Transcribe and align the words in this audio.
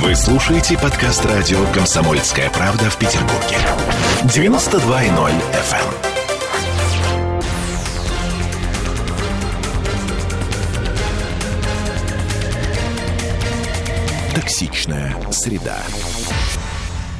Вы 0.00 0.14
слушаете 0.14 0.78
подкаст 0.78 1.26
радио 1.26 1.58
«Комсомольская 1.72 2.50
правда» 2.50 2.88
в 2.88 2.96
Петербурге. 3.00 3.56
92.0 4.26 5.32
FM. 5.52 5.94
Токсичная 14.36 15.16
среда. 15.32 15.82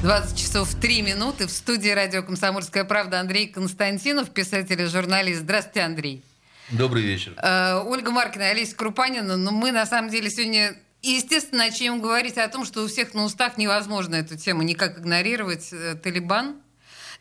20 0.02 0.38
часов 0.38 0.72
3 0.76 1.02
минуты. 1.02 1.48
В 1.48 1.50
студии 1.50 1.90
радио 1.90 2.22
«Комсомольская 2.22 2.84
правда» 2.84 3.18
Андрей 3.18 3.48
Константинов, 3.48 4.30
писатель 4.30 4.80
и 4.80 4.86
журналист. 4.86 5.40
Здравствуйте, 5.40 5.80
Андрей. 5.80 6.22
Добрый 6.70 7.02
вечер. 7.02 7.32
Э, 7.42 7.82
Ольга 7.84 8.12
Маркина, 8.12 8.50
Олеся 8.50 8.76
Крупанина. 8.76 9.36
Но 9.36 9.50
мы, 9.50 9.72
на 9.72 9.84
самом 9.84 10.10
деле, 10.10 10.30
сегодня, 10.30 10.76
естественно, 11.02 11.64
начнем 11.64 12.00
говорить 12.00 12.38
о 12.38 12.48
том, 12.48 12.64
что 12.64 12.82
у 12.82 12.88
всех 12.88 13.14
на 13.14 13.24
устах 13.24 13.58
невозможно 13.58 14.16
эту 14.16 14.36
тему 14.36 14.62
никак 14.62 14.98
игнорировать. 14.98 15.72
Э, 15.72 15.94
Талибан. 15.94 16.60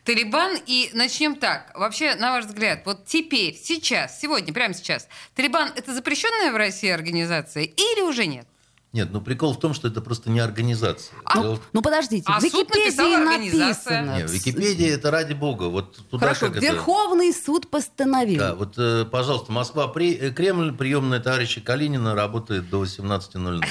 Талибан. 0.04 0.58
И 0.66 0.90
начнем 0.94 1.36
так. 1.36 1.76
Вообще, 1.78 2.14
на 2.14 2.32
ваш 2.32 2.46
взгляд, 2.46 2.82
вот 2.84 3.06
теперь, 3.06 3.54
сейчас, 3.54 4.20
сегодня, 4.20 4.52
прямо 4.52 4.74
сейчас, 4.74 5.08
Талибан– 5.34 5.72
это 5.76 5.94
запрещенная 5.94 6.52
в 6.52 6.56
России 6.56 6.88
организация 6.88 7.64
или 7.64 8.02
уже 8.02 8.26
нет? 8.26 8.46
Нет, 8.94 9.10
ну 9.12 9.20
прикол 9.20 9.52
в 9.52 9.60
том, 9.60 9.74
что 9.74 9.88
это 9.88 10.00
просто 10.00 10.30
не 10.30 10.40
организация. 10.40 11.14
А, 11.24 11.42
Дело 11.42 11.60
Ну 11.74 11.82
подождите, 11.82 12.24
А 12.26 12.40
в 12.40 12.42
Википедии 12.42 13.16
написано. 13.16 14.16
Не, 14.18 14.26
в 14.26 14.30
Википедии 14.30 14.88
это 14.88 15.10
ради 15.10 15.34
бога. 15.34 15.64
Вот 15.64 15.96
туда 16.08 16.26
Хорошо, 16.28 16.46
как 16.46 16.56
это... 16.56 16.66
Верховный 16.66 17.34
суд 17.34 17.68
постановил. 17.68 18.38
Да, 18.38 18.54
вот, 18.54 18.74
э, 18.78 19.04
пожалуйста, 19.04 19.52
Москва, 19.52 19.88
при... 19.88 20.14
э, 20.14 20.30
Кремль, 20.30 20.74
приемная 20.74 21.20
товарища 21.20 21.60
Калинина 21.60 22.14
работает 22.14 22.70
до 22.70 22.82
18.00. 22.82 23.62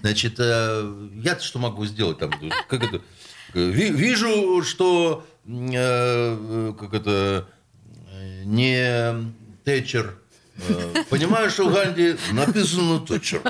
Значит, 0.00 0.36
э, 0.38 1.10
я-то 1.14 1.42
что 1.42 1.58
могу 1.58 1.84
сделать 1.84 2.18
там? 2.18 2.30
Как 2.68 2.84
это? 2.84 3.02
Ви- 3.54 3.90
Вижу, 3.90 4.62
что 4.62 5.26
э, 5.44 6.72
как 6.78 6.94
это 6.94 7.48
не 8.44 9.32
Тэтчер. 9.64 10.18
Э, 10.68 11.04
Понимаю, 11.10 11.50
что 11.50 11.68
в 11.68 11.72
Ганди 11.74 12.16
написано 12.32 13.00
Тэтчер. 13.00 13.42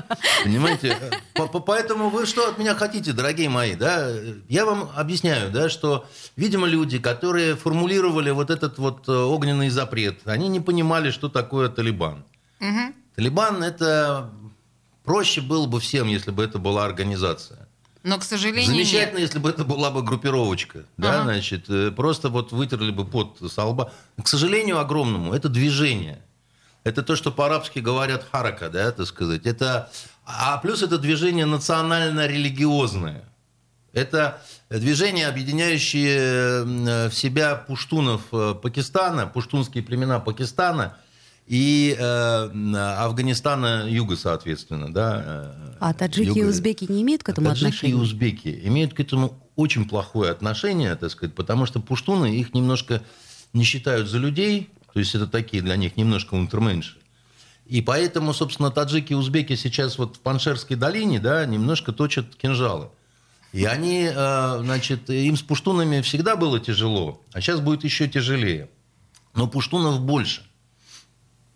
Понимаете? 0.45 0.97
По- 1.35 1.47
по- 1.47 1.61
Поэтому 1.61 2.09
вы 2.11 2.27
что 2.27 2.49
от 2.49 2.59
меня 2.59 2.75
хотите, 2.75 3.13
дорогие 3.13 3.49
мои? 3.49 3.75
Да? 3.75 4.11
Я 4.49 4.65
вам 4.65 4.91
объясняю, 4.95 5.51
да, 5.51 5.69
что, 5.69 6.07
видимо, 6.37 6.67
люди, 6.67 6.99
которые 6.99 7.57
формулировали 7.57 8.31
вот 8.31 8.51
этот 8.51 8.79
вот 8.79 9.09
э, 9.09 9.13
огненный 9.13 9.69
запрет, 9.71 10.21
они 10.25 10.49
не 10.49 10.61
понимали, 10.61 11.11
что 11.11 11.29
такое 11.29 11.69
Талибан. 11.69 12.25
Талибан– 13.17 13.63
это 13.65 14.31
проще 15.05 15.41
было 15.41 15.67
бы 15.67 15.81
всем, 15.81 16.09
если 16.09 16.31
бы 16.31 16.43
это 16.45 16.59
была 16.59 16.85
организация. 16.85 17.69
Но, 18.05 18.19
к 18.19 18.25
сожалению, 18.25 18.67
Замечательно, 18.67 19.19
нет. 19.19 19.29
если 19.29 19.39
бы 19.39 19.49
это 19.51 19.65
была 19.65 19.91
бы 19.93 20.03
группировочка. 20.03 20.85
Да, 20.97 21.15
Ага. 21.21 21.23
значит, 21.25 21.69
э, 21.69 21.93
просто 21.93 22.31
вот 22.31 22.51
вытерли 22.51 22.91
бы 22.91 23.05
пот 23.05 23.39
со 23.53 23.65
лба. 23.65 23.93
К 24.21 24.27
сожалению 24.27 24.81
огромному, 24.81 25.33
это 25.33 25.49
движение. 25.49 26.21
Это 26.85 27.03
то, 27.03 27.15
что 27.17 27.31
по-арабски 27.31 27.79
говорят 27.79 28.27
харака, 28.31 28.69
да, 28.69 28.91
так 28.93 29.07
сказать. 29.07 29.47
Это, 29.47 29.91
а 30.27 30.59
плюс 30.59 30.83
это 30.83 30.99
движение 30.99 31.47
национально-религиозное. 31.47 33.23
Это 33.93 34.41
движение, 34.71 35.29
объединяющее 35.29 36.19
э, 36.19 37.09
в 37.09 37.15
себя 37.15 37.55
пуштунов 37.57 38.23
э, 38.33 38.55
Пакистана, 38.61 39.27
пуштунские 39.27 39.85
племена 39.85 40.19
Пакистана 40.19 40.97
и 41.47 41.95
э, 41.99 42.75
Афганистана 42.99 43.87
юга, 43.89 44.17
соответственно. 44.17 44.93
Да, 44.93 45.23
э, 45.25 45.75
А 45.79 45.93
таджики 45.93 46.39
и 46.39 46.41
юга. 46.41 46.49
узбеки 46.49 46.87
не 46.91 47.03
имеют 47.03 47.23
к 47.23 47.29
этому 47.29 47.49
Таджики 47.49 47.65
и 47.65 47.69
отношения? 47.69 47.95
узбеки 47.97 48.61
имеют 48.65 48.95
к 48.95 49.01
этому 49.01 49.39
очень 49.57 49.87
плохое 49.87 50.31
отношение, 50.33 50.95
так 50.97 51.11
сказать, 51.11 51.35
потому 51.35 51.67
что 51.67 51.79
пуштуны 51.79 52.35
их 52.35 52.55
немножко 52.55 53.03
не 53.53 53.65
считают 53.65 54.09
за 54.09 54.17
людей, 54.17 54.71
то 54.93 54.99
есть 54.99 55.15
это 55.15 55.27
такие 55.27 55.63
для 55.63 55.77
них 55.77 55.97
немножко 55.97 56.35
унтерменши. 56.35 56.99
И 57.67 57.81
поэтому, 57.81 58.35
собственно, 58.35 58.71
таджики 58.71 59.13
и 59.13 59.17
узбеки 59.17 59.55
сейчас 59.57 59.97
вот 59.99 60.17
в 60.17 60.21
Паншерской 60.21 60.77
долине, 60.77 61.21
да, 61.21 61.47
немножко 61.47 61.93
точат 61.93 62.35
кинжалы. 62.37 62.91
И 63.53 63.65
они, 63.65 64.11
э, 64.13 64.59
значит, 64.63 65.09
им 65.11 65.37
с 65.37 65.43
пуштунами 65.43 66.01
всегда 66.01 66.37
было 66.37 66.59
тяжело, 66.59 67.21
а 67.33 67.41
сейчас 67.41 67.61
будет 67.61 67.85
еще 67.85 68.09
тяжелее. 68.09 68.69
Но 69.35 69.47
пуштунов 69.47 70.01
больше. 70.01 70.43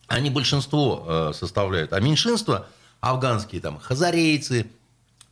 Они 0.07 0.31
большинство 0.31 1.05
э, 1.07 1.33
составляют. 1.35 1.93
А 1.93 2.01
меньшинство 2.01 2.67
афганские, 3.01 3.61
там, 3.61 3.79
хазарейцы, 3.79 4.67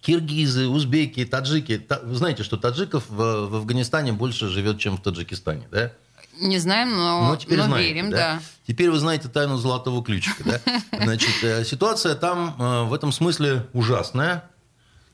киргизы, 0.00 0.68
узбеки, 0.68 1.24
таджики. 1.24 1.78
Та- 1.78 2.00
вы 2.00 2.14
знаете, 2.14 2.42
что 2.42 2.56
таджиков 2.56 3.08
в, 3.08 3.16
в 3.48 3.54
Афганистане 3.56 4.12
больше 4.12 4.48
живет, 4.48 4.78
чем 4.78 4.96
в 4.96 5.02
Таджикистане, 5.02 5.68
да? 5.70 5.92
Не 6.40 6.58
знаем, 6.58 6.90
но, 6.90 7.30
Ну, 7.30 7.36
теперь 7.36 7.58
но 7.58 7.64
знаете, 7.64 7.92
верим, 7.92 8.10
да? 8.10 8.16
да. 8.16 8.42
Теперь 8.66 8.90
вы 8.90 8.98
знаете 8.98 9.28
тайну 9.28 9.56
золотого 9.56 10.02
ключика, 10.02 10.42
да? 10.44 10.60
Значит, 11.04 11.42
э, 11.42 11.64
ситуация 11.64 12.14
там 12.14 12.56
э, 12.58 12.82
в 12.84 12.94
этом 12.94 13.12
смысле 13.12 13.66
ужасная. 13.72 14.44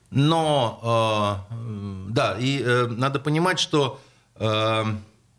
Но, 0.09 1.47
э, 1.51 2.05
да, 2.09 2.37
и 2.39 2.63
надо 2.89 3.19
понимать, 3.19 3.59
что 3.59 4.01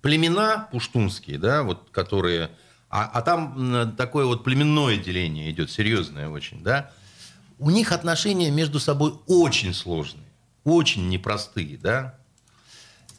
племена 0.01 0.69
пуштунские, 0.71 1.39
да, 1.39 1.63
вот 1.63 1.89
которые... 1.91 2.51
А, 2.89 3.11
а 3.13 3.23
там 3.23 3.95
такое 3.97 4.27
вот 4.27 4.45
племенное 4.45 4.97
деление 4.97 5.51
идет, 5.51 5.71
серьезное 5.71 6.29
очень, 6.29 6.63
да? 6.63 6.91
У 7.59 7.71
них 7.71 7.91
отношения 7.91 8.51
между 8.51 8.79
собой 8.79 9.15
очень 9.27 9.75
сложные, 9.75 10.27
очень 10.63 11.09
непростые, 11.09 11.79
да? 11.79 12.19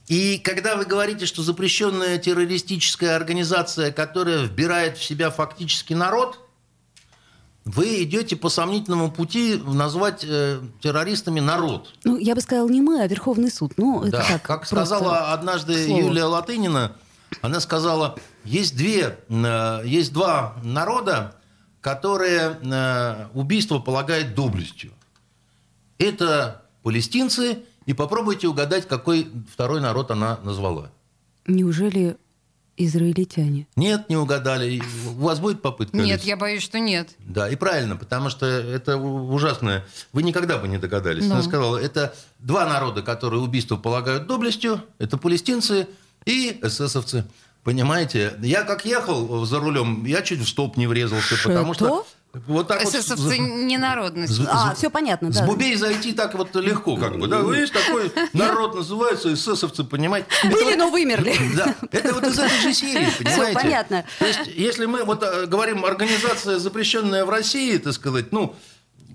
И 0.08 0.38
когда 0.38 0.76
вы 0.76 0.86
говорите, 0.86 1.26
что 1.26 1.44
запрещенная 1.44 2.18
террористическая 2.18 3.16
организация, 3.16 3.92
которая 3.92 4.44
вбирает 4.44 4.98
в 4.98 5.04
себя 5.04 5.32
фактически 5.32 5.94
народ, 5.94 6.40
вы 7.66 8.04
идете 8.04 8.36
по 8.36 8.50
сомнительному 8.50 9.10
пути 9.10 9.56
назвать 9.66 10.26
э, 10.28 10.60
террористами 10.82 11.40
народ. 11.40 11.94
Ну, 12.04 12.18
я 12.18 12.36
бы 12.36 12.42
сказала, 12.42 12.68
не 12.68 12.82
мы, 12.82 13.02
а 13.02 13.08
Верховный 13.08 13.50
суд. 13.50 13.74
Ну, 13.78 14.02
это 14.02 14.18
Да, 14.18 14.26
так, 14.28 14.42
как 14.42 14.66
сказала 14.66 15.32
однажды 15.32 15.74
к 15.74 15.86
слову. 15.88 16.02
Юлия 16.02 16.26
Латынина, 16.26 16.98
она 17.42 17.62
сказала, 17.62 18.20
есть, 18.44 18.76
две, 18.76 19.18
э, 19.30 19.82
есть 19.86 20.12
два 20.12 20.58
народа, 20.62 21.36
которые 21.80 22.60
э, 22.62 23.28
убийство 23.34 23.80
полагают 23.80 24.36
доблестью. 24.36 24.92
Это 25.98 26.64
палестинцы, 26.82 27.60
и 27.86 27.94
попробуйте 27.94 28.48
угадать, 28.48 28.88
какой 28.88 29.28
второй 29.52 29.82
народ 29.82 30.12
она 30.12 30.40
назвала. 30.44 30.92
Неужели 31.48 32.18
израильтяне? 32.78 33.68
Нет, 33.76 34.10
не 34.10 34.18
угадали. 34.18 34.82
У 35.08 35.24
вас 35.24 35.40
будет 35.40 35.62
попытка? 35.62 35.96
Нет, 35.96 36.20
Алис? 36.20 36.24
я 36.26 36.38
боюсь, 36.38 36.64
что 36.64 36.80
нет. 36.80 37.10
Да, 37.20 37.50
и 37.50 37.56
правильно, 37.56 37.96
потому 37.96 38.30
что 38.30 38.46
это 38.46 38.98
ужасное. 38.98 39.86
Вы 40.12 40.24
никогда 40.24 40.58
бы 40.58 40.68
не 40.68 40.78
догадались. 40.78 41.26
Ну. 41.26 41.34
Она 41.34 41.44
сказала, 41.44 41.78
это 41.78 42.16
два 42.40 42.66
народа, 42.66 43.02
которые 43.02 43.42
убийство 43.42 43.76
полагают 43.76 44.28
доблестью. 44.28 44.82
Это 44.98 45.18
палестинцы 45.18 45.88
и 46.26 46.60
эсэсовцы. 46.62 47.26
Понимаете? 47.64 48.34
Я 48.42 48.64
как 48.64 48.86
ехал 48.86 49.46
за 49.46 49.60
рулем, 49.60 50.06
я 50.06 50.22
чуть 50.22 50.40
в 50.40 50.48
столб 50.48 50.78
не 50.78 50.88
врезался, 50.88 51.36
потому 51.44 51.74
что... 51.74 52.06
Вот 52.34 52.68
так 52.68 52.84
вот 52.84 52.92
Эсэсовцы 52.96 53.36
с- 53.36 53.38
не 53.38 53.78
народность. 53.78 54.34
з- 54.34 54.48
А, 54.50 54.74
все 54.74 54.90
понятно, 54.90 55.32
С 55.32 55.38
да. 55.38 55.46
бубей 55.46 55.76
зайти 55.76 56.14
так 56.14 56.34
вот 56.34 56.56
легко, 56.56 56.98
как 56.98 57.20
бы. 57.20 57.28
Да, 57.28 57.42
есть 57.56 57.72
такой 57.74 58.12
народ, 58.34 58.74
называется 58.74 59.32
эсэсовцы, 59.32 59.84
понимаете? 59.84 60.28
Были, 60.44 60.64
вот- 60.64 60.78
но 60.78 60.90
вымерли. 60.90 61.36
да, 61.56 61.76
это 61.92 62.12
вот 62.12 62.26
из 62.26 62.40
этой 62.40 62.58
же 62.60 62.74
серии, 62.74 63.08
понимаете? 63.20 63.54
понятно. 63.54 64.04
То 64.18 64.26
есть, 64.26 64.48
если 64.48 64.88
мы 64.88 65.04
вот 65.04 65.22
э, 65.22 65.46
говорим 65.46 65.86
организация, 65.86 66.58
запрещенная 66.58 67.24
в 67.24 67.30
России, 67.30 67.78
так 67.78 67.94
сказать, 67.94 68.32
ну, 68.32 68.56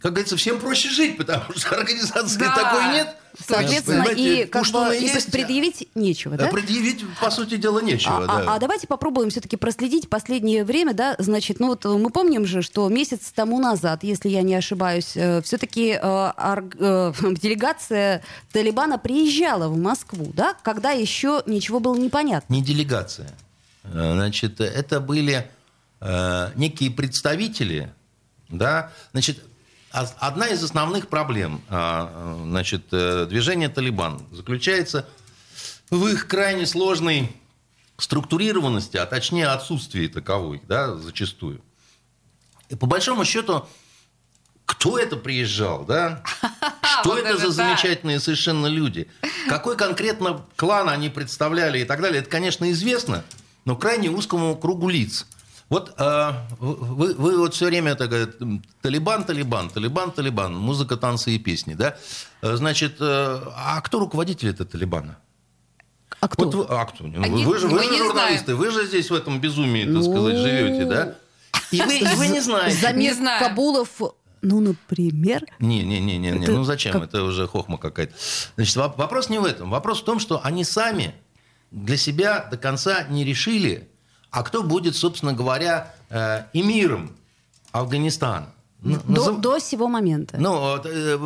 как 0.01 0.13
говорится, 0.13 0.37
всем 0.37 0.59
проще 0.61 0.89
жить, 0.91 1.17
потому 1.17 1.53
что 1.57 1.71
организации 1.77 2.39
Да. 2.39 2.55
такой 2.55 2.93
нет. 2.93 3.17
Соответственно, 3.47 4.09
и 4.17 4.47
как 4.47 4.67
бы 4.67 4.97
и 4.97 5.03
есть, 5.03 5.31
предъявить 5.31 5.87
нечего, 5.95 6.35
а 6.35 6.39
да? 6.39 6.49
предъявить, 6.49 7.05
по 7.21 7.31
сути 7.31 7.57
дела, 7.57 7.79
нечего. 7.81 8.25
А, 8.25 8.27
да. 8.27 8.53
а- 8.53 8.57
а 8.57 8.59
давайте 8.59 8.89
попробуем 8.89 9.31
все-таки 9.31 9.57
проследить 9.57 10.09
последнее 10.09 10.65
время, 10.65 10.93
да, 10.93 11.15
значит, 11.19 11.61
ну 11.61 11.69
вот 11.69 11.85
э, 11.87 11.89
мы 11.89 12.11
помним 12.11 12.47
же, 12.47 12.63
что 12.63 12.89
месяц 12.89 13.31
тому 13.33 13.61
назад, 13.61 14.03
если 14.03 14.29
я 14.29 14.43
не 14.43 14.57
ошибаюсь, 14.57 15.07
все-таки 15.45 15.93
делегация 17.41 18.23
Талибана 18.53 18.99
приезжала 18.99 19.69
в 19.69 19.79
Москву, 19.79 20.33
да, 20.35 20.55
когда 20.63 20.91
еще 20.91 21.43
ничего 21.47 21.81
было 21.81 21.97
непонятно. 21.97 22.53
Не 22.53 22.63
делегация. 22.63 23.31
Э, 23.85 24.15
Значит, 24.15 24.61
это 24.61 25.01
были 25.01 25.49
э, 26.01 26.51
некие 26.57 26.91
представители, 26.91 27.93
да, 28.49 28.91
значит, 29.13 29.43
одна 29.91 30.49
из 30.49 30.63
основных 30.63 31.09
проблем, 31.09 31.63
а, 31.69 32.11
э, 32.15 32.43
значит, 32.45 32.87
э, 32.93 33.27
движения 33.27 33.69
Талибан 33.69 34.27
заключается 34.33 35.09
в 35.91 36.07
их 36.07 36.27
крайне 36.27 36.67
сложной 36.67 37.35
структурированности, 37.97 38.97
а 38.97 39.07
точнее 39.07 39.49
отсутствии 39.49 40.07
таковой, 40.07 40.63
да, 40.67 40.95
зачастую. 40.95 41.61
И 42.69 42.75
по 42.75 42.87
большому 42.87 43.25
счету, 43.25 43.67
кто 44.65 44.99
это 44.99 45.17
приезжал, 45.17 45.85
да? 45.85 46.23
Что 47.01 47.11
вот 47.11 47.19
это 47.21 47.29
это 47.31 47.39
за 47.39 47.47
да. 47.47 47.51
замечательные 47.51 48.21
совершенно 48.21 48.67
люди? 48.67 49.09
Какой 49.49 49.77
конкретно 49.77 50.45
клан 50.57 50.89
они 50.89 51.09
представляли 51.09 51.81
и 51.81 51.85
так 51.85 52.03
далее, 52.03 52.21
это, 52.21 52.31
конечно, 52.31 52.71
известно, 52.71 53.25
но 53.65 53.77
крайне 53.77 54.11
узкому 54.11 54.57
кругу 54.57 54.89
лиц. 54.89 55.27
Вот 55.69 55.95
э, 55.99 56.33
вы, 56.61 57.15
вы 57.15 57.37
вот 57.39 57.55
все 57.55 57.67
время 57.67 57.95
так 57.95 58.09
говорите, 58.09 58.33
Талибан, 58.81 59.25
Талибан, 59.25 59.69
Талибан, 59.69 60.13
Талибан, 60.13 60.57
музыка, 60.57 60.97
танцы 60.97 61.33
и 61.33 61.39
песни, 61.39 61.75
да? 61.75 61.97
Э, 62.41 62.57
Значит, 62.57 62.97
э, 63.01 63.41
а 63.55 63.81
кто 63.83 63.99
руководитель 63.99 64.49
этого 64.49 64.69
Талибана? 64.69 65.19
А 66.21 66.29
кто? 66.29 66.45
Вот 66.47 66.55
вы, 66.55 66.65
а 66.69 66.85
кто? 66.87 67.05
А 67.05 67.29
вы, 67.29 67.45
вы 67.45 67.59
же, 67.59 67.69
вы 67.69 67.83
же 67.83 67.99
журналисты, 67.99 68.55
вы 68.55 68.71
же 68.71 68.87
здесь 68.87 69.11
в 69.11 69.15
этом 69.15 69.41
безумии, 69.41 69.85
так 69.85 69.93
Ну, 69.93 70.03
сказать, 70.03 70.37
живете, 70.39 70.85
да? 70.87 71.15
И 71.71 71.81
вы, 71.83 71.99
и 71.99 72.15
вы 72.17 72.29
не 72.29 72.41
знаете. 72.41 72.77
Замир 72.81 73.15
Не. 73.21 73.39
Кабулов, 73.39 73.91
ну, 74.41 74.61
например... 74.61 75.45
Не, 75.59 75.83
не, 75.85 76.01
не, 76.01 76.17
не, 76.17 76.31
не. 76.31 76.43
Это 76.45 76.53
ну 76.53 76.65
зачем? 76.65 76.93
как- 76.93 77.05
Это 77.05 77.23
уже 77.25 77.47
хохма 77.47 77.77
какая-то. 77.77 78.15
Значит, 78.57 78.77
воп- 78.77 78.97
вопрос 78.97 79.29
не 79.29 79.39
в 79.39 79.45
этом. 79.45 79.69
Вопрос 79.71 80.01
в 80.01 80.05
том, 80.05 80.19
что 80.19 80.41
они 80.43 80.65
сами 80.65 81.15
для 81.71 81.97
себя 81.99 82.49
до 82.51 82.57
конца 82.57 83.05
не 83.05 83.25
решили, 83.25 83.89
а 84.31 84.43
кто 84.43 84.63
будет, 84.63 84.97
собственно 84.97 85.33
говоря, 85.33 85.95
эмиром 86.53 87.11
Афганистана. 87.73 88.47
Ну, 88.81 88.97
До, 89.09 89.13
назыв- 89.33 89.41
до 89.41 89.59
сего 89.59 89.89
момента. 89.89 90.37
ну, 90.39 90.77
э, 90.85 91.19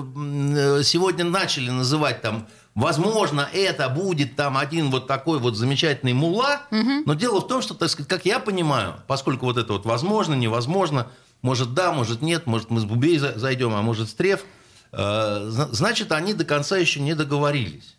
э, 0.78 0.82
сегодня 0.82 1.25
начали 1.25 1.69
называть 1.70 2.22
там, 2.22 2.46
возможно, 2.75 3.46
это 3.52 3.90
будет 3.90 4.37
там 4.37 4.56
один 4.56 4.90
вот 4.90 5.06
такой 5.06 5.38
вот 5.38 5.54
замечательный 5.56 6.14
мула, 6.14 6.62
но 6.70 7.12
дело 7.14 7.40
в 7.43 7.46
том, 7.49 7.60
что, 7.60 7.75
так 7.75 7.90
сказать, 7.90 8.08
как 8.08 8.25
я 8.25 8.38
понимаю, 8.40 8.94
поскольку 9.06 9.44
вот 9.44 9.58
это 9.58 9.75
вот 9.75 9.84
возможно, 9.84 10.32
невозможно, 10.34 11.08
может 11.43 11.75
да, 11.75 11.93
может 11.93 12.22
нет, 12.22 12.46
может 12.46 12.70
мы 12.70 12.81
с 12.81 12.84
Бубей 12.84 13.19
за- 13.19 13.38
зайдем, 13.38 13.75
а 13.75 13.82
может 13.82 14.08
с 14.08 14.14
Треф, 14.14 14.44
э, 14.93 15.46
зна- 15.50 15.69
значит, 15.72 16.10
они 16.12 16.32
до 16.32 16.44
конца 16.46 16.78
еще 16.78 17.00
не 17.00 17.14
договорились. 17.14 17.96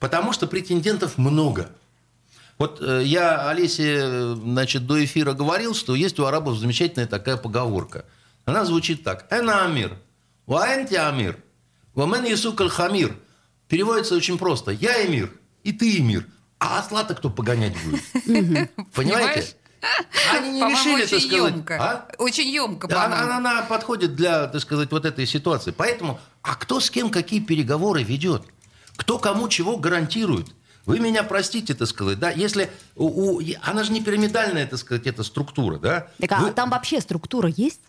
Потому 0.00 0.32
что 0.34 0.46
претендентов 0.46 1.16
много. 1.16 1.70
Вот 2.62 2.80
э, 2.80 3.02
я 3.04 3.48
Олесе, 3.48 3.96
э, 4.04 4.36
значит, 4.40 4.86
до 4.86 5.04
эфира 5.04 5.32
говорил, 5.32 5.74
что 5.74 5.96
есть 5.96 6.20
у 6.20 6.26
арабов 6.26 6.56
замечательная 6.58 7.08
такая 7.08 7.36
поговорка. 7.36 8.04
Она 8.44 8.64
звучит 8.64 9.02
так. 9.02 9.26
«Эна 9.30 9.64
амир, 9.64 9.98
ваэнти 10.46 10.94
амир, 10.94 11.42
вамен 11.96 12.22
ясук 12.22 12.60
аль 12.60 12.70
хамир». 12.70 13.16
Переводится 13.66 14.14
очень 14.14 14.38
просто. 14.38 14.70
«Я 14.70 15.04
эмир, 15.04 15.32
и 15.64 15.72
ты 15.72 15.98
эмир, 15.98 16.24
а 16.60 16.78
осла-то 16.78 17.16
кто 17.16 17.30
погонять 17.30 17.74
будет?» 17.82 18.70
Понимаете? 18.94 19.56
Они 20.32 20.52
не 20.52 20.60
По-моему, 20.60 20.98
решили, 20.98 21.06
так 21.06 21.12
очень 21.18 21.28
сказать. 21.30 21.54
емко. 21.54 21.78
А? 21.82 22.08
Очень 22.18 22.48
емко, 22.48 22.86
по-моему. 22.86 23.12
она, 23.12 23.36
она 23.38 23.62
подходит 23.62 24.14
для, 24.14 24.46
так 24.46 24.60
сказать, 24.60 24.92
вот 24.92 25.04
этой 25.04 25.26
ситуации. 25.26 25.72
Поэтому, 25.72 26.20
а 26.42 26.54
кто 26.54 26.78
с 26.78 26.90
кем 26.90 27.10
какие 27.10 27.40
переговоры 27.40 28.04
ведет? 28.04 28.44
Кто 28.94 29.18
кому 29.18 29.48
чего 29.48 29.78
гарантирует? 29.78 30.54
Вы 30.84 30.98
меня 30.98 31.22
простите, 31.22 31.74
так 31.74 31.86
сказать, 31.88 32.18
да, 32.18 32.30
если 32.30 32.68
у, 32.96 33.36
у- 33.38 33.42
она 33.62 33.84
же 33.84 33.92
не 33.92 34.02
пирамидальная, 34.02 34.66
так 34.66 34.78
сказать, 34.80 35.06
эта 35.06 35.22
структура, 35.22 35.78
да? 35.78 36.08
Так, 36.20 36.32
а 36.32 36.40
Вы- 36.40 36.52
там 36.52 36.70
вообще 36.70 37.00
структура 37.00 37.48
есть? 37.56 37.80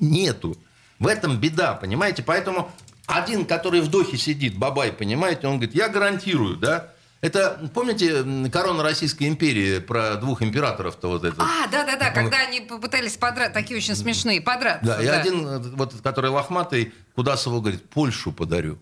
Нету. 0.00 0.56
В 0.98 1.06
этом 1.06 1.38
беда, 1.38 1.74
понимаете? 1.74 2.22
Поэтому 2.22 2.70
один, 3.06 3.44
который 3.44 3.80
в 3.80 3.88
Дохе 3.88 4.16
сидит, 4.16 4.56
бабай, 4.56 4.92
понимаете, 4.92 5.46
он 5.46 5.56
говорит, 5.58 5.74
я 5.74 5.88
гарантирую, 5.88 6.56
да? 6.56 6.90
Это, 7.24 7.70
помните, 7.72 8.22
корона 8.52 8.82
Российской 8.82 9.28
империи 9.28 9.78
про 9.78 10.16
двух 10.16 10.42
императоров-то 10.42 11.08
вот 11.08 11.24
это? 11.24 11.42
А, 11.42 11.66
да-да-да, 11.68 12.10
когда 12.10 12.36
они 12.36 12.60
попытались 12.60 13.16
подраться, 13.16 13.54
такие 13.54 13.78
очень 13.78 13.96
смешные, 13.96 14.42
подраться. 14.42 14.84
Да, 14.84 15.02
и 15.02 15.06
один, 15.06 15.46
э, 15.46 15.58
вот, 15.58 15.94
который 16.02 16.28
лохматый, 16.28 16.92
Кудасову 17.14 17.62
говорит, 17.62 17.88
Польшу 17.88 18.30
подарю. 18.30 18.78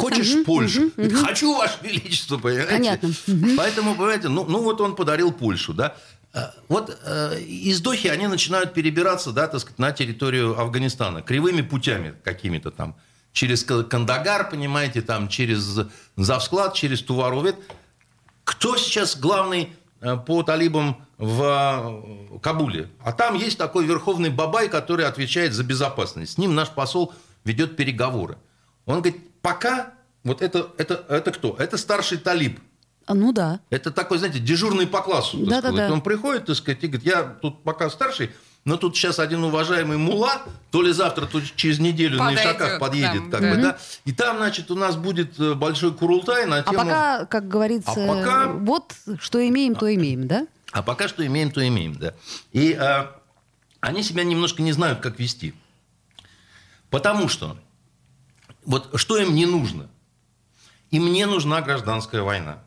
Хочешь 0.00 0.44
Польшу? 0.44 0.90
Хочу, 1.24 1.56
Ваше 1.56 1.78
Величество, 1.82 2.36
понимаете? 2.36 2.72
Понятно. 2.72 3.10
Поэтому, 3.56 3.94
понимаете, 3.94 4.28
ну, 4.28 4.44
ну 4.44 4.60
вот 4.62 4.82
он 4.82 4.94
подарил 4.94 5.32
Польшу, 5.32 5.72
да. 5.72 5.94
Э, 6.34 6.40
Вот 6.68 6.94
э, 7.02 7.40
из 7.40 7.80
Дохи 7.80 8.08
они 8.08 8.26
начинают 8.26 8.74
перебираться, 8.74 9.32
да, 9.32 9.46
так 9.48 9.60
сказать, 9.60 9.78
на 9.78 9.92
территорию 9.92 10.60
Афганистана 10.60 11.22
кривыми 11.22 11.62
путями 11.62 12.14
какими-то 12.22 12.70
там. 12.70 12.96
Через 13.38 13.62
Ка- 13.62 13.84
Кандагар, 13.84 14.50
понимаете, 14.50 15.00
там, 15.00 15.28
через 15.28 15.78
Завсклад, 16.16 16.74
через 16.74 17.02
Туварувет. 17.02 17.54
Кто 18.42 18.76
сейчас 18.76 19.16
главный 19.16 19.74
э, 20.00 20.16
по 20.16 20.42
талибам 20.42 21.06
в 21.18 22.32
э, 22.34 22.38
Кабуле? 22.40 22.90
А 23.00 23.12
там 23.12 23.36
есть 23.36 23.56
такой 23.56 23.86
верховный 23.86 24.30
бабай, 24.30 24.68
который 24.68 25.06
отвечает 25.06 25.52
за 25.52 25.62
безопасность. 25.62 26.32
С 26.32 26.38
ним 26.38 26.56
наш 26.56 26.70
посол 26.70 27.14
ведет 27.44 27.76
переговоры. 27.76 28.38
Он 28.86 29.02
говорит, 29.02 29.20
пока 29.40 29.92
вот 30.24 30.42
это, 30.42 30.70
это, 30.76 31.04
это 31.08 31.30
кто? 31.30 31.54
Это 31.60 31.76
старший 31.76 32.18
талиб. 32.18 32.58
А, 33.06 33.14
Ну 33.14 33.32
да. 33.32 33.60
Это 33.70 33.92
такой, 33.92 34.18
знаете, 34.18 34.40
дежурный 34.40 34.88
по 34.88 35.00
классу. 35.00 35.38
так 35.38 35.48
Да-да-да. 35.48 35.68
сказать. 35.76 35.92
Он 35.92 36.00
приходит, 36.00 36.46
так 36.46 36.56
сказать, 36.56 36.82
и 36.82 36.88
говорит, 36.88 37.06
я 37.06 37.22
тут 37.22 37.62
пока 37.62 37.88
старший, 37.88 38.32
но 38.68 38.76
тут 38.76 38.94
сейчас 38.94 39.18
один 39.18 39.42
уважаемый 39.44 39.96
мула, 39.96 40.42
то 40.70 40.82
ли 40.82 40.92
завтра, 40.92 41.24
то 41.24 41.38
ли 41.38 41.46
через 41.56 41.78
неделю 41.78 42.18
на 42.18 42.26
Подойдет 42.26 42.44
Ишаках 42.44 42.76
к 42.76 42.80
подъедет, 42.80 43.22
нам, 43.22 43.30
как 43.30 43.40
да. 43.40 43.54
бы, 43.54 43.62
да. 43.62 43.78
И 44.04 44.12
там, 44.12 44.36
значит, 44.36 44.70
у 44.70 44.74
нас 44.74 44.94
будет 44.94 45.40
э, 45.40 45.54
большой 45.54 45.94
курултай 45.94 46.44
на 46.44 46.58
А 46.58 46.62
тему... 46.62 46.76
пока, 46.76 47.24
как 47.24 47.48
говорится, 47.48 47.92
А 47.92 48.06
пока- 48.06 48.52
вот 48.52 48.94
что 49.20 49.46
имеем, 49.48 49.74
то 49.74 49.92
имеем, 49.94 50.28
да? 50.28 50.46
А 50.72 50.82
пока 50.82 51.08
что 51.08 51.26
имеем, 51.26 51.50
то 51.50 51.66
имеем, 51.66 51.94
да. 51.94 52.12
И 52.52 52.76
э, 52.78 53.06
они 53.80 54.02
себя 54.02 54.22
немножко 54.22 54.60
не 54.60 54.72
знают, 54.72 55.00
как 55.00 55.18
вести. 55.18 55.54
Потому 56.90 57.28
что 57.28 57.56
вот 58.66 58.90
что 58.96 59.16
им 59.16 59.34
не 59.34 59.46
нужно? 59.46 59.88
Им 60.90 61.10
не 61.10 61.24
нужна 61.24 61.62
гражданская 61.62 62.20
война. 62.20 62.62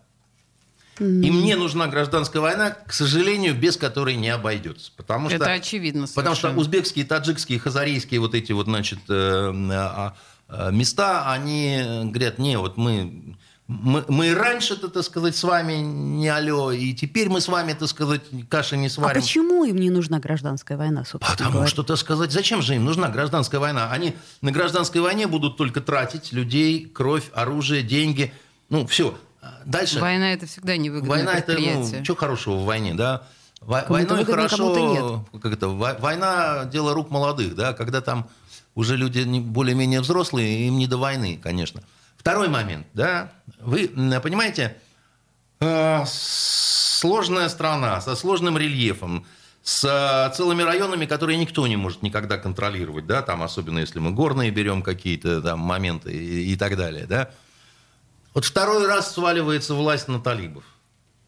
Им 1.02 1.44
не 1.44 1.56
нужна 1.56 1.88
гражданская 1.88 2.42
война, 2.42 2.72
к 2.72 2.94
сожалению, 2.94 3.56
без 3.56 3.76
которой 3.76 4.16
не 4.16 4.30
обойдется. 4.30 4.92
Потому 4.96 5.30
что, 5.30 5.38
Это 5.38 5.52
очевидно 5.52 6.08
Потому 6.08 6.36
что 6.36 6.42
совершенно. 6.44 6.60
узбекские, 6.62 7.06
таджикские, 7.06 7.60
хазарийские 7.60 8.20
вот 8.20 8.36
эти 8.36 8.52
вот, 8.52 8.66
значит, 8.68 9.00
э, 9.10 9.14
а, 9.14 10.16
а, 10.48 10.70
места, 10.72 11.32
они 11.32 11.78
э, 11.84 12.04
говорят, 12.06 12.38
не, 12.38 12.58
вот 12.58 12.78
мы, 12.78 13.36
мы, 13.68 14.06
мы 14.10 14.28
и 14.28 14.34
раньше-то, 14.34 14.90
так 14.90 15.04
сказать, 15.04 15.36
с 15.36 15.44
вами 15.44 15.74
не 15.76 16.28
алло, 16.28 16.72
и 16.72 16.94
теперь 16.94 17.30
мы 17.30 17.42
с 17.42 17.48
вами, 17.48 17.74
так 17.74 17.88
сказать, 17.88 18.22
каши 18.50 18.78
не 18.78 18.88
А 18.88 18.90
сварим. 18.90 19.22
почему 19.22 19.64
им 19.64 19.78
не 19.78 19.90
нужна 19.90 20.20
гражданская 20.20 20.78
война, 20.78 21.04
собственно 21.06 21.32
Потому 21.36 21.52
говоря? 21.54 21.68
что, 21.70 21.84
так 21.84 21.98
сказать, 21.98 22.32
зачем 22.32 22.62
же 22.62 22.76
им 22.76 22.86
нужна 22.86 23.10
гражданская 23.10 23.60
война? 23.60 23.90
Они 23.92 24.14
на 24.42 24.52
гражданской 24.52 25.02
войне 25.02 25.26
будут 25.28 25.58
только 25.58 25.82
тратить 25.82 26.32
людей, 26.32 26.86
кровь, 26.86 27.32
оружие, 27.34 27.82
деньги. 27.82 28.32
Ну, 28.70 28.86
все. 28.86 29.18
Дальше. 29.66 30.00
Война 30.00 30.34
это 30.34 30.46
всегда 30.46 30.78
невыгодное 30.78 31.18
Война 31.18 31.34
это, 31.34 31.54
ну, 31.54 32.04
что 32.04 32.16
хорошего 32.16 32.56
в 32.58 32.66
войне, 32.66 32.94
да? 32.94 33.24
Войной 33.62 34.26
хорошо, 34.26 35.26
как 35.42 35.54
это, 35.54 35.68
во- 35.68 35.94
война 35.96 36.66
дело 36.66 36.94
рук 36.94 37.12
молодых, 37.12 37.56
да, 37.56 37.74
когда 37.74 38.02
там 38.02 38.28
уже 38.76 38.98
люди 38.98 39.20
не- 39.20 39.40
более-менее 39.40 40.02
взрослые, 40.02 40.68
им 40.68 40.78
не 40.78 40.88
до 40.88 40.98
войны, 40.98 41.40
конечно. 41.42 41.82
Второй 42.18 42.50
момент, 42.50 42.88
да, 42.94 43.32
вы 43.60 43.88
понимаете, 43.88 44.78
э, 45.60 46.04
сложная 46.06 47.50
страна 47.50 48.02
со 48.02 48.16
сложным 48.16 48.58
рельефом, 48.58 49.26
с 49.64 49.84
э, 49.86 50.36
целыми 50.36 50.64
районами, 50.64 51.06
которые 51.06 51.38
никто 51.38 51.68
не 51.68 51.76
может 51.78 52.02
никогда 52.02 52.38
контролировать, 52.38 53.06
да, 53.06 53.22
там 53.22 53.44
особенно 53.44 53.80
если 53.80 54.00
мы 54.00 54.12
горные 54.12 54.50
берем 54.52 54.82
какие-то 54.82 55.42
там 55.42 55.60
моменты 55.60 56.12
и, 56.12 56.54
и 56.54 56.56
так 56.56 56.78
далее, 56.78 57.06
да. 57.06 57.30
Вот 58.34 58.46
второй 58.46 58.88
раз 58.88 59.14
сваливается 59.14 59.74
власть 59.74 60.08
на 60.08 60.20
талибов. 60.20 60.64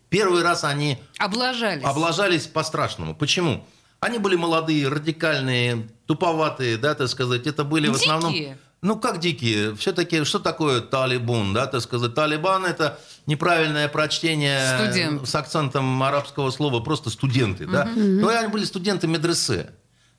Первый 0.10 0.44
раз 0.44 0.64
они 0.64 1.00
Облажались. 1.18 1.84
облажались 1.84 2.48
по-страшному. 2.48 3.16
Почему? 3.16 3.66
Они 4.00 4.20
были 4.20 4.36
молодые, 4.36 4.88
радикальные, 4.88 5.88
туповатые, 6.06 6.78
да, 6.78 6.94
так 6.94 7.08
сказать. 7.08 7.48
Это 7.48 7.64
были 7.64 7.88
в 7.88 7.96
основном... 7.96 8.32
Дикие. 8.32 8.58
Ну, 8.82 9.00
как 9.00 9.20
дикие? 9.22 9.76
Все-таки, 9.78 10.26
что 10.26 10.40
такое 10.40 10.82
талибун, 10.82 11.54
да, 11.54 11.68
так 11.68 11.82
сказать? 11.82 12.14
Талибан– 12.14 12.66
это 12.68 13.00
неправильное 13.26 13.88
прочтение 13.88 14.78
Студент. 14.78 15.28
с 15.28 15.34
акцентом 15.34 16.04
арабского 16.04 16.52
слова, 16.52 16.82
просто 16.82 17.10
студенты, 17.10 17.66
да. 17.66 17.86
Но 17.96 18.28
они 18.28 18.50
были 18.50 18.66
студенты 18.66 19.08
медресе, 19.08 19.70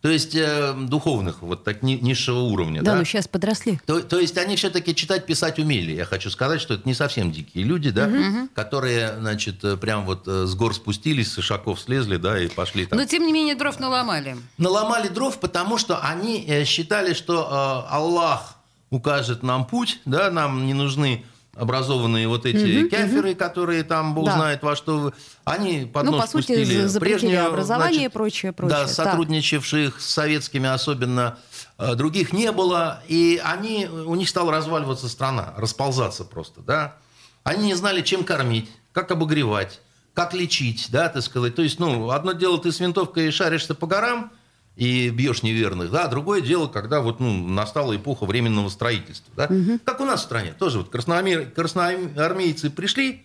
то 0.05 0.11
есть 0.11 0.35
э, 0.35 0.75
духовных, 0.77 1.41
вот 1.41 1.65
так 1.65 1.83
ни- 1.83 1.95
низшего 1.97 2.41
уровня, 2.41 2.83
Да, 2.83 2.93
да. 2.93 2.99
ну 2.99 3.05
сейчас 3.07 3.27
подросли. 3.27 3.81
То, 3.87 4.01
то 4.03 4.21
есть 4.21 4.37
они 4.37 4.55
все-таки 4.57 4.95
читать, 4.95 5.25
писать 5.25 5.59
умели. 5.59 5.93
Я 5.93 6.05
хочу 6.05 6.29
сказать, 6.29 6.61
что 6.61 6.75
это 6.75 6.87
не 6.87 6.93
совсем 6.93 7.33
дикие 7.33 7.65
люди, 7.65 7.89
да, 7.89 8.11
которые, 8.55 9.15
значит, 9.19 9.65
э, 9.65 9.79
прям 9.79 10.05
вот 10.05 10.29
э, 10.29 10.45
с 10.45 10.55
гор 10.55 10.75
спустились, 10.75 11.33
с 11.33 11.41
шаков 11.41 11.81
слезли, 11.81 12.19
да, 12.19 12.39
и 12.39 12.49
пошли 12.49 12.85
там. 12.85 12.99
Но 12.99 13.07
тем 13.07 13.27
не 13.27 13.33
менее 13.33 13.55
дров 13.55 13.81
наломали. 13.81 14.37
Наломали 14.59 15.09
дров, 15.09 15.41
потому 15.41 15.79
что 15.79 15.99
они 15.99 16.45
э, 16.47 16.65
считали, 16.67 17.15
что 17.15 17.87
э, 17.89 17.91
Аллах 17.91 18.57
укажет 18.91 19.43
нам 19.43 19.65
путь, 19.65 20.01
да, 20.05 20.31
нам 20.31 20.67
не 20.67 20.75
нужны 20.75 21.25
образованные 21.57 22.29
вот 22.29 22.47
эти 22.47 22.89
кеферы, 22.89 23.35
которые 23.35 23.85
там, 23.85 24.15
бог 24.15 24.27
Да. 24.27 24.35
знает 24.37 24.63
во 24.63 24.77
что. 24.77 25.13
Они 25.45 25.89
под 25.93 26.05
Ну, 26.05 26.13
нос 26.13 26.23
по 26.23 26.27
сути, 26.29 26.65
запретили 26.87 26.99
прежнюю, 26.99 27.47
образование 27.47 27.95
значит, 27.95 28.11
и 28.11 28.13
прочее, 28.13 28.53
прочее. 28.53 28.79
Да, 28.79 28.89
сотрудничавших 28.89 30.01
с 30.01 30.07
советскими 30.11 30.69
особенно 30.69 31.39
э, 31.79 31.95
других 31.95 32.33
не 32.33 32.51
было, 32.53 33.03
и 33.09 33.41
они, 33.45 33.87
у 33.87 34.15
них 34.15 34.29
стала 34.29 34.53
разваливаться 34.53 35.09
страна, 35.09 35.55
расползаться 35.57 36.25
просто, 36.25 36.61
да. 36.61 36.97
Они 37.43 37.67
не 37.67 37.75
знали, 37.75 38.01
чем 38.01 38.25
кормить, 38.25 38.71
как 38.93 39.11
обогревать, 39.11 39.81
как 40.15 40.33
лечить, 40.35 40.89
да, 40.91 41.09
так 41.09 41.23
сказать. 41.23 41.55
То 41.55 41.63
есть, 41.63 41.79
ну, 41.79 42.11
одно 42.11 42.33
дело, 42.33 42.59
ты 42.59 42.73
с 42.73 42.81
винтовкой 42.81 43.31
шаришься 43.31 43.75
по 43.75 43.87
горам 43.87 44.31
и 44.77 45.11
бьешь 45.11 45.43
неверных, 45.43 45.91
да, 45.91 46.09
другое 46.09 46.41
дело, 46.41 46.67
когда 46.67 47.01
вот, 47.01 47.21
ну, 47.21 47.49
настала 47.49 47.95
эпоха 47.95 48.25
временного 48.27 48.69
строительства, 48.69 49.33
да. 49.37 49.45
Угу. 49.47 49.81
Как 49.85 50.01
у 50.01 50.05
нас 50.05 50.21
в 50.21 50.25
стране, 50.25 50.53
тоже 50.59 50.79
вот 50.79 50.91
красноармей... 50.91 51.47
красноармейцы 51.47 52.71
пришли, 52.71 53.25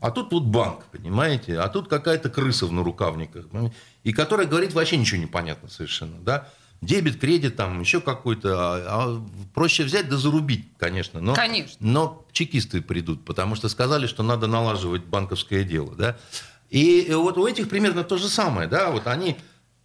а 0.00 0.10
тут 0.10 0.32
вот 0.32 0.44
банк, 0.44 0.84
понимаете, 0.90 1.58
а 1.58 1.68
тут 1.68 1.88
какая-то 1.88 2.30
крыса 2.30 2.66
в 2.66 2.72
нарукавниках, 2.72 3.46
и 4.02 4.12
которая 4.12 4.46
говорит 4.46 4.72
вообще 4.72 4.96
ничего 4.96 5.20
не 5.20 5.26
понятно 5.26 5.68
совершенно, 5.68 6.18
да 6.20 6.48
дебет, 6.82 7.18
кредит, 7.18 7.56
там 7.56 7.80
еще 7.80 8.00
какой-то. 8.00 8.50
А, 8.54 8.82
а 8.86 9.22
проще 9.54 9.84
взять 9.84 10.08
да 10.08 10.16
зарубить, 10.16 10.66
конечно. 10.76 11.20
Но, 11.20 11.34
конечно. 11.34 11.76
Но 11.80 12.26
чекисты 12.32 12.82
придут, 12.82 13.24
потому 13.24 13.54
что 13.54 13.68
сказали, 13.68 14.06
что 14.06 14.22
надо 14.22 14.48
налаживать 14.48 15.04
банковское 15.04 15.64
дело, 15.64 15.94
да. 15.94 16.18
И 16.68 17.10
вот 17.14 17.38
у 17.38 17.46
этих 17.46 17.68
примерно 17.68 18.02
то 18.02 18.18
же 18.18 18.28
самое, 18.28 18.68
да, 18.68 18.90
вот 18.90 19.06
они... 19.06 19.36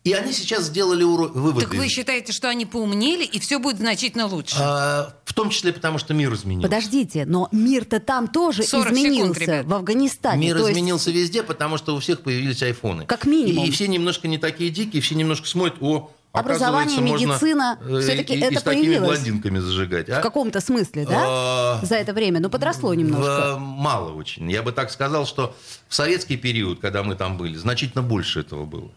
И 0.07 0.13
они 0.13 0.31
сейчас 0.31 0.65
сделали 0.65 1.03
выводы. 1.03 1.65
Так 1.65 1.73
вы 1.73 1.87
считаете, 1.89 2.31
что 2.31 2.47
они 2.47 2.65
поумнели, 2.65 3.25
и 3.25 3.39
все 3.39 3.59
будет 3.59 3.77
значительно 3.77 4.27
лучше? 4.27 4.55
А, 4.57 5.13
в 5.25 5.33
том 5.33 5.49
числе 5.49 5.73
потому, 5.73 5.97
что 5.97 6.13
мир 6.13 6.33
изменился. 6.33 6.69
Подождите, 6.69 7.25
но 7.25 7.49
мир-то 7.51 7.99
там 7.99 8.29
тоже 8.29 8.63
изменился, 8.63 9.41
секунд, 9.41 9.65
в 9.67 9.73
Афганистане. 9.73 10.47
Мир 10.47 10.57
То 10.59 10.71
изменился 10.71 11.09
есть... 11.09 11.23
везде, 11.23 11.43
потому 11.43 11.77
что 11.77 11.93
у 11.93 11.99
всех 11.99 12.21
появились 12.21 12.63
айфоны. 12.63 13.05
Как 13.05 13.25
минимум. 13.25 13.65
И, 13.65 13.67
и 13.67 13.71
все 13.71 13.87
немножко 13.87 14.29
не 14.29 14.37
такие 14.37 14.69
дикие, 14.69 15.01
все 15.01 15.15
немножко 15.15 15.45
смотрят, 15.45 15.75
о, 15.81 16.09
образование, 16.31 17.01
медицина, 17.01 17.77
можно 17.81 18.01
все-таки 18.01 18.35
и, 18.35 18.39
это 18.39 18.53
и 18.53 18.57
с 18.57 18.61
появилось. 18.61 18.95
такими 18.95 19.05
блондинками 19.05 19.59
зажигать. 19.59 20.09
А? 20.09 20.19
В 20.19 20.23
каком-то 20.23 20.61
смысле, 20.61 21.05
да? 21.05 21.23
А, 21.25 21.79
За 21.83 21.95
это 21.95 22.13
время? 22.13 22.39
Ну, 22.39 22.49
подросло 22.49 22.93
немножко. 22.93 23.57
Мало 23.59 24.13
очень. 24.13 24.49
Я 24.49 24.63
бы 24.63 24.71
так 24.71 24.89
сказал, 24.89 25.25
что 25.25 25.53
в 25.89 25.95
советский 25.95 26.37
период, 26.37 26.79
когда 26.79 27.03
мы 27.03 27.15
там 27.15 27.37
были, 27.37 27.55
значительно 27.55 28.03
больше 28.03 28.39
этого 28.39 28.65
было. 28.65 28.89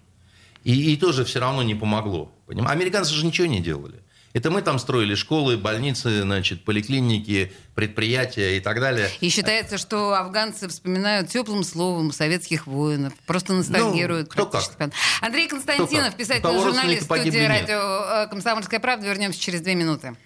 И, 0.64 0.92
и 0.92 0.96
тоже 0.96 1.24
все 1.24 1.40
равно 1.40 1.62
не 1.62 1.74
помогло. 1.74 2.32
Понимаете? 2.46 2.72
Американцы 2.72 3.14
же 3.14 3.24
ничего 3.24 3.46
не 3.46 3.60
делали. 3.60 4.00
Это 4.32 4.50
мы 4.50 4.62
там 4.62 4.78
строили 4.78 5.16
школы, 5.16 5.56
больницы, 5.56 6.22
значит, 6.22 6.64
поликлиники, 6.64 7.52
предприятия 7.74 8.56
и 8.56 8.60
так 8.60 8.78
далее. 8.78 9.10
И 9.20 9.28
считается, 9.28 9.76
что 9.76 10.14
афганцы 10.14 10.68
вспоминают 10.68 11.28
теплым 11.30 11.64
словом 11.64 12.12
советских 12.12 12.68
воинов, 12.68 13.12
просто 13.26 13.54
ностальгируют. 13.54 14.28
Ну, 14.36 14.46
кто 14.46 14.46
как. 14.46 14.92
Андрей 15.20 15.48
Константинов, 15.48 16.14
писательный 16.14 16.60
журналист 16.60 17.04
студии 17.04 17.44
радио 17.44 18.24
э, 18.24 18.26
«Комсомольская 18.28 18.78
правда». 18.78 19.06
Вернемся 19.06 19.40
через 19.40 19.62
две 19.62 19.74
минуты. 19.74 20.16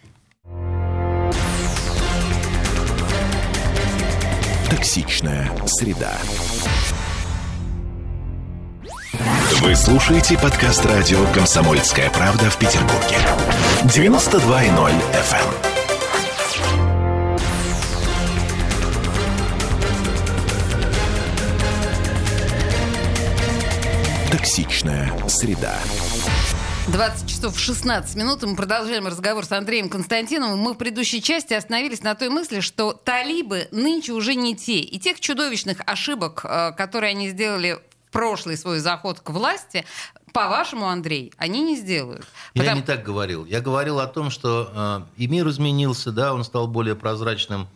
Токсичная 4.69 5.50
среда. 5.67 6.19
Вы 9.61 9.76
слушаете 9.76 10.37
подкаст 10.37 10.84
радио 10.84 11.25
«Комсомольская 11.32 12.11
правда» 12.11 12.50
в 12.50 12.58
Петербурге. 12.58 13.16
92.0 13.84 14.92
FM. 15.12 15.54
Эм. 24.26 24.32
Токсичная 24.32 25.12
среда. 25.28 25.78
20 26.88 27.28
часов 27.28 27.58
16 27.58 28.16
минут, 28.16 28.42
и 28.42 28.46
мы 28.46 28.56
продолжаем 28.56 29.06
разговор 29.06 29.44
с 29.44 29.52
Андреем 29.52 29.88
Константиновым. 29.88 30.58
Мы 30.58 30.75
в 30.75 30.76
предыдущей 30.76 31.23
части 31.23 31.54
остановились 31.54 32.02
на 32.02 32.14
той 32.14 32.28
мысли, 32.28 32.61
что 32.61 32.92
талибы 32.92 33.68
нынче 33.70 34.12
уже 34.12 34.34
не 34.34 34.56
те. 34.56 34.80
И 34.80 34.99
тех 34.99 35.20
чудовищных 35.20 35.78
ошибок, 35.87 36.44
э, 36.44 36.73
которые 36.73 37.12
они 37.12 37.30
сделали 37.30 37.78
прошлый 38.14 38.56
свой 38.56 38.78
заход 38.78 39.21
к 39.21 39.28
власти, 39.30 39.85
по-вашему, 40.33 40.87
Андрей, 40.87 41.33
они 41.37 41.61
не 41.61 41.76
сделают. 41.76 42.25
Потому... 42.52 42.71
Я 42.71 42.76
не 42.76 42.83
так 42.83 43.02
говорил. 43.02 43.44
Я 43.44 43.61
говорил 43.61 43.99
о 43.99 44.06
том, 44.06 44.30
что 44.30 45.06
э, 45.16 45.23
и 45.23 45.26
мир 45.26 45.49
изменился, 45.49 46.12
да, 46.12 46.33
он 46.33 46.44
стал 46.44 46.68
более 46.68 46.94
прозрачным. 46.94 47.68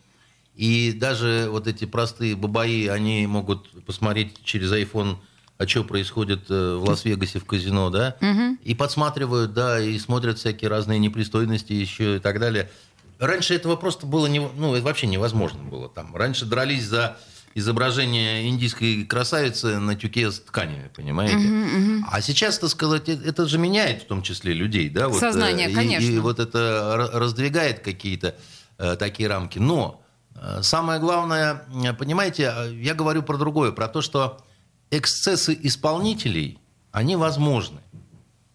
И 0.54 0.92
даже 0.92 1.48
вот 1.50 1.66
эти 1.66 1.84
простые 1.84 2.36
бабаи, 2.36 2.86
они 2.86 3.26
могут 3.26 3.84
посмотреть 3.84 4.42
через 4.44 4.72
iPhone, 4.72 5.16
а 5.58 5.66
что 5.66 5.82
происходит 5.82 6.50
э, 6.50 6.76
в 6.76 6.88
Лас-Вегасе 6.88 7.40
в 7.40 7.44
казино, 7.44 7.90
да, 7.90 8.16
угу. 8.20 8.58
и 8.62 8.74
подсматривают, 8.74 9.52
да, 9.54 9.80
и 9.80 9.98
смотрят 9.98 10.38
всякие 10.38 10.70
разные 10.70 11.00
непристойности 11.00 11.72
еще 11.72 12.16
и 12.16 12.18
так 12.20 12.38
далее. 12.38 12.70
Раньше 13.18 13.54
этого 13.54 13.74
просто 13.74 14.06
было 14.06 14.28
не, 14.28 14.38
ну, 14.38 14.80
вообще 14.80 15.08
невозможно 15.08 15.62
было. 15.64 15.88
Там 15.88 16.14
раньше 16.14 16.46
дрались 16.46 16.84
за 16.84 17.18
изображение 17.58 18.48
индийской 18.48 19.04
красавицы 19.04 19.78
на 19.78 19.94
тюке 19.94 20.30
с 20.30 20.40
тканью, 20.40 20.90
понимаете? 20.94 21.36
Угу, 21.36 21.46
угу. 21.46 22.06
А 22.10 22.20
сейчас, 22.20 22.58
так 22.58 22.70
сказать, 22.70 23.08
э, 23.08 23.18
это 23.24 23.46
же 23.46 23.58
меняет 23.58 24.02
в 24.02 24.06
том 24.06 24.22
числе 24.22 24.52
людей, 24.52 24.88
да? 24.88 25.08
Вот, 25.08 25.20
Сознание, 25.20 25.70
и, 25.70 25.74
конечно. 25.74 26.04
И 26.04 26.18
вот 26.18 26.38
это 26.38 27.10
раздвигает 27.12 27.80
какие-то 27.80 28.34
э, 28.78 28.96
такие 28.96 29.28
рамки. 29.28 29.58
Но 29.58 30.02
э, 30.34 30.62
самое 30.62 31.00
главное, 31.00 31.66
понимаете, 31.98 32.52
э, 32.54 32.74
я 32.74 32.94
говорю 32.94 33.22
про 33.22 33.36
другое, 33.36 33.72
про 33.72 33.88
то, 33.88 34.00
что 34.00 34.44
эксцессы 34.90 35.58
исполнителей, 35.62 36.58
они 36.92 37.16
возможны. 37.16 37.80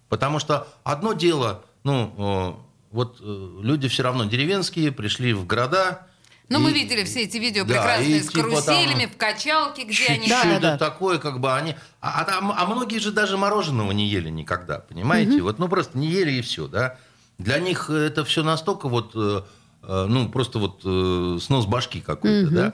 Потому 0.10 0.40
что 0.40 0.68
одно 0.84 1.14
дело, 1.14 1.64
ну, 1.84 2.14
э, 2.18 2.74
вот 2.92 3.20
э, 3.22 3.60
люди 3.62 3.88
все 3.88 4.04
равно 4.04 4.26
деревенские, 4.26 4.92
пришли 4.92 5.34
в 5.34 5.46
города, 5.46 6.08
ну, 6.50 6.60
мы 6.60 6.72
видели 6.72 7.04
все 7.04 7.24
эти 7.24 7.38
видео 7.38 7.64
да, 7.64 7.74
прекрасные 7.74 8.22
с 8.22 8.28
типа 8.28 8.50
каруселями, 8.50 9.06
там, 9.06 9.12
в 9.12 9.18
качалке, 9.18 9.84
где 9.86 10.08
они... 10.08 10.28
Да, 10.28 10.60
да, 10.60 10.78
такое, 10.78 11.18
как 11.18 11.40
бы 11.40 11.54
они... 11.54 11.76
А, 12.02 12.22
а, 12.22 12.56
а 12.58 12.66
многие 12.66 13.00
же 13.00 13.12
даже 13.12 13.38
мороженого 13.38 13.92
не 13.92 14.08
ели 14.08 14.30
никогда, 14.30 14.80
понимаете? 14.80 15.38
Угу. 15.38 15.44
Вот, 15.44 15.60
ну, 15.60 15.68
просто 15.68 15.98
не 15.98 16.08
ели 16.08 16.32
и 16.32 16.42
все, 16.42 16.68
да? 16.68 16.98
Для 17.38 17.60
них 17.60 17.90
это 17.90 18.24
все 18.26 18.44
настолько 18.44 18.90
вот, 18.90 19.12
э, 19.16 19.42
э, 19.84 20.06
ну, 20.08 20.30
просто 20.30 20.60
вот 20.60 20.82
э, 20.84 21.40
снос 21.42 21.66
башки 21.66 22.02
какой-то, 22.02 22.48
угу. 22.48 22.56
да? 22.56 22.74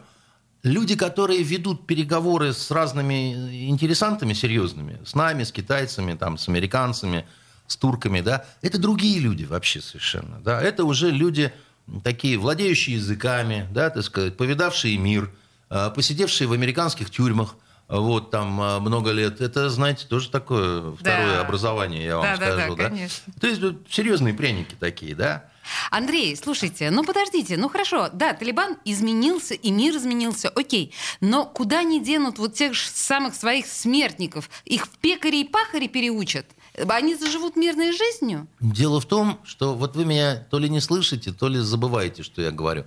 Люди, 0.64 0.96
которые 0.96 1.42
ведут 1.42 1.88
переговоры 1.88 2.52
с 2.54 2.70
разными 2.72 3.70
интересантами 3.70 4.34
серьезными, 4.34 5.00
с 5.06 5.16
нами, 5.16 5.44
с 5.44 5.54
китайцами, 5.54 6.16
там, 6.16 6.38
с 6.38 6.50
американцами, 6.50 7.26
с 7.66 7.78
турками, 7.78 8.20
да, 8.20 8.46
это 8.62 8.78
другие 8.78 9.20
люди 9.20 9.46
вообще 9.46 9.80
совершенно, 9.80 10.40
да, 10.42 10.62
это 10.62 10.84
уже 10.84 11.12
люди 11.12 11.54
такие 12.04 12.38
владеющие 12.38 12.96
языками, 12.96 13.68
да, 13.72 13.90
так 13.90 14.04
сказать, 14.04 14.38
повидавшие 14.38 14.98
мир, 14.98 15.32
а, 15.70 15.90
посидевшие 15.90 16.48
в 16.48 16.54
американских 16.54 17.10
тюрьмах, 17.10 17.56
вот 17.88 18.32
там 18.32 18.60
а, 18.62 18.80
много 18.80 19.12
лет. 19.12 19.42
Это, 19.42 19.70
знаете, 19.70 20.06
тоже 20.08 20.30
такое 20.30 20.92
второе 20.92 21.36
да. 21.36 21.42
образование, 21.42 22.06
я 22.06 22.18
вам 22.18 22.26
да, 22.26 22.36
скажу. 22.36 22.76
Да, 22.76 22.84
да, 22.84 22.90
конечно. 22.90 23.34
То 23.40 23.48
есть 23.48 23.62
серьезные 23.90 24.34
пряники 24.34 24.76
такие, 24.80 25.16
да. 25.16 25.46
Андрей, 25.92 26.36
слушайте, 26.36 26.90
ну 26.90 27.04
подождите, 27.04 27.58
ну 27.58 27.70
хорошо, 27.70 28.10
да, 28.12 28.34
Талибан 28.34 28.78
изменился, 28.86 29.54
и 29.54 29.72
мир 29.72 29.96
изменился, 29.96 30.50
окей, 30.50 30.94
но 31.22 31.46
куда 31.46 31.80
они 31.80 32.02
денут 32.04 32.40
вот 32.40 32.56
тех 32.56 32.74
же 32.74 32.88
самых 32.88 33.36
своих 33.36 33.68
смертников? 33.68 34.50
Их 34.66 34.86
в 34.86 34.98
пекари 34.98 35.42
и 35.42 35.44
пахари 35.44 35.88
переучат? 35.88 36.46
Они 36.88 37.16
заживут 37.16 37.56
мирной 37.56 37.92
жизнью? 37.92 38.48
Дело 38.60 39.00
в 39.00 39.06
том, 39.06 39.40
что 39.44 39.76
вот 39.76 39.96
вы 39.96 40.06
меня 40.06 40.36
то 40.50 40.60
ли 40.60 40.70
не 40.70 40.80
слышите, 40.80 41.32
то 41.32 41.48
ли 41.48 41.60
забываете, 41.60 42.24
что 42.24 42.42
я 42.42 42.52
говорю. 42.52 42.86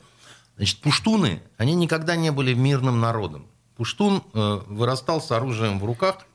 Значит, 0.57 0.79
пуштуны, 0.81 1.43
они 1.57 1.75
никогда 1.75 2.17
не 2.17 2.31
были 2.31 2.55
мирным 2.55 3.01
народом. 3.01 3.47
Пуштун 3.77 4.23
э, 4.33 4.61
вырастал 4.67 5.21
с 5.21 5.31
оружием 5.31 5.81
в 5.81 5.85
руках, 5.85 6.27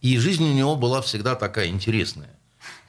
и 0.00 0.18
жизнь 0.18 0.44
у 0.44 0.52
него 0.52 0.76
была 0.76 1.02
всегда 1.02 1.34
такая 1.34 1.68
интересная. 1.68 2.30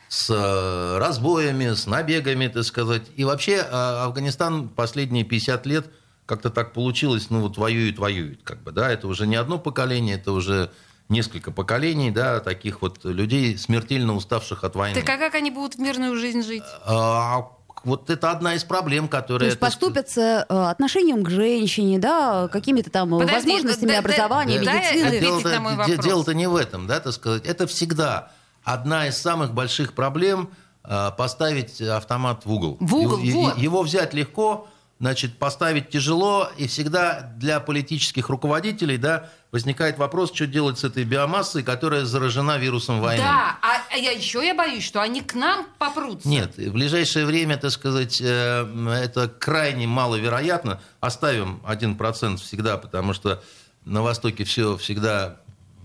С 0.10 0.30
э, 0.30 0.98
разбоями, 0.98 1.74
с 1.74 1.88
набегами, 1.88 2.48
так 2.48 2.64
сказать. 2.64 3.04
И 3.16 3.24
вообще 3.24 3.56
э, 3.56 3.64
Афганистан 3.70 4.70
последние 4.70 5.24
50 5.24 5.66
лет 5.66 5.88
как-то 6.26 6.50
так 6.50 6.74
получилось, 6.74 7.30
ну 7.30 7.42
вот 7.42 7.58
воюет, 7.58 8.00
воюет, 8.00 8.42
как 8.44 8.64
бы, 8.64 8.72
да, 8.72 8.92
это 8.92 9.08
уже 9.08 9.28
не 9.28 9.36
одно 9.36 9.60
поколение, 9.60 10.16
это 10.16 10.32
уже 10.32 10.72
несколько 11.10 11.52
поколений, 11.52 12.12
да, 12.12 12.40
таких 12.40 12.82
вот 12.82 13.04
людей, 13.04 13.58
смертельно 13.58 14.16
уставших 14.16 14.64
от 14.64 14.76
войны. 14.76 15.00
Так 15.00 15.10
а 15.10 15.18
как 15.18 15.36
они 15.36 15.52
будут 15.52 15.76
в 15.76 15.80
мирную 15.80 16.16
жизнь 16.18 16.42
жить? 16.42 16.64
А, 16.86 17.48
вот 17.84 18.10
это 18.10 18.32
одна 18.32 18.56
из 18.56 18.64
проблем, 18.64 19.08
которая... 19.08 19.40
То 19.40 19.46
есть 19.46 19.58
это... 19.58 19.66
поступятся 19.66 20.46
э, 20.50 20.70
отношением 20.70 21.24
к 21.24 21.30
женщине, 21.30 22.00
да, 22.00 22.48
какими-то 22.48 22.90
там 22.90 23.12
Подожди, 23.12 23.52
возможностями 23.52 23.92
да, 23.92 24.00
образования, 24.00 24.62
да, 24.62 24.74
медицины. 24.74 25.20
Дело-то, 25.20 26.04
дело-то 26.04 26.34
не 26.34 26.48
в 26.48 26.56
этом, 26.56 26.88
да, 26.88 27.00
так 27.00 27.14
сказать. 27.14 27.46
Это 27.46 27.68
всегда 27.68 28.32
одна 28.64 29.08
из 29.08 29.18
самых 29.18 29.54
больших 29.54 29.94
проблем 29.94 30.50
э, 30.84 31.12
поставить 31.16 31.80
автомат 31.80 32.46
в 32.46 32.52
угол. 32.52 32.78
В 32.80 32.96
угол, 32.96 33.20
его, 33.20 33.44
вот. 33.44 33.58
его 33.58 33.84
взять 33.84 34.16
легко, 34.16 34.68
значит, 35.00 35.38
поставить 35.38 35.90
тяжело, 35.90 36.50
и 36.58 36.68
всегда 36.68 37.34
для 37.38 37.60
политических 37.60 38.30
руководителей, 38.30 38.98
да, 38.98 39.30
возникает 39.52 39.98
вопрос, 39.98 40.34
что 40.34 40.48
делать 40.48 40.80
с 40.80 40.84
этой 40.84 41.04
биомассой, 41.04 41.64
которая 41.64 42.06
заражена 42.06 42.58
вирусом 42.58 43.02
войны. 43.02 43.22
Да, 43.22 43.58
а, 43.62 43.82
а 43.92 43.98
я 43.98 44.12
еще 44.12 44.46
я 44.46 44.56
боюсь, 44.56 44.84
что 44.84 45.02
они 45.02 45.22
к 45.22 45.34
нам 45.34 45.66
попрутся. 45.80 46.28
Нет, 46.28 46.58
в 46.58 46.72
ближайшее 46.72 47.26
время, 47.26 47.58
так 47.58 47.72
сказать, 47.72 48.22
э, 48.22 48.98
это 49.04 49.28
крайне 49.28 49.86
маловероятно. 49.86 50.82
Оставим 51.02 51.62
1% 51.66 52.38
всегда, 52.38 52.78
потому 52.78 53.14
что 53.14 53.44
на 53.84 54.02
Востоке 54.02 54.46
все 54.46 54.78
всегда 54.78 55.38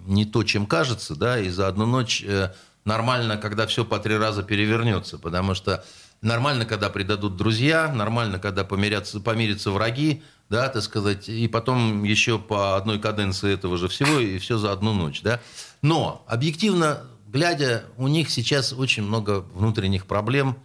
не 0.07 0.25
то, 0.25 0.45
чем 0.45 0.67
кажется, 0.67 1.14
да, 1.14 1.38
и 1.38 1.49
за 1.49 1.67
одну 1.67 1.85
ночь 1.85 2.23
э, 2.26 2.52
нормально, 2.85 3.37
когда 3.37 3.67
все 3.67 3.85
по 3.85 3.99
три 3.99 4.17
раза 4.17 4.43
перевернется, 4.43 5.19
потому 5.19 5.55
что 5.55 5.85
нормально, 6.22 6.64
когда 6.64 6.90
предадут 6.90 7.36
друзья, 7.36 7.92
нормально, 7.92 8.38
когда 8.38 8.64
помирятся, 8.64 9.20
помирятся 9.20 9.70
враги, 9.70 10.22
да, 10.48 10.68
так 10.68 10.82
сказать, 10.82 11.28
и 11.28 11.48
потом 11.48 12.02
еще 12.04 12.38
по 12.38 12.76
одной 12.76 12.98
каденции 12.98 13.52
этого 13.52 13.78
же 13.78 13.88
всего, 13.88 14.18
и 14.18 14.38
все 14.38 14.58
за 14.58 14.72
одну 14.72 14.92
ночь, 14.92 15.22
да. 15.22 15.40
Но, 15.82 16.24
объективно, 16.26 17.02
глядя, 17.28 17.84
у 17.96 18.08
них 18.08 18.30
сейчас 18.30 18.72
очень 18.72 19.02
много 19.02 19.44
внутренних 19.54 20.06
проблем, 20.06 20.56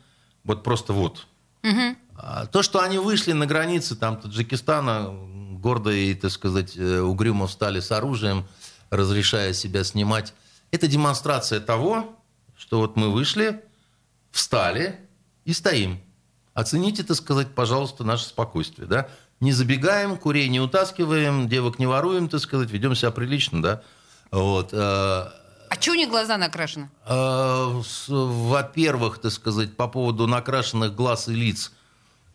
вот 0.43 0.63
просто 0.63 0.93
вот. 0.93 1.27
А 2.17 2.45
То, 2.47 2.61
что 2.63 2.81
они 2.81 2.97
вышли 2.97 3.33
на 3.33 3.45
границы 3.45 3.95
там, 3.95 4.17
Таджикистана, 4.17 5.09
гордо 5.59 5.91
и, 5.91 6.13
так 6.13 6.31
сказать, 6.31 6.77
э, 6.77 6.99
угрюмо 6.99 7.47
встали 7.47 7.79
с 7.79 7.91
оружием, 7.91 8.45
разрешая 8.89 9.53
себя 9.53 9.83
снимать, 9.83 10.33
это 10.71 10.87
демонстрация 10.87 11.59
того, 11.59 12.17
что 12.57 12.79
вот 12.79 12.95
мы 12.95 13.11
вышли, 13.11 13.63
встали 14.31 15.04
и 15.45 15.53
стоим. 15.53 15.99
Оцените, 16.53 17.03
так 17.03 17.17
сказать, 17.17 17.53
пожалуйста, 17.53 18.03
наше 18.03 18.25
спокойствие, 18.25 18.87
да? 18.87 19.07
Не 19.41 19.51
забегаем, 19.51 20.17
курей 20.17 20.47
не 20.49 20.59
утаскиваем, 20.59 21.47
девок 21.49 21.79
не 21.79 21.85
воруем, 21.85 22.29
так 22.29 22.39
сказать, 22.41 22.69
ведем 22.71 22.95
себя 22.95 23.11
прилично, 23.11 23.61
да? 23.61 23.81
Вот. 24.31 24.69
э, 24.73 24.77
А 24.77 25.31
что 25.79 25.91
у 25.91 25.95
них 25.95 26.09
глаза 26.09 26.37
накрашены? 26.37 26.89
э, 27.05 27.81
Во-первых, 28.07 29.19
так 29.19 29.31
сказать, 29.31 29.75
по 29.75 29.87
поводу 29.87 30.27
накрашенных 30.27 30.95
глаз 30.95 31.27
и 31.27 31.33
лиц. 31.33 31.71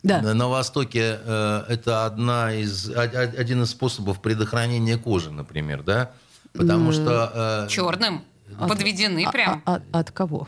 Да. 0.03 0.21
На 0.21 0.47
Востоке 0.47 1.19
э, 1.23 1.63
это 1.67 2.05
одна 2.05 2.53
из, 2.53 2.89
один 2.89 3.63
из 3.63 3.71
способов 3.71 4.21
предохранения 4.21 4.97
кожи, 4.97 5.31
например, 5.31 5.83
да? 5.83 6.11
Потому 6.53 6.91
что... 6.91 7.65
э, 7.65 7.67
Черным. 8.51 8.69
Подведены 8.69 9.25
А- 9.25 9.31
прям. 9.31 9.63
а- 9.65 9.81
а- 9.91 9.99
от 9.99 10.11
кого? 10.11 10.47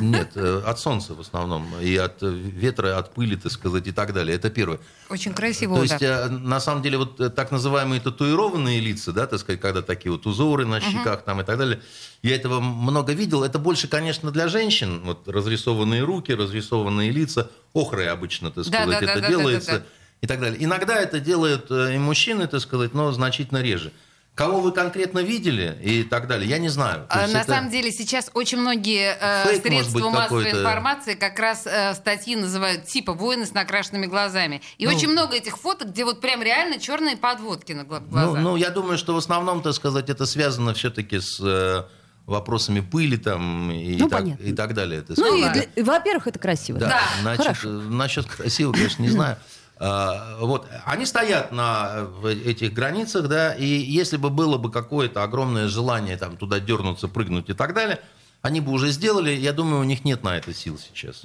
Нет, 0.00 0.32
э, 0.34 0.62
от 0.66 0.78
солнца 0.78 1.14
в 1.14 1.20
основном, 1.20 1.66
и 1.80 1.96
от 1.96 2.22
э, 2.22 2.28
ветра, 2.28 2.98
от 2.98 3.14
пыли, 3.14 3.36
так 3.36 3.52
сказать, 3.52 3.86
и 3.86 3.92
так 3.92 4.12
далее. 4.12 4.36
Это 4.36 4.50
первое. 4.50 4.78
Очень 5.08 5.32
красиво. 5.34 5.76
То 5.76 5.82
есть, 5.82 5.98
так. 5.98 6.02
э, 6.02 6.28
на 6.28 6.60
самом 6.60 6.82
деле, 6.82 6.98
вот 6.98 7.34
так 7.34 7.50
называемые 7.52 8.00
татуированные 8.00 8.80
лица, 8.80 9.12
да, 9.12 9.26
так 9.26 9.40
сказать, 9.40 9.60
когда 9.60 9.82
такие 9.82 10.12
вот 10.12 10.26
узоры 10.26 10.66
на 10.66 10.80
щеках 10.80 11.22
там 11.22 11.40
и 11.40 11.44
так 11.44 11.58
далее, 11.58 11.80
я 12.22 12.34
этого 12.36 12.60
много 12.60 13.12
видел. 13.12 13.42
Это 13.44 13.58
больше, 13.58 13.88
конечно, 13.88 14.30
для 14.30 14.48
женщин, 14.48 15.00
вот 15.04 15.28
разрисованные 15.28 16.02
руки, 16.02 16.32
разрисованные 16.32 17.10
лица, 17.10 17.50
охрой 17.74 18.08
обычно, 18.10 18.50
так 18.50 18.64
Да, 18.64 18.82
сказать, 18.82 19.00
да, 19.00 19.06
да, 19.06 19.12
это 19.12 19.20
да, 19.22 19.28
да, 19.28 19.28
делается 19.28 19.72
да, 19.72 19.78
да. 19.78 19.84
и 20.22 20.26
так 20.26 20.40
далее. 20.40 20.64
Иногда 20.64 20.96
это 21.00 21.20
делают 21.20 21.70
и 21.70 21.98
мужчины, 21.98 22.46
так 22.46 22.60
сказать, 22.60 22.94
но 22.94 23.12
значительно 23.12 23.62
реже. 23.62 23.92
Кого 24.38 24.60
вы 24.60 24.70
конкретно 24.70 25.18
видели 25.18 25.76
и 25.82 26.04
так 26.04 26.28
далее, 26.28 26.48
я 26.48 26.58
не 26.58 26.68
знаю. 26.68 27.08
То 27.10 27.24
А, 27.24 27.26
На 27.26 27.38
это- 27.40 27.50
самом 27.54 27.70
деле 27.70 27.90
сейчас 27.90 28.30
очень 28.34 28.58
многие 28.58 29.16
э, 29.20 29.48
Фейк, 29.48 29.62
средства 29.64 29.98
быть, 29.98 30.04
массовой 30.12 30.44
какой-то. 30.44 30.60
информации 30.60 31.14
как 31.14 31.36
раз 31.40 31.66
э, 31.66 31.92
статьи 31.94 32.36
называют 32.36 32.86
типа 32.86 33.14
«Воины 33.14 33.46
с 33.46 33.52
накрашенными 33.52 34.06
глазами». 34.06 34.62
И 34.78 34.86
Ну. 34.86 34.94
очень 34.94 35.08
много 35.08 35.34
этих 35.34 35.58
фоток, 35.58 35.88
где 35.88 36.04
вот 36.04 36.20
прям 36.20 36.40
реально 36.40 36.78
черные 36.78 37.16
подводки 37.16 37.72
на 37.72 37.82
Ну, 37.82 37.88
глазах. 37.88 38.38
ну, 38.40 38.54
я 38.54 38.70
думаю, 38.70 38.96
что 38.96 39.12
в 39.12 39.16
основном, 39.16 39.60
так 39.60 39.74
сказать, 39.74 40.08
это 40.08 40.24
связано 40.24 40.72
все-таки 40.72 41.18
с 41.18 41.40
э, 41.42 41.82
вопросами 42.26 42.78
пыли 42.78 43.16
там 43.16 43.72
и, 43.72 43.96
Ну, 43.96 44.08
так, 44.08 44.20
понятно. 44.20 44.44
и 44.44 44.52
так 44.52 44.72
далее. 44.72 45.04
Ну, 45.16 45.34
и, 45.34 45.48
для- 45.50 45.84
во-первых, 45.84 46.28
это 46.28 46.38
красиво. 46.38 46.78
Да, 46.78 46.86
Да. 46.90 47.00
значит, 47.22 47.42
Хорошо. 47.42 47.68
э, 47.70 47.72
насчет 47.72 48.26
красиво, 48.26 48.70
конечно, 48.72 49.02
не 49.02 49.08
знаю. 49.18 49.36
А, 49.80 50.38
Вот, 50.40 50.66
они 50.84 51.06
стоят 51.06 51.52
на 51.52 52.08
этих 52.24 52.72
границах, 52.72 53.28
да, 53.28 53.54
и 53.54 53.64
если 53.66 54.16
бы 54.16 54.30
было 54.30 54.58
бы 54.58 54.70
какое-то 54.70 55.22
огромное 55.22 55.68
желание 55.68 56.16
там 56.16 56.36
туда 56.36 56.58
дернуться, 56.60 57.08
прыгнуть 57.08 57.48
и 57.50 57.54
так 57.54 57.74
далее, 57.74 58.00
они 58.42 58.60
бы 58.60 58.72
уже 58.72 58.90
сделали. 58.90 59.30
Я 59.30 59.52
думаю, 59.52 59.80
у 59.80 59.84
них 59.84 60.04
нет 60.04 60.22
на 60.22 60.36
это 60.36 60.52
сил 60.54 60.78
сейчас. 60.78 61.22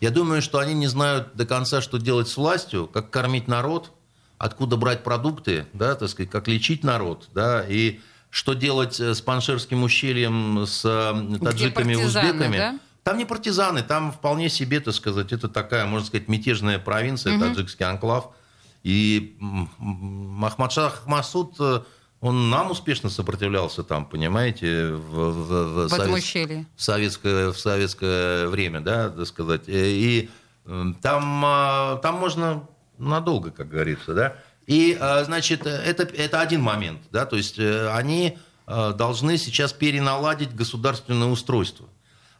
Я 0.00 0.10
думаю, 0.10 0.42
что 0.42 0.58
они 0.58 0.74
не 0.74 0.88
знают 0.88 1.34
до 1.34 1.46
конца, 1.46 1.80
что 1.80 1.98
делать 1.98 2.28
с 2.28 2.36
властью, 2.36 2.86
как 2.86 3.10
кормить 3.10 3.48
народ, 3.48 3.92
откуда 4.36 4.76
брать 4.76 5.02
продукты, 5.02 5.66
да, 5.72 5.94
так 5.94 6.10
сказать, 6.10 6.30
как 6.30 6.48
лечить 6.48 6.84
народ, 6.84 7.28
да, 7.34 7.64
и 7.66 8.00
что 8.28 8.52
делать 8.52 9.00
э, 9.00 9.14
с 9.14 9.22
Паншерским 9.22 9.82
ущельем, 9.82 10.66
с 10.66 10.84
э, 10.84 11.38
таджиками 11.42 11.94
и 11.94 11.96
узбеками. 11.96 12.58
да? 12.58 12.78
Там 13.06 13.18
не 13.18 13.24
партизаны, 13.24 13.84
там 13.84 14.10
вполне 14.10 14.48
себе, 14.48 14.80
так 14.80 14.92
сказать, 14.92 15.30
это 15.32 15.48
такая, 15.48 15.86
можно 15.86 16.04
сказать, 16.08 16.26
мятежная 16.26 16.80
провинция, 16.80 17.34
таджикский 17.54 17.86
анклав. 17.86 18.30
И 18.82 19.36
м, 19.40 19.70
м, 19.78 20.44
Ахмадшах 20.44 21.06
Масуд, 21.06 21.54
э, 21.60 21.82
он 22.20 22.50
нам 22.50 22.72
успешно 22.72 23.08
сопротивлялся 23.08 23.84
там, 23.84 24.06
понимаете, 24.06 24.88
в, 24.90 25.30
в- 25.30 25.84
в 25.84 25.86
В 25.86 25.88
совет- 25.90 26.10
в 26.74 26.82
советское, 26.82 27.52
в 27.52 27.58
советское 27.60 28.48
время, 28.48 28.80
да, 28.80 29.08
так 29.10 29.26
сказать. 29.28 29.68
Э, 29.68 29.72
И 29.88 30.28
там, 31.00 31.44
а, 31.44 31.96
там 32.02 32.16
можно 32.16 32.66
надолго, 32.98 33.52
как 33.52 33.68
говорится, 33.68 34.14
да. 34.14 34.36
И, 34.66 34.98
а, 35.00 35.22
значит, 35.22 35.64
это, 35.64 36.02
это 36.02 36.40
один 36.40 36.60
момент, 36.60 37.02
да, 37.12 37.24
то 37.24 37.36
есть 37.36 37.56
э, 37.60 37.88
они 37.92 38.36
должны 38.66 39.38
сейчас 39.38 39.72
переналадить 39.72 40.52
государственное 40.56 41.28
устройство. 41.28 41.86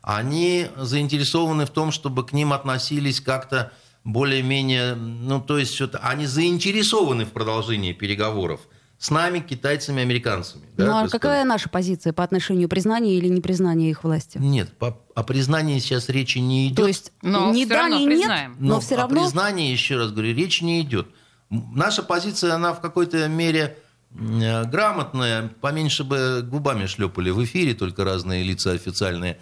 Они 0.06 0.68
заинтересованы 0.76 1.66
в 1.66 1.70
том, 1.70 1.90
чтобы 1.90 2.24
к 2.24 2.32
ним 2.32 2.52
относились 2.52 3.20
как-то 3.20 3.72
более-менее, 4.04 4.94
ну, 4.94 5.40
то 5.40 5.58
есть 5.58 5.80
вот 5.80 5.96
они 6.00 6.26
заинтересованы 6.26 7.24
в 7.24 7.30
продолжении 7.32 7.92
переговоров 7.92 8.60
с 8.98 9.10
нами, 9.10 9.40
китайцами, 9.40 10.00
американцами. 10.02 10.64
да, 10.76 10.84
ну, 10.86 10.90
а 10.92 11.02
какая 11.08 11.18
сказать. 11.40 11.46
наша 11.46 11.68
позиция 11.68 12.12
по 12.12 12.22
отношению 12.22 12.68
признания 12.68 13.16
или 13.16 13.26
непризнания 13.26 13.90
их 13.90 14.04
власти? 14.04 14.38
Нет, 14.38 14.72
по- 14.78 14.96
о 15.16 15.24
признании 15.24 15.80
сейчас 15.80 16.08
речи 16.08 16.38
не 16.38 16.68
идет. 16.68 16.76
То 16.76 16.86
есть 16.86 17.10
Но 17.22 17.50
ни 17.50 17.64
всё 17.64 17.68
да, 17.70 17.76
равно 17.80 17.96
ни 17.98 18.04
нет, 18.04 18.08
признаем. 18.18 18.56
но, 18.60 18.78
все 18.78 18.94
о 18.94 18.98
равно... 18.98 19.22
признании, 19.24 19.72
еще 19.72 19.96
раз 19.96 20.12
говорю, 20.12 20.32
речи 20.36 20.62
не 20.62 20.82
идет. 20.82 21.08
Наша 21.50 22.04
позиция, 22.04 22.54
она 22.54 22.72
в 22.74 22.80
какой-то 22.80 23.26
мере 23.26 23.76
э, 24.16 24.64
грамотная, 24.66 25.48
поменьше 25.60 26.04
бы 26.04 26.46
губами 26.48 26.86
шлепали 26.86 27.30
в 27.30 27.44
эфире, 27.44 27.74
только 27.74 28.04
разные 28.04 28.44
лица 28.44 28.70
официальные. 28.70 29.38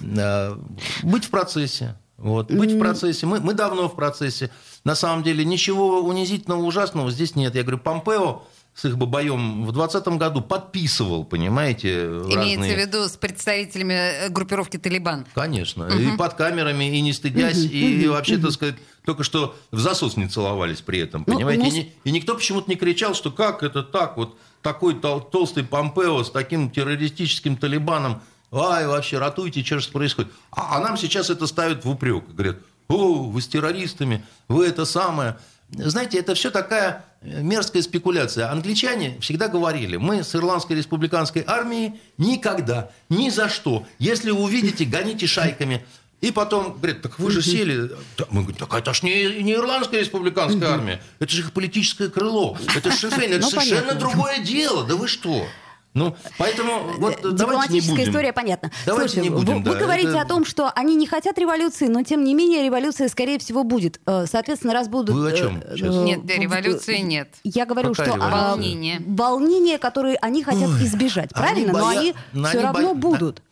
Э, 0.00 0.56
Быть 1.02 1.24
в 1.24 1.30
процессе. 1.30 1.96
Вот, 2.18 2.52
быть 2.52 2.72
в 2.72 2.78
процессе. 2.78 3.26
Мы, 3.26 3.40
мы 3.40 3.52
давно 3.52 3.88
в 3.88 3.96
процессе. 3.96 4.50
На 4.84 4.94
самом 4.94 5.22
деле 5.24 5.44
ничего 5.44 6.00
унизительного, 6.02 6.62
ужасного 6.62 7.10
здесь 7.10 7.34
нет. 7.34 7.54
Я 7.56 7.62
говорю, 7.62 7.78
Помпео 7.78 8.42
с 8.74 8.84
их 8.86 8.96
бабоем 8.96 9.64
в 9.66 9.72
2020 9.72 10.08
году 10.18 10.40
подписывал, 10.40 11.24
понимаете, 11.24 12.04
Имеется 12.06 12.36
разные... 12.38 12.74
в 12.74 12.78
виду 12.78 13.08
с 13.08 13.16
представителями 13.18 13.92
э, 13.92 14.28
группировки 14.30 14.78
«Талибан». 14.78 15.26
Конечно. 15.34 15.84
И 15.88 16.16
под 16.16 16.34
камерами, 16.34 16.96
и 16.96 17.00
не 17.02 17.12
стыдясь, 17.12 17.58
и, 17.64 18.06
вообще, 18.08 18.38
так 18.38 18.52
сказать, 18.52 18.76
только 19.04 19.24
что 19.24 19.54
в 19.72 19.78
засос 19.78 20.16
не 20.16 20.26
целовались 20.26 20.80
при 20.80 21.00
этом, 21.00 21.24
Ну, 21.26 21.34
понимаете? 21.34 21.62
ну, 21.64 21.68
И, 21.68 21.72
ни- 21.72 21.92
и 22.04 22.10
никто 22.12 22.34
почему-то 22.34 22.70
не 22.70 22.76
кричал, 22.76 23.14
что 23.14 23.30
как 23.30 23.62
это 23.62 23.82
так, 23.82 24.16
вот 24.16 24.38
такой 24.62 24.94
тол- 24.94 25.20
толстый 25.28 25.64
Помпео 25.64 26.22
с 26.24 26.30
таким 26.30 26.70
террористическим 26.70 27.56
талибаном, 27.58 28.22
ай, 28.52 28.86
вообще, 28.86 29.18
ратуйте, 29.18 29.64
что 29.64 29.78
же 29.80 29.88
происходит. 29.90 30.30
А, 30.50 30.76
а 30.76 30.80
нам 30.80 30.96
сейчас 30.96 31.30
это 31.30 31.46
ставят 31.46 31.84
в 31.84 31.90
упрек. 31.90 32.24
Говорят, 32.28 32.58
о, 32.88 33.24
вы 33.24 33.40
с 33.40 33.48
террористами, 33.48 34.24
вы 34.48 34.66
это 34.66 34.84
самое. 34.84 35.38
Знаете, 35.70 36.18
это 36.18 36.34
все 36.34 36.50
такая 36.50 37.04
э, 37.22 37.40
мерзкая 37.42 37.80
спекуляция. 37.82 38.50
Англичане 38.50 39.18
всегда 39.20 39.48
говорили, 39.48 39.96
мы 39.96 40.22
с 40.22 40.34
Ирландской 40.34 40.74
республиканской 40.74 41.44
армией 41.46 41.98
никогда, 42.18 42.90
ни 43.08 43.30
за 43.30 43.48
что. 43.48 43.86
Если 43.98 44.30
увидите, 44.30 44.84
гоните 44.84 45.26
шайками. 45.26 45.84
И 46.20 46.30
потом 46.30 46.74
говорят, 46.74 47.02
так 47.02 47.18
вы 47.18 47.30
же 47.32 47.42
сели. 47.42 47.90
Мы 48.30 48.42
говорим, 48.42 48.54
так 48.54 48.72
это 48.74 48.92
ж 48.94 49.02
не, 49.02 49.42
не 49.42 49.54
Ирландская 49.54 50.00
республиканская 50.00 50.68
армия, 50.68 51.02
это 51.18 51.32
же 51.32 51.40
их 51.40 51.52
политическое 51.52 52.08
крыло, 52.10 52.56
это 52.76 52.92
ж 52.92 52.94
Шефейн, 52.98 53.32
это 53.32 53.40
Ну, 53.42 53.50
совершенно 53.50 53.80
понятно. 53.88 53.98
другое 54.00 54.38
дело. 54.38 54.84
Да 54.86 54.94
вы 54.94 55.08
что? 55.08 55.46
Ну, 55.94 56.16
поэтому 56.38 56.94
вот 56.98 57.16
давайте 57.20 57.28
не 57.28 57.36
Дипломатическая 57.36 57.96
будем. 57.96 58.10
история 58.10 58.32
понятна. 58.32 58.70
Давайте 58.86 59.12
Слушай, 59.14 59.24
не 59.24 59.30
будем, 59.30 59.62
вы, 59.62 59.70
вы 59.72 59.74
да, 59.78 59.80
говорите 59.84 60.08
это- 60.08 60.22
о 60.22 60.24
том, 60.24 60.46
что 60.46 60.70
они 60.74 60.94
не 60.96 61.06
хотят 61.06 61.36
революции, 61.38 61.86
но 61.88 62.02
тем 62.02 62.24
не 62.24 62.34
менее 62.34 62.62
революция, 62.64 63.08
скорее 63.08 63.38
всего, 63.38 63.62
будет. 63.62 64.00
Э, 64.06 64.24
Соответственно, 64.26 64.72
раз 64.72 64.88
будут... 64.88 65.14
Вы 65.14 65.30
о 65.30 65.36
чем 65.36 65.58
э, 65.62 65.76
сейчас? 65.76 65.94
э, 65.94 66.02
Нет, 66.04 66.20
в- 66.22 66.28
революции 66.28 66.96
нет. 66.98 67.34
Я 67.44 67.66
говорю, 67.66 67.90
Какая 67.90 68.06
что 68.06 68.16
революция? 68.16 68.42
Волнение. 68.48 69.02
волнения, 69.06 69.78
которые 69.78 70.16
они 70.22 70.42
хотят 70.42 70.70
избежать, 70.80 71.30
правильно? 71.34 71.72
но 71.74 71.78
боя- 71.80 71.98
они 71.98 72.14
но 72.32 72.48
все 72.48 72.58
они 72.58 72.66
равно 72.66 72.94
боя- 72.94 72.94
будут. 73.18 73.42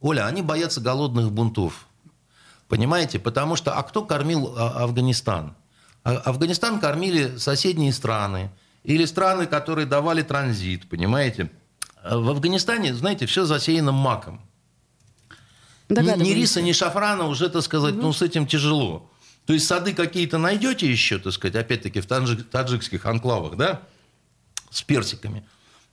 Оля, 0.00 0.26
они 0.26 0.40
боятся 0.40 0.80
голодных 0.80 1.30
бунтов. 1.30 1.86
Понимаете? 2.68 3.18
Потому 3.18 3.56
что, 3.56 3.74
а 3.76 3.82
кто 3.82 4.02
кормил 4.04 4.54
а, 4.56 4.84
Афганистан? 4.84 5.54
А- 6.04 6.12
Афганистан 6.16 6.78
кормили 6.80 7.36
соседние 7.36 7.92
страны 7.92 8.50
или 8.84 9.04
страны, 9.04 9.46
которые 9.46 9.86
давали 9.86 10.22
транзит, 10.22 10.88
понимаете? 10.88 11.50
В 12.04 12.30
Афганистане, 12.30 12.94
знаете, 12.94 13.26
все 13.26 13.44
засеяно 13.44 13.92
маком. 13.92 14.40
Ни, 15.88 16.22
ни 16.22 16.30
риса, 16.30 16.62
ни 16.62 16.72
шафрана 16.72 17.24
уже, 17.26 17.48
так 17.48 17.62
сказать, 17.62 17.94
ну, 17.96 18.12
с 18.12 18.22
этим 18.22 18.46
тяжело. 18.46 19.10
То 19.46 19.52
есть 19.52 19.66
сады 19.66 19.92
какие-то 19.92 20.38
найдете 20.38 20.90
еще, 20.90 21.18
так 21.18 21.32
сказать, 21.32 21.56
опять-таки 21.56 22.00
в 22.00 22.06
таджик- 22.06 22.44
таджикских 22.44 23.04
анклавах, 23.06 23.56
да, 23.56 23.82
с 24.70 24.82
персиками. 24.82 25.44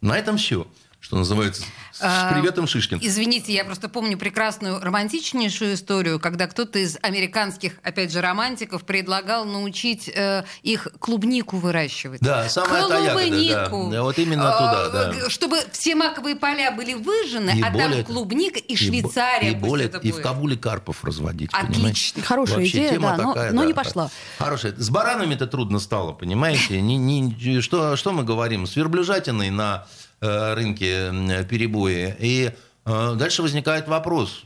На 0.01 0.17
этом 0.17 0.37
все, 0.37 0.67
что 0.99 1.15
называется, 1.15 1.63
с 1.93 1.99
А, 2.01 2.33
приветом 2.33 2.67
Шишкин. 2.67 2.99
Извините, 3.01 3.53
я 3.53 3.63
просто 3.63 3.87
помню 3.87 4.17
прекрасную 4.17 4.79
романтичнейшую 4.81 5.75
историю, 5.75 6.19
когда 6.19 6.47
кто-то 6.47 6.79
из 6.79 6.97
американских, 7.01 7.73
опять 7.83 8.11
же, 8.11 8.19
романтиков 8.21 8.83
предлагал 8.83 9.45
научить 9.45 10.09
э, 10.13 10.43
их 10.63 10.87
клубнику 10.99 11.57
выращивать. 11.57 12.19
Да, 12.21 12.49
самая 12.49 12.87
та 12.87 12.97
ягода, 12.99 13.29
да. 13.29 13.69
Клубнику. 13.69 13.91
Да, 13.91 14.03
вот 14.03 14.19
именно 14.19 14.49
А, 14.53 14.57
туда, 14.91 15.11
да. 15.13 15.29
Чтобы 15.29 15.59
все 15.71 15.95
маковые 15.95 16.35
поля 16.35 16.71
были 16.71 16.93
выжжены, 16.93 17.51
И 17.57 17.61
а 17.61 17.69
более- 17.69 18.03
там 18.03 18.13
клубника 18.13 18.59
и 18.59 18.75
Швейцария. 18.75 19.51
И, 19.51 19.55
более, 19.55 19.87
это 19.87 19.99
и 19.99 20.11
в. 20.11 20.21
Кабуле 20.21 20.57
карпов 20.57 21.03
разводить, 21.05 21.51
Отлично. 21.53 21.73
понимаете? 21.75 22.21
Хорошая 22.21 22.57
Вообще 22.57 22.71
идея, 22.71 22.89
тема 22.89 23.15
да, 23.15 23.23
но, 23.23 23.33
такая, 23.33 23.51
но 23.53 23.61
да. 23.61 23.67
не 23.67 23.73
пошла. 23.73 24.09
Хорошая. 24.39 24.73
С 24.75 24.89
баранами-то 24.89 25.47
трудно 25.47 25.79
стало, 25.79 26.11
понимаете? 26.11 26.81
Не, 26.81 26.97
не- 26.97 27.61
что, 27.61 27.95
что 27.95 28.11
мы 28.11 28.23
говорим? 28.23 28.67
С 28.67 28.75
верблюжатиной 28.75 29.49
на 29.51 29.85
э, 29.85 30.06
рынке 30.21 31.07
м, 31.09 31.45
перебои. 31.45 32.15
И 32.19 32.51
э, 32.85 33.15
дальше 33.15 33.41
возникает 33.41 33.87
вопрос. 33.87 34.43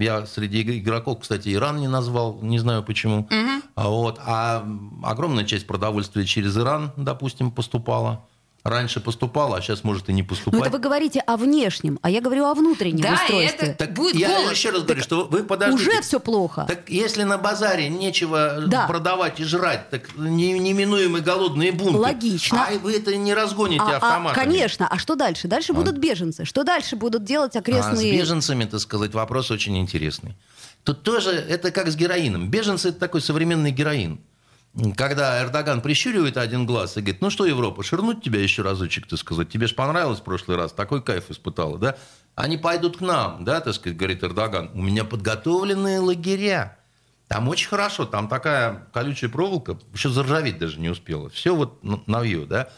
Я 0.00 0.26
среди 0.26 0.60
иг- 0.62 0.78
игроков, 0.82 1.18
кстати, 1.20 1.52
Иран 1.52 1.78
не 1.80 1.88
назвал, 1.88 2.38
не 2.42 2.58
знаю 2.58 2.82
почему. 2.82 3.26
А, 3.74 3.88
вот, 3.88 4.20
а 4.24 4.66
огромная 5.02 5.44
часть 5.44 5.66
продовольствия 5.66 6.24
через 6.24 6.56
Иран, 6.56 6.92
допустим, 6.96 7.50
поступала. 7.50 8.24
Раньше 8.64 9.00
поступала, 9.00 9.56
а 9.56 9.60
сейчас 9.60 9.82
может 9.82 10.08
и 10.08 10.12
не 10.12 10.22
Но 10.22 10.28
поступать. 10.28 10.60
это 10.60 10.70
вы 10.70 10.78
говорите 10.78 11.18
о 11.18 11.36
внешнем, 11.36 11.98
а 12.00 12.08
я 12.08 12.20
говорю 12.20 12.44
о 12.44 12.54
внутреннем 12.54 13.00
Да, 13.00 13.14
устройстве. 13.14 13.68
это- 13.70 13.74
Так 13.78 13.92
Будет 13.94 14.14
я 14.14 14.28
голод. 14.28 14.52
еще 14.52 14.70
раз 14.70 14.82
говорю, 14.84 15.02
что 15.02 15.24
вы 15.24 15.42
подождите. 15.42 15.90
Уже 15.90 16.00
все 16.02 16.20
плохо. 16.20 16.64
Так 16.68 16.88
если 16.88 17.24
на 17.24 17.38
базаре 17.38 17.88
нечего 17.88 18.62
Да. 18.68 18.86
продавать 18.86 19.40
и 19.40 19.44
жрать, 19.44 19.90
так 19.90 20.16
не- 20.16 20.56
неминуемые 20.60 21.24
голодные 21.24 21.72
бунты. 21.72 21.98
Логично. 21.98 22.66
А 22.68 22.78
вы 22.78 22.92
это 22.94 23.16
не 23.16 23.34
разгоните 23.34 23.82
А- 23.82 23.94
а, 23.94 23.96
автоматами. 23.96 24.44
конечно. 24.44 24.86
А 24.88 24.96
что 24.96 25.16
дальше? 25.16 25.48
Дальше 25.48 25.72
будут 25.72 25.98
беженцы. 25.98 26.44
Что 26.44 26.62
дальше 26.62 26.94
будут 26.94 27.24
делать 27.24 27.56
А 27.56 27.58
с 27.58 27.62
окрестные... 27.62 28.16
беженцами, 28.16 28.64
так 28.64 28.78
сказать, 28.78 29.12
вопрос 29.12 29.50
очень 29.50 29.76
интересный. 29.76 30.36
Тут 30.84 31.02
тоже 31.02 31.30
это 31.32 31.72
как 31.72 31.88
с 31.90 31.96
героином. 31.96 32.48
Беженцы– 32.48 32.88
это 32.90 33.00
такой 33.00 33.22
современный 33.22 33.72
героин. 33.72 34.20
Когда 34.96 35.42
Эрдоган 35.42 35.82
прищуривает 35.82 36.38
один 36.38 36.64
глаз 36.64 36.96
и 36.96 37.00
говорит, 37.00 37.20
ну 37.20 37.28
что, 37.28 37.44
Европа, 37.44 37.82
ширнуть 37.82 38.22
тебя 38.22 38.40
еще 38.40 38.62
разочек, 38.62 39.06
так 39.06 39.18
сказать, 39.18 39.50
тебе 39.50 39.66
же 39.66 39.74
понравилось 39.74 40.20
в 40.20 40.22
прошлый 40.22 40.56
раз, 40.56 40.72
такой 40.72 41.02
кайф 41.02 41.30
испытала, 41.30 41.78
да? 41.78 41.96
Они 42.34 42.56
пойдут 42.56 42.96
к 42.96 43.00
нам, 43.02 43.44
да, 43.44 43.60
так 43.60 43.74
сказать, 43.74 43.98
говорит 43.98 44.24
Эрдоган. 44.24 44.70
У 44.72 44.80
меня 44.80 45.04
подготовленные 45.04 45.98
лагеря. 45.98 46.78
Там 47.28 47.48
очень 47.48 47.68
хорошо, 47.68 48.06
там 48.06 48.28
такая 48.28 48.86
колючая 48.94 49.28
проволока, 49.30 49.78
еще 49.92 50.08
заржаветь 50.08 50.58
даже 50.58 50.80
не 50.80 50.88
успела. 50.88 51.28
Все 51.28 51.54
вот 51.54 51.78
н- 51.84 52.02
навье, 52.06 52.46
да? 52.46 52.70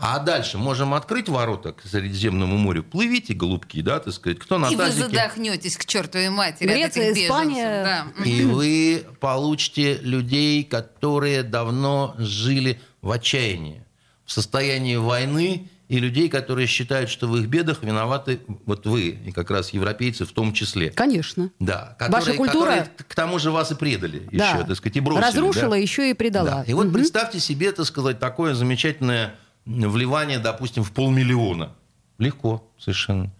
А 0.00 0.20
дальше 0.20 0.58
можем 0.58 0.94
открыть 0.94 1.28
ворота 1.28 1.72
к 1.72 1.82
Средиземному 1.82 2.56
морю. 2.56 2.84
Плывите, 2.84 3.34
голубки, 3.34 3.82
да, 3.82 3.98
так 3.98 4.14
сказать. 4.14 4.38
Кто 4.38 4.58
на 4.58 4.66
И 4.66 4.76
вы 4.76 4.84
тазике? 4.84 5.04
задохнетесь 5.06 5.76
к 5.76 5.84
чертовой 5.86 6.30
матери 6.30 6.68
Греция, 6.68 7.10
от 7.10 7.16
этих 7.16 7.24
Испания. 7.24 7.82
беженцев. 7.82 8.16
Да. 8.18 8.24
И 8.24 8.44
вы 8.44 9.04
получите 9.18 9.94
людей, 9.94 10.62
которые 10.62 11.42
давно 11.42 12.14
жили 12.18 12.80
в 13.02 13.10
отчаянии, 13.10 13.82
в 14.24 14.30
состоянии 14.32 14.94
войны, 14.96 15.68
и 15.88 15.98
людей, 15.98 16.28
которые 16.28 16.66
считают, 16.66 17.08
что 17.10 17.26
в 17.26 17.36
их 17.38 17.46
бедах 17.46 17.82
виноваты 17.82 18.40
вот 18.66 18.86
вы, 18.86 19.08
и 19.26 19.32
как 19.32 19.50
раз 19.50 19.70
европейцы 19.70 20.26
в 20.26 20.32
том 20.32 20.52
числе. 20.52 20.90
Конечно. 20.90 21.50
Да, 21.58 21.96
Ваша 21.98 22.12
которые, 22.32 22.36
культура- 22.36 22.66
которые 22.66 22.90
к 23.08 23.14
тому 23.14 23.38
же 23.38 23.50
вас 23.50 23.72
и 23.72 23.74
предали 23.74 24.28
Да. 24.30 24.50
еще, 24.50 24.64
так 24.66 24.76
сказать, 24.76 24.96
и 24.96 25.00
бросили. 25.00 25.24
Разрушила, 25.24 25.70
да? 25.70 25.76
еще 25.76 26.10
и 26.10 26.12
предала. 26.14 26.50
Да. 26.50 26.64
И 26.64 26.74
вот 26.74 26.92
представьте 26.92 27.40
себе, 27.40 27.72
так 27.72 27.86
сказать, 27.86 28.18
такое 28.20 28.52
замечательное 28.54 29.34
вливание, 29.68 30.38
допустим, 30.38 30.82
в 30.82 30.92
полмиллиона. 30.92 31.74
Легко 32.18 32.68
совершенно. 32.78 33.30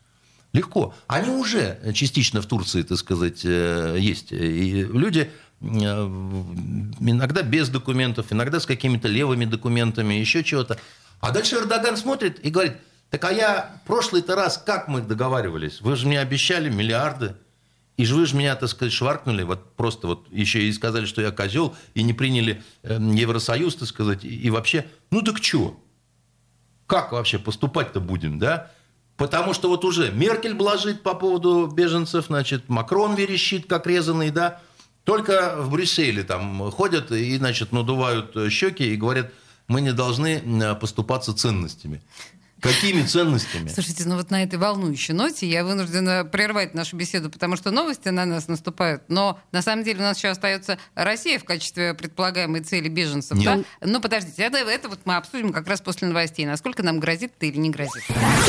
Легко. 0.53 0.95
Они 1.07 1.31
уже 1.31 1.79
частично 1.95 2.41
в 2.41 2.47
Турции, 2.47 2.83
так 2.83 2.99
сказать, 2.99 3.45
э, 3.45 3.97
есть. 3.99 4.33
И 4.33 4.85
люди 4.85 5.31
э, 5.61 5.67
иногда 5.67 7.43
без 7.43 7.69
документов, 7.69 8.27
иногда 8.31 8.61
с 8.61 8.67
какими-то 8.67 9.09
левыми 9.09 9.45
документами, 9.45 10.15
еще 10.15 10.45
чего-то. 10.45 10.79
А 11.21 11.33
дальше 11.33 11.57
Эрдоган 11.57 11.97
смотрит 11.97 12.39
и 12.45 12.51
говорит, 12.51 12.75
так 13.11 13.25
а 13.25 13.33
я 13.33 13.81
прошлый-то 13.87 14.37
раз 14.37 14.63
как 14.65 14.89
мы 14.89 15.01
договаривались? 15.01 15.81
Вы 15.81 15.97
же 15.97 16.07
мне 16.07 16.21
обещали 16.21 16.71
миллиарды. 16.71 17.35
И 17.99 18.05
же 18.05 18.15
вы 18.15 18.27
же 18.27 18.37
меня, 18.37 18.55
так 18.55 18.69
сказать, 18.69 18.93
шваркнули, 18.93 19.43
вот 19.43 19.75
просто 19.75 20.07
вот 20.07 20.29
еще 20.31 20.63
и 20.63 20.73
сказали, 20.73 21.05
что 21.05 21.21
я 21.21 21.33
козел, 21.33 21.75
и 21.95 22.05
не 22.05 22.15
приняли 22.15 22.63
э, 22.85 22.97
Евросоюз, 23.01 23.75
так 23.75 23.89
сказать, 23.89 24.25
и, 24.25 24.49
вообще, 24.51 24.87
ну 25.11 25.21
так 25.21 25.43
что? 25.43 25.79
Как 26.89 27.13
вообще 27.13 27.39
поступать-то 27.39 28.01
будем, 28.01 28.39
да? 28.39 28.73
Потому 29.19 29.53
что 29.53 29.69
вот 29.69 29.85
уже 29.85 30.11
Меркель 30.11 30.55
блажит 30.55 31.03
по 31.03 31.15
поводу 31.15 31.67
беженцев, 31.67 32.27
значит, 32.27 32.69
Макрон 32.69 33.15
верещит, 33.15 33.67
как 33.67 33.87
резанный, 33.87 34.31
да? 34.31 34.61
Только 35.05 35.55
в 35.59 35.71
Брюсселе 35.71 36.23
там 36.23 36.71
ходят 36.71 37.13
и, 37.13 37.37
значит, 37.37 37.73
надувают 37.73 38.35
щеки 38.51 38.93
и 38.93 38.97
говорят, 38.97 39.31
мы 39.67 39.83
не 39.83 39.93
должны 39.93 40.43
э, 40.43 40.75
поступаться 40.77 41.35
ценностями. 41.35 42.01
Какими 42.61 43.03
ценностями? 43.03 43.69
Слушайте, 43.69 44.05
ну 44.07 44.17
вот 44.17 44.31
на 44.31 44.43
этой 44.43 44.59
волнующей 44.59 45.15
ноте 45.15 45.49
я 45.49 45.65
вынуждена 45.65 46.25
прервать 46.25 46.75
нашу 46.75 46.97
беседу, 46.97 47.31
потому 47.31 47.57
что 47.57 47.71
новости 47.71 48.09
на 48.09 48.25
нас 48.25 48.49
наступают. 48.49 49.03
Но 49.09 49.39
на 49.53 49.63
самом 49.63 49.85
деле 49.85 50.01
у 50.01 50.03
нас 50.03 50.19
еще 50.19 50.29
остается 50.29 50.79
Россия 50.95 51.39
в 51.39 51.45
качестве 51.45 51.95
предполагаемой 51.95 52.61
цели 52.61 52.89
беженцев. 52.89 53.39
Нет. 53.39 53.65
Да? 53.81 53.87
Но 53.87 54.01
подождите, 54.01 54.43
это, 54.43 54.59
это 54.59 54.89
вот 54.89 55.01
мы 55.05 55.17
обсудим 55.17 55.53
как 55.53 55.69
раз 55.69 55.81
после 55.81 56.09
новостей. 56.09 56.47
Насколько 56.47 56.83
нам 56.83 57.01
грозит 57.01 57.33
это 57.37 57.47
или 57.47 57.59
не 57.59 57.71
грозит. 57.71 58.03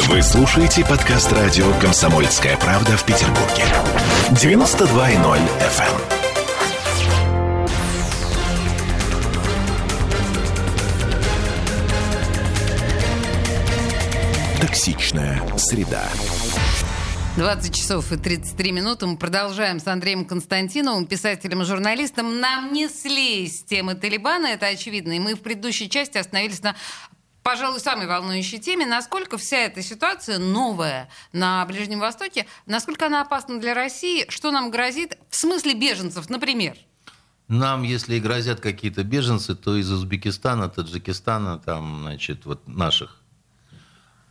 Вы 0.08 0.22
слушаете 0.22 0.84
подкаст 0.86 1.32
радио 1.32 1.72
«Комсомольская 1.80 2.58
правда» 2.58 2.98
в 2.98 3.06
Петербурге. 3.06 3.64
92.0 4.32 5.40
FM. 5.60 6.29
Токсичная 14.70 15.42
среда. 15.58 16.08
20 17.38 17.76
часов 17.76 18.12
и 18.12 18.18
33 18.18 18.72
минуты. 18.72 19.08
Мы 19.08 19.18
продолжаем 19.18 19.80
с 19.80 19.88
Андреем 19.88 20.26
Константиновым, 20.26 21.08
писателем 21.08 21.64
и 21.64 21.66
журналистом. 21.66 22.40
Нам 22.40 22.72
несли 22.72 23.48
с 23.48 23.64
темы 23.64 23.96
Талибана, 23.96 24.46
это 24.46 24.68
очевидно. 24.68 25.14
И 25.14 25.20
мы 25.20 25.34
в 25.34 25.42
предыдущей 25.42 25.90
части 25.90 26.20
остановились 26.20 26.62
на 26.62 26.76
пожалуй, 27.42 27.80
самой 27.80 28.06
волнующей 28.06 28.60
теме, 28.60 28.86
насколько 28.86 29.40
вся 29.40 29.58
эта 29.58 29.82
ситуация 29.82 30.38
новая 30.38 31.10
на 31.34 31.66
Ближнем 31.66 32.00
Востоке, 32.00 32.46
насколько 32.68 33.08
она 33.08 33.22
опасна 33.22 33.60
для 33.60 33.74
России, 33.74 34.28
что 34.30 34.52
нам 34.52 34.70
грозит 34.70 35.18
в 35.32 35.36
смысле 35.36 35.74
беженцев, 35.74 36.30
например. 36.30 36.78
Нам, 37.48 37.82
если 37.82 38.18
и 38.18 38.20
грозят 38.20 38.60
какие-то 38.60 39.04
беженцы, 39.04 39.56
то 39.56 39.76
из 39.76 39.92
Узбекистана, 39.92 40.70
Таджикистана, 40.70 41.58
там, 41.58 42.02
значит, 42.04 42.46
вот 42.46 42.68
наших. 42.68 43.19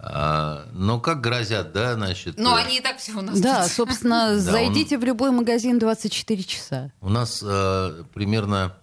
А, 0.00 0.68
но 0.72 1.00
как 1.00 1.20
грозят, 1.20 1.72
да, 1.72 1.94
значит... 1.94 2.38
Э, 2.38 2.54
они 2.54 2.78
и 2.78 2.80
так 2.80 2.98
все 2.98 3.12
у 3.14 3.20
нас 3.20 3.40
Да, 3.40 3.64
тут. 3.64 3.72
собственно, 3.72 4.28
Да, 4.34 4.38
зайдите 4.38 4.96
в 4.96 5.02
любой 5.02 5.32
магазин 5.32 5.78
24 5.80 6.42
часа. 6.44 6.92
У 7.00 7.08
нас 7.08 7.42
э, 7.44 8.04
примерно 8.14 8.76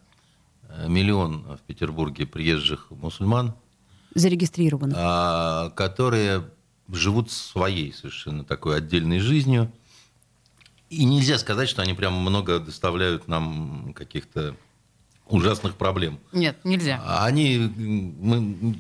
э, 0.68 0.90
миллион 0.90 1.44
в 1.58 1.62
Петербурге 1.62 2.26
приезжих 2.26 2.88
мусульман, 2.90 3.54
Зарегистрировано. 4.14 4.94
а, 4.98 5.70
которые 5.72 6.50
живут 6.92 7.32
своей 7.32 7.94
совершенно 7.94 8.44
такой 8.44 8.78
отдельной 8.78 9.20
жизнью. 9.20 9.72
И 10.90 11.04
нельзя 11.06 11.38
сказать, 11.38 11.70
что 11.70 11.82
они 11.82 11.94
прям 11.94 12.14
много 12.14 12.60
доставляют 12.60 13.28
нам 13.28 13.94
каких-то 13.94 14.56
ужасных 15.28 15.76
проблем. 15.76 16.20
Нет, 16.32 16.58
нельзя. 16.64 17.02
А 17.04 17.26
Они, 17.26 17.58
мы, 17.58 18.78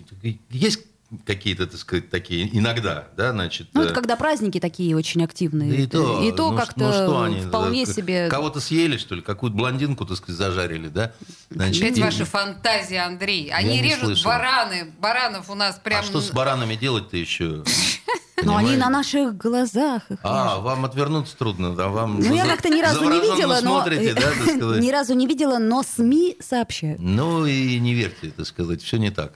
есть 0.51 0.85
какие-то, 1.25 1.67
так 1.67 1.79
сказать, 1.79 2.09
такие 2.09 2.49
иногда, 2.57 3.07
да, 3.15 3.31
значит. 3.31 3.67
Ну, 3.73 3.81
э, 3.81 3.85
это 3.85 3.93
когда 3.93 4.15
праздники 4.15 4.59
такие 4.59 4.95
очень 4.95 5.23
активные. 5.23 5.83
и 5.83 5.87
то, 5.87 6.21
И 6.23 6.31
то 6.31 6.51
ну, 6.51 6.57
как-то 6.57 6.79
ну, 6.79 6.91
что 6.93 7.21
они, 7.23 7.41
вполне 7.41 7.85
да, 7.85 7.93
себе... 7.93 8.27
Кого-то 8.29 8.59
съели, 8.59 8.97
что 8.97 9.15
ли? 9.15 9.21
Какую-то 9.21 9.55
блондинку, 9.55 10.05
так 10.05 10.17
сказать, 10.17 10.37
зажарили, 10.37 10.87
да? 10.87 11.11
Значит, 11.49 11.83
Опять 11.83 11.97
и- 11.97 12.01
ваши 12.01 12.25
фантазии, 12.25 12.97
Андрей. 12.97 13.49
Они 13.51 13.81
режут 13.81 14.05
слышал. 14.05 14.31
бараны. 14.31 14.93
Баранов 14.99 15.49
у 15.49 15.55
нас 15.55 15.79
прям... 15.83 15.99
А 15.99 16.03
что 16.03 16.21
с 16.21 16.31
баранами 16.31 16.75
делать-то 16.75 17.17
еще? 17.17 17.63
Но 18.43 18.57
они 18.57 18.75
на 18.75 18.89
наших 18.89 19.37
глазах. 19.37 20.09
их 20.09 20.19
А, 20.23 20.59
вам 20.59 20.85
отвернуться 20.85 21.37
трудно, 21.37 21.73
да? 21.73 21.87
Вам 21.87 22.19
Ну, 22.19 22.35
я 22.35 22.45
как-то 22.45 22.69
ни 22.69 22.81
разу 22.81 23.03
не 23.03 23.21
видела, 23.21 23.59
но... 23.61 23.81
смотрите, 23.81 24.13
да, 24.13 24.21
так 24.21 24.55
сказать? 24.57 24.81
Ни 24.81 24.91
разу 24.91 25.13
не 25.13 25.27
видела, 25.27 25.57
но 25.57 25.83
СМИ 25.83 26.37
сообщают. 26.41 26.99
Ну 26.99 27.45
и 27.45 27.79
не 27.79 27.93
верьте, 27.93 28.31
так 28.35 28.45
сказать, 28.45 28.81
все 28.81 28.97
не 28.97 29.09
так. 29.09 29.33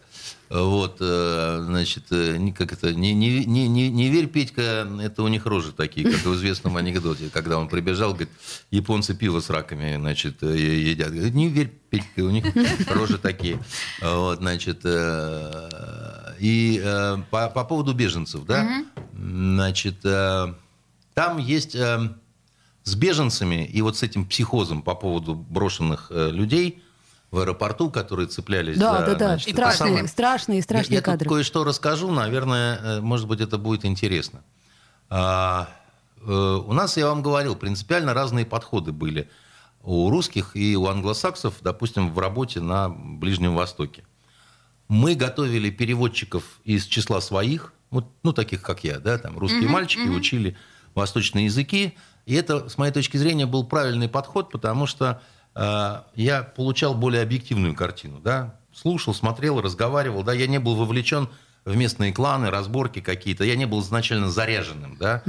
Вот, 0.50 0.98
э, 1.00 1.62
значит, 1.64 2.06
э, 2.10 2.38
не- 2.38 2.52
как 2.52 2.74
это, 2.74 2.92
не, 2.92 3.14
не, 3.14 3.46
не, 3.46 3.68
не, 3.68 3.90
не 3.90 4.10
верь, 4.10 4.26
Петька, 4.26 4.88
это 5.00 5.22
у 5.22 5.28
них 5.28 5.46
рожи 5.46 5.72
такие, 5.72 6.10
как 6.10 6.22
в 6.26 6.34
известном 6.34 6.76
анекдоте, 6.76 7.30
когда 7.32 7.60
он 7.60 7.68
прибежал, 7.70 8.12
говорит, 8.14 8.30
японцы 8.72 9.14
пиво 9.14 9.42
с 9.42 9.52
раками, 9.52 9.96
значит, 9.98 10.42
э, 10.42 10.58
едят. 10.58 11.12
Говорит, 11.12 11.36
не 11.36 11.50
верь, 11.50 11.72
Петька, 11.92 12.22
у 12.22 12.32
них 12.32 12.46
рожи 12.88 13.20
такие. 13.20 13.60
Вот, 14.02 14.40
значит, 14.40 14.82
и 16.40 16.84
по, 17.30 17.50
по 17.50 17.64
поводу 17.64 17.94
беженцев, 17.94 18.46
да, 18.46 18.86
значит, 19.14 20.02
там 20.02 21.38
есть 21.38 21.76
с 21.76 22.96
беженцами 22.96 23.66
и 23.66 23.82
вот 23.84 23.98
с 23.98 24.04
этим 24.04 24.26
психозом 24.26 24.82
по 24.82 24.96
поводу 24.96 25.36
брошенных 25.36 26.12
людей 26.12 26.82
в 27.32 27.39
аэропорту, 27.39 27.92
которые 27.92 28.28
цеплялись 28.28 28.78
Да, 28.78 29.00
за... 29.00 29.06
да, 29.06 29.15
да. 29.15 29.34
это 29.36 29.50
Страшные, 29.52 29.76
самое. 29.78 30.08
страшные, 30.08 30.62
страшные 30.62 30.94
Я, 30.96 31.00
я 31.00 31.04
кадры. 31.04 31.26
тут 31.26 31.36
кое-что 31.36 31.63
расскажу, 31.63 32.12
наверное, 32.12 32.78
э, 32.78 33.02
может 33.02 33.28
быть, 33.28 33.39
это 33.42 33.58
будет 33.58 33.86
интересно. 33.86 34.44
А, 35.10 35.70
э, 36.26 36.32
у 36.32 36.74
нас, 36.74 36.98
я 36.98 37.08
вам 37.08 37.22
говорил, 37.22 37.56
принципиально 37.56 38.13
разные 38.13 38.46
подходы 38.46 38.92
были 38.92 39.30
у 39.84 40.10
русских 40.10 40.56
и 40.56 40.76
у 40.76 40.88
англосаксов, 40.88 41.56
допустим, 41.62 42.12
в 42.13 42.20
работе 42.20 42.62
на 42.62 42.89
Ближнем 42.89 43.56
Востоке. 43.56 44.04
Мы 44.88 45.13
готовили 45.15 45.70
переводчиков 45.70 46.44
из 46.63 46.86
числа 46.86 47.22
своих, 47.22 47.74
вот, 47.92 48.06
ну, 48.24 48.34
таких, 48.34 48.62
как 48.62 48.84
я, 48.84 49.00
да, 49.00 49.18
там, 49.20 49.38
русские 49.38 49.70
мальчики 49.70 50.08
учили 50.08 50.58
восточные 50.96 51.46
языки, 51.46 51.96
и 52.26 52.34
это, 52.34 52.70
с 52.70 52.78
моей 52.78 52.92
точки 52.92 53.18
зрения, 53.18 53.46
был 53.46 53.63
правильный 53.65 54.10
подход, 54.10 54.52
потому 54.52 54.86
что 54.88 55.22
я 55.56 56.44
получал 56.56 56.94
более 56.94 57.22
объективную 57.22 57.76
картину, 57.76 58.20
да, 58.20 58.56
слушал, 58.74 59.14
смотрел, 59.14 59.62
разговаривал, 59.62 60.24
да, 60.24 60.34
я 60.34 60.48
не 60.48 60.60
был 60.60 60.76
вовлечен 60.76 61.30
в 61.66 61.76
местные 61.76 62.14
кланы, 62.14 62.50
разборки 62.50 63.02
какие-то, 63.02 63.44
я 63.44 63.56
не 63.56 63.66
был 63.66 63.82
изначально 63.82 64.30
заряженным, 64.30 64.98
да. 64.98 65.24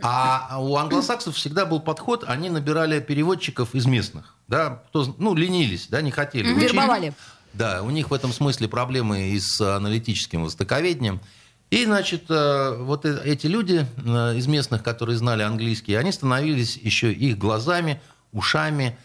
А 0.00 0.58
у 0.60 0.76
англосаксов 0.76 1.36
всегда 1.36 1.64
был 1.64 1.78
подход, 1.80 2.24
они 2.26 2.50
набирали 2.50 2.98
переводчиков 3.00 3.74
из 3.74 3.86
местных, 3.86 4.34
да, 4.48 4.82
кто, 4.88 5.14
ну, 5.18 5.34
ленились, 5.34 5.86
да, 5.88 6.02
не 6.02 6.10
хотели. 6.10 6.52
учить. 6.52 6.72
Вербовали. 6.72 7.14
Да, 7.52 7.82
у 7.82 7.90
них 7.90 8.10
в 8.10 8.14
этом 8.14 8.32
смысле 8.32 8.66
проблемы 8.66 9.28
и 9.28 9.38
с 9.38 9.60
аналитическим 9.60 10.44
востоковедением. 10.44 11.20
И, 11.70 11.84
значит, 11.84 12.24
э, 12.30 12.76
вот 12.80 13.04
э- 13.04 13.20
эти 13.24 13.46
люди 13.46 13.86
э, 14.04 14.36
из 14.36 14.46
местных, 14.46 14.82
которые 14.82 15.16
знали 15.16 15.42
английский, 15.42 15.94
они 15.94 16.12
становились 16.12 16.76
еще 16.76 17.12
их 17.12 17.38
глазами, 17.38 18.00
ушами, 18.32 18.98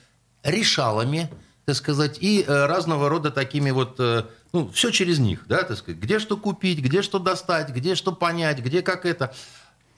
решалами, 0.48 1.30
так 1.66 1.76
сказать, 1.76 2.18
и 2.22 2.44
э, 2.48 2.66
разного 2.66 3.10
рода 3.10 3.30
такими 3.30 3.72
вот, 3.72 4.00
э, 4.00 4.24
ну, 4.54 4.70
все 4.70 4.90
через 4.92 5.20
них, 5.20 5.46
да, 5.48 5.64
так 5.64 5.78
сказать, 5.78 6.00
где 6.00 6.20
что 6.20 6.38
купить, 6.38 6.80
где 6.80 7.02
что 7.02 7.20
достать, 7.20 7.70
где 7.70 7.96
что 7.96 8.14
понять, 8.14 8.60
где 8.60 8.82
как 8.82 9.06
это. 9.06 9.34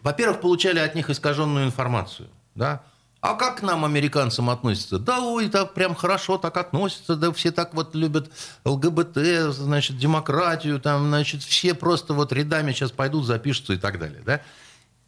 Во-первых, 0.02 0.42
получали 0.42 0.80
от 0.80 0.96
них 0.96 1.10
искаженную 1.10 1.66
информацию, 1.66 2.30
да, 2.56 2.82
а 3.22 3.34
как 3.34 3.58
к 3.60 3.62
нам, 3.64 3.84
американцам, 3.84 4.50
относятся? 4.50 4.98
Да, 4.98 5.20
ой, 5.20 5.50
так 5.50 5.74
прям 5.74 5.94
хорошо 5.94 6.38
так 6.38 6.56
относятся, 6.56 7.18
да 7.18 7.34
все 7.34 7.52
так 7.52 7.74
вот 7.74 7.94
любят 7.94 8.32
ЛГБТ, 8.64 9.54
значит, 9.54 9.98
демократию, 9.98 10.80
там, 10.80 11.08
значит, 11.08 11.44
все 11.44 11.74
просто 11.74 12.14
вот 12.14 12.32
рядами 12.32 12.72
сейчас 12.72 12.92
пойдут, 12.92 13.26
запишутся 13.26 13.74
и 13.74 13.78
так 13.78 14.00
далее, 14.00 14.22
да? 14.26 14.42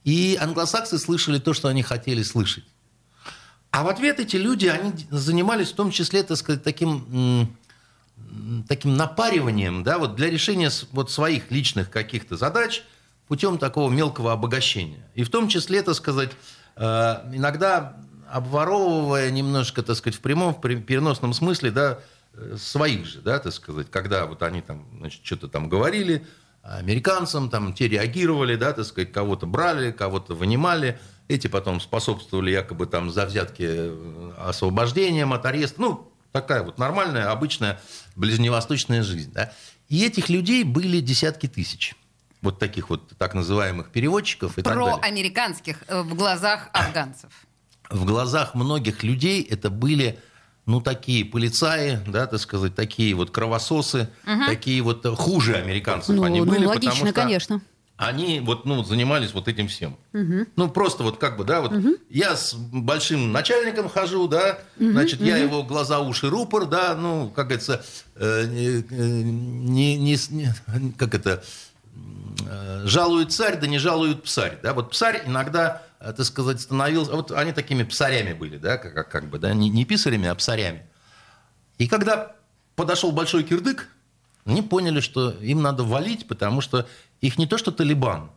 И 0.03 0.37
англосаксы 0.41 0.97
слышали 0.99 1.39
то, 1.39 1.53
что 1.53 1.69
они 1.69 1.83
хотели 1.83 2.21
слышать. 2.21 2.65
А 3.71 3.83
в 3.83 3.87
ответ 3.87 4.19
эти 4.19 4.35
люди, 4.35 4.67
они 4.67 4.93
занимались 5.09 5.71
в 5.71 5.75
том 5.75 5.91
числе, 5.91 6.23
так 6.23 6.37
сказать, 6.37 6.61
таким, 6.61 7.55
таким 8.67 8.97
напариванием, 8.97 9.83
да, 9.83 9.97
вот 9.97 10.15
для 10.15 10.29
решения 10.29 10.69
вот 10.91 11.09
своих 11.09 11.49
личных 11.51 11.89
каких-то 11.89 12.35
задач 12.35 12.83
путем 13.29 13.57
такого 13.57 13.89
мелкого 13.89 14.33
обогащения. 14.33 15.07
И 15.15 15.23
в 15.23 15.29
том 15.29 15.47
числе, 15.47 15.81
так 15.83 15.95
сказать, 15.95 16.31
э, 16.75 16.83
иногда 17.33 17.95
обворовывая 18.29 19.31
немножко, 19.31 19.83
так 19.83 19.95
сказать, 19.95 20.19
в 20.19 20.21
прямом, 20.21 20.53
в 20.53 20.59
переносном 20.59 21.33
смысле, 21.33 21.71
да, 21.71 21.99
э, 22.33 22.57
своих 22.57 23.05
же, 23.05 23.21
да, 23.21 23.39
так 23.39 23.53
сказать, 23.53 23.89
когда 23.89 24.25
вот 24.25 24.43
они 24.43 24.61
там, 24.61 24.85
значит, 24.99 25.21
что-то 25.23 25.47
там 25.47 25.69
говорили, 25.69 26.27
американцам, 26.61 27.49
там, 27.49 27.73
те 27.73 27.87
реагировали, 27.87 28.57
да, 28.57 28.73
так 28.73 28.85
сказать, 28.85 29.13
кого-то 29.13 29.45
брали, 29.45 29.91
кого-то 29.91 30.35
вынимали, 30.35 30.99
эти 31.31 31.47
потом 31.47 31.79
способствовали 31.79 32.51
якобы 32.51 32.85
там 32.85 33.09
за 33.09 33.25
взятки 33.25 33.65
э, 33.65 34.31
освобождением 34.37 35.33
от 35.33 35.45
ареста, 35.45 35.81
ну, 35.81 36.11
такая 36.31 36.63
вот 36.63 36.77
нормальная, 36.77 37.31
обычная 37.31 37.79
ближневосточная 38.15 39.03
жизнь, 39.03 39.31
да. 39.33 39.53
И 39.87 40.05
этих 40.05 40.29
людей 40.29 40.63
были 40.63 40.99
десятки 40.99 41.47
тысяч, 41.47 41.95
вот 42.41 42.59
таких 42.59 42.89
вот 42.89 43.13
так 43.17 43.33
называемых 43.33 43.89
переводчиков 43.89 44.57
и 44.57 44.61
так 44.61 44.75
далее. 44.75 44.97
Проамериканских 44.97 45.83
э, 45.87 46.01
в 46.01 46.13
глазах 46.15 46.69
афганцев. 46.73 47.31
в 47.89 48.05
глазах 48.05 48.53
многих 48.53 49.03
людей 49.03 49.41
это 49.43 49.69
были, 49.69 50.19
ну, 50.65 50.81
такие 50.81 51.25
полицаи, 51.25 51.99
да, 52.07 52.27
так 52.27 52.39
сказать, 52.39 52.75
такие 52.75 53.15
вот 53.15 53.31
кровососы, 53.31 54.09
такие 54.47 54.81
вот 54.81 55.05
э, 55.05 55.15
хуже 55.15 55.55
американцев 55.55 56.15
Ну, 56.15 56.23
они 56.23 56.41
ну, 56.41 56.45
были, 56.45 56.65
логично, 56.65 56.91
потому 56.91 57.07
что 57.07 57.21
конечно. 57.21 57.61
Они 58.01 58.39
вот, 58.39 58.65
ну, 58.65 58.83
занимались 58.83 59.31
вот 59.33 59.47
этим 59.47 59.67
всем. 59.67 59.95
Ну, 60.55 60.69
просто 60.69 61.03
вот 61.03 61.17
как 61.17 61.37
бы, 61.37 61.43
да, 61.43 61.61
вот 61.61 61.71
я 62.09 62.35
с 62.35 62.53
большим 62.55 63.31
начальником 63.31 63.89
хожу, 63.89 64.27
да, 64.27 64.57
значит, 64.77 65.21
я 65.21 65.37
его 65.37 65.63
глаза, 65.63 65.99
уши, 65.99 66.27
рупор, 66.29 66.65
да, 66.65 66.95
ну, 66.95 67.29
как 67.29 67.47
говорится, 67.47 67.83
э, 68.15 68.45
не, 68.47 69.97
не- 69.97 69.97
не 69.97 70.17
не- 70.31 70.91
как 70.97 71.13
это, 71.13 71.43
э, 72.49 72.81
жалует 72.85 73.31
царь, 73.31 73.59
да 73.59 73.67
не 73.67 73.77
жалует 73.77 74.23
псарь. 74.23 74.57
Да? 74.63 74.73
Вот 74.73 74.91
псарь 74.91 75.21
иногда, 75.27 75.83
э, 75.99 76.11
так 76.15 76.25
сказать, 76.25 76.59
становился... 76.61 77.11
Вот 77.11 77.31
они 77.31 77.51
такими 77.53 77.83
псарями 77.83 78.33
были, 78.33 78.57
да, 78.57 78.77
как, 78.77 78.93
как- 78.93 79.09
как 79.09 79.29
бы, 79.29 79.37
да, 79.39 79.53
не, 79.53 79.69
не 79.69 79.85
писарями, 79.85 80.27
а 80.27 80.35
псарями. 80.35 80.81
И 81.77 81.87
когда 81.87 82.35
подошел 82.75 83.11
большой 83.11 83.43
кирдык, 83.43 83.87
они 84.45 84.63
поняли, 84.63 85.01
что 85.01 85.29
им 85.31 85.61
надо 85.61 85.83
валить, 85.83 86.27
потому 86.27 86.61
что 86.61 86.87
их 87.21 87.37
не 87.37 87.45
то 87.47 87.57
что 87.57 87.71
Талибан, 87.71 88.29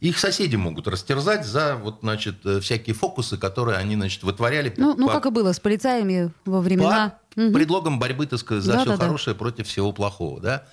их 0.00 0.18
соседи 0.18 0.56
могут 0.56 0.88
растерзать 0.88 1.46
за 1.46 1.76
вот, 1.76 1.98
значит, 2.02 2.44
э, 2.44 2.60
всякие 2.60 2.94
фокусы, 2.94 3.36
которые 3.38 3.78
они, 3.78 3.94
значит, 3.94 4.22
вытворяли. 4.22 4.70
по- 4.70 4.80
Ну, 4.80 4.94
ну, 4.96 5.06
по- 5.06 5.12
как 5.14 5.26
и 5.26 5.30
было 5.30 5.52
с 5.52 5.60
полицаями 5.60 6.32
во 6.44 6.60
времена... 6.60 7.18
под 7.34 7.52
предлогом 7.52 7.98
борьбы, 7.98 8.26
так 8.26 8.38
сказать, 8.38 8.64
за 8.64 8.72
Да, 8.72 8.78
все 8.80 8.90
да, 8.90 8.96
да. 8.96 9.04
хорошее 9.06 9.36
против 9.36 9.66
всего 9.68 9.92
плохого, 9.92 10.40
да. 10.40 10.64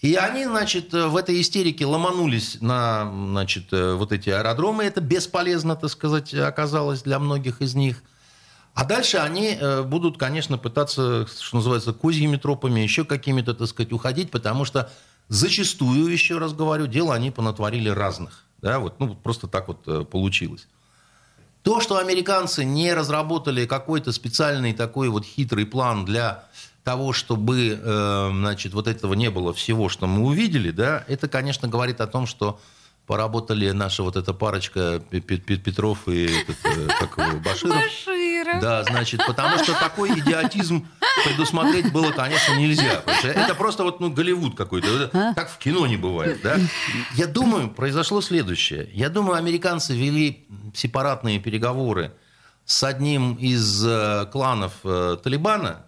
И 0.00 0.14
они, 0.16 0.44
значит, 0.46 0.92
в 0.92 1.16
этой 1.16 1.40
истерике 1.40 1.86
ломанулись 1.86 2.58
на, 2.60 3.08
значит, 3.30 3.72
э, 3.72 3.94
вот 3.94 4.10
эти 4.12 4.30
аэродромы. 4.30 4.82
Это 4.84 5.00
бесполезно, 5.00 5.76
так 5.76 5.90
сказать, 5.90 6.34
оказалось 6.34 7.02
для 7.02 7.18
многих 7.20 7.60
из 7.62 7.74
них. 7.74 8.02
А 8.74 8.84
дальше 8.84 9.18
они 9.18 9.56
э, 9.60 9.82
будут, 9.82 10.18
конечно, 10.18 10.56
пытаться, 10.58 11.26
что 11.40 11.56
называется, 11.56 11.92
козьими 11.92 12.36
тропами, 12.36 12.80
еще 12.80 13.04
какими-то, 13.04 13.54
так 13.54 13.68
сказать, 13.68 13.92
уходить, 13.92 14.30
потому 14.30 14.64
что 14.64 14.90
зачастую, 15.32 16.12
еще 16.12 16.38
раз 16.38 16.52
говорю, 16.52 16.86
дело 16.86 17.14
они 17.14 17.30
понатворили 17.30 17.88
разных. 17.88 18.44
Да, 18.60 18.78
вот, 18.78 19.00
ну, 19.00 19.14
просто 19.14 19.48
так 19.48 19.66
вот 19.68 19.88
э, 19.88 20.04
получилось. 20.04 20.68
То, 21.62 21.80
что 21.80 21.96
американцы 21.96 22.64
не 22.64 22.92
разработали 22.92 23.66
какой-то 23.66 24.12
специальный 24.12 24.72
такой 24.72 25.08
вот 25.08 25.24
хитрый 25.24 25.64
план 25.64 26.04
для 26.04 26.44
того, 26.84 27.12
чтобы, 27.12 27.80
э, 27.82 28.30
значит, 28.32 28.74
вот 28.74 28.86
этого 28.86 29.14
не 29.14 29.30
было 29.30 29.52
всего, 29.52 29.88
что 29.88 30.06
мы 30.06 30.26
увидели, 30.26 30.70
да, 30.70 31.04
это, 31.08 31.28
конечно, 31.28 31.66
говорит 31.66 32.00
о 32.00 32.06
том, 32.06 32.26
что 32.26 32.60
поработали 33.06 33.70
наша 33.72 34.02
вот 34.02 34.16
эта 34.16 34.32
парочка 34.32 35.02
Пе- 35.10 35.20
Пе- 35.20 35.36
Пе- 35.38 35.56
Петров 35.56 36.08
и 36.08 36.24
этот, 36.26 36.56
э, 36.64 36.88
как 37.00 37.18
его, 37.18 37.40
Баширов. 37.40 37.76
Баширов. 37.76 38.60
Да, 38.62 38.84
значит, 38.84 39.20
потому 39.26 39.58
что 39.58 39.72
такой 39.78 40.18
идиотизм 40.18 40.86
предусмотреть 41.24 41.92
было, 41.92 42.12
конечно, 42.12 42.54
нельзя. 42.54 43.02
Это 43.22 43.54
просто 43.54 43.82
вот, 43.82 44.00
ну, 44.00 44.10
Голливуд 44.10 44.56
какой-то. 44.56 44.88
Это 44.88 45.32
Как 45.34 45.50
в 45.50 45.58
кино 45.58 45.86
не 45.86 45.96
бывает, 45.96 46.40
да? 46.42 46.56
Я 47.14 47.26
думаю, 47.26 47.70
произошло 47.70 48.20
следующее. 48.20 48.88
Я 48.92 49.08
думаю, 49.08 49.36
американцы 49.36 49.94
вели 49.94 50.46
сепаратные 50.74 51.40
переговоры 51.40 52.12
с 52.64 52.84
одним 52.84 53.34
из 53.34 53.84
э, 53.84 54.26
кланов 54.32 54.74
э, 54.84 55.16
Талибана 55.22 55.86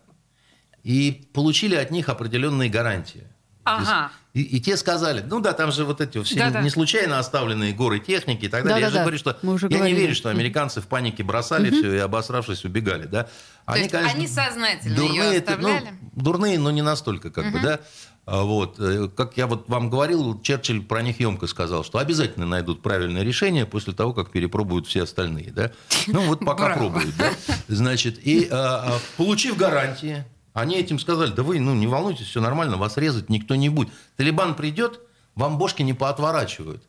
и 0.83 1.29
получили 1.33 1.77
от 1.77 1.91
них 1.93 2.09
определенные 2.09 2.69
гарантии. 2.69 3.25
Ага. 3.65 4.11
И, 4.35 4.43
и 4.43 4.61
те 4.61 4.77
сказали, 4.77 5.23
ну 5.27 5.41
да, 5.41 5.53
там 5.53 5.71
же 5.73 5.85
вот 5.85 6.01
эти 6.01 6.23
все 6.23 6.35
Да-да. 6.37 6.61
не 6.61 6.69
случайно 6.71 7.19
оставленные 7.19 7.73
горы 7.73 8.01
техники 8.01 8.47
и 8.47 8.49
так 8.49 8.65
далее. 8.65 8.81
Я 8.81 8.87
же 8.89 8.95
Да-да-да. 8.97 9.05
говорю, 9.05 9.19
что 9.19 9.39
уже 9.49 9.67
я 9.69 9.77
говорили. 9.79 9.95
не 9.95 10.01
верю, 10.03 10.15
что 10.15 10.29
американцы 10.29 10.81
в 10.81 10.87
панике 10.87 11.23
бросали 11.23 11.71
все 11.71 11.95
и 11.95 11.99
обосравшись 11.99 12.65
убегали, 12.65 13.07
да. 13.07 13.29
То 13.67 13.77
есть 13.77 13.95
они 13.95 14.27
сознательно 14.27 14.97
дурные, 14.97 15.15
ее 15.31 15.37
это, 15.37 15.53
оставляли? 15.55 15.91
ну, 16.03 16.23
дурные, 16.23 16.59
но 16.59 16.71
не 16.71 16.83
настолько, 16.83 17.31
как 17.31 17.53
бы, 17.53 17.61
да. 17.61 17.81
А 18.27 18.43
Вот, 18.43 18.77
э, 18.81 19.09
как 19.15 19.37
я 19.37 19.47
вот 19.47 19.69
вам 19.69 19.91
говорил, 19.91 20.41
Черчилль 20.41 20.83
про 20.83 21.03
них 21.03 21.21
емко 21.21 21.47
сказал, 21.47 21.85
что 21.85 21.99
обязательно 21.99 22.47
найдут 22.47 22.81
правильное 22.83 23.23
решение 23.23 23.67
после 23.67 23.93
того, 23.93 24.15
как 24.15 24.31
перепробуют 24.31 24.87
все 24.87 25.03
остальные, 25.03 25.53
да. 25.53 25.71
Ну 26.07 26.23
вот 26.23 26.41
пока 26.41 26.65
Браво. 26.65 26.79
пробуют, 26.91 27.15
да. 27.19 27.31
Значит, 27.69 28.19
и 28.27 28.49
а, 28.51 28.95
а, 28.97 28.99
получив 29.19 29.57
гарантии, 29.59 30.25
они 30.55 30.77
этим 30.77 31.01
сказали, 31.01 31.33
да 31.33 31.43
вы, 31.43 31.59
ну, 31.59 31.75
не 31.75 31.89
волнуйтесь, 31.89 32.29
все 32.29 32.41
нормально, 32.41 32.77
вас 32.77 32.97
резать 32.97 33.29
никто 33.29 33.57
не 33.57 33.69
будет. 33.69 33.93
Талибан 34.17 34.55
придет, 34.55 35.01
вам 35.35 35.59
бошки 35.59 35.83
не 35.83 35.95
поотворачивают. 35.95 36.85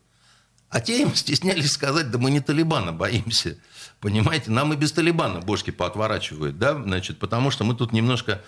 А 0.68 0.80
те 0.80 1.02
им 1.02 1.14
стеснялись 1.14 1.72
сказать, 1.72 2.10
да 2.10 2.18
мы 2.18 2.30
не 2.30 2.40
Талибана 2.40 2.92
боимся. 2.92 3.58
Понимаете, 4.00 4.52
нам 4.52 4.72
и 4.72 4.76
без 4.76 4.92
Талибана 4.92 5.40
бошки 5.40 5.72
поотворачивают, 5.72 6.58
да, 6.58 6.80
значит, 6.80 7.18
потому 7.18 7.50
что 7.50 7.64
мы 7.64 7.74
тут 7.74 7.92
немножко, 7.92 8.40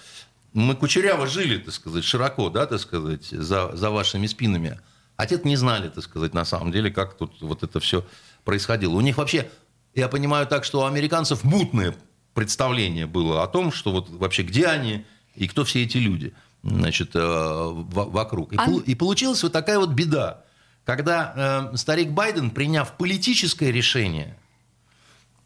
мы 0.52 0.76
кучеряво 0.76 1.26
жили, 1.26 1.58
так 1.58 1.74
сказать, 1.74 2.04
широко, 2.04 2.48
да, 2.48 2.66
так 2.66 2.80
сказать, 2.80 3.24
за, 3.24 3.74
за 3.76 3.90
вашими 3.90 4.26
спинами. 4.28 4.80
А 5.16 5.26
те 5.26 5.40
не 5.42 5.56
знали, 5.56 5.88
так 5.88 6.04
сказать, 6.04 6.32
на 6.32 6.44
самом 6.44 6.70
деле, 6.70 6.92
как 6.92 7.16
тут 7.16 7.40
вот 7.40 7.64
это 7.64 7.80
все 7.80 8.06
происходило. 8.44 8.94
У 8.94 9.00
них 9.00 9.18
вообще, 9.18 9.50
я 9.96 10.06
понимаю 10.06 10.46
так, 10.46 10.64
что 10.64 10.82
у 10.82 10.84
американцев 10.84 11.42
мутное 11.42 11.96
представление 12.38 13.06
было 13.06 13.42
о 13.42 13.48
том, 13.48 13.72
что 13.72 13.90
вот 13.90 14.08
вообще 14.10 14.42
где 14.44 14.66
они 14.66 15.04
и 15.34 15.48
кто 15.48 15.64
все 15.64 15.82
эти 15.82 15.96
люди, 15.98 16.32
значит, 16.62 17.10
э, 17.14 17.18
во- 17.20 18.04
вокруг. 18.04 18.52
И, 18.52 18.56
А- 18.56 18.70
и 18.86 18.94
получилась 18.94 19.42
вот 19.42 19.52
такая 19.52 19.78
вот 19.80 19.90
беда, 19.90 20.44
когда 20.84 21.70
э, 21.72 21.76
старик 21.76 22.10
Байден, 22.10 22.50
приняв 22.50 22.92
политическое 22.96 23.72
решение, 23.72 24.36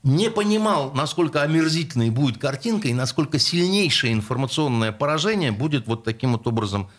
не 0.02 0.30
понимал, 0.30 0.92
насколько 0.92 1.42
омерзительной 1.42 2.10
будет 2.10 2.36
картинка 2.36 2.88
и 2.88 2.92
насколько 2.94 3.38
сильнейшее 3.38 4.12
информационное 4.12 4.92
поражение 4.92 5.50
будет 5.52 5.86
вот 5.86 6.04
таким 6.04 6.32
вот 6.32 6.46
образом 6.46 6.90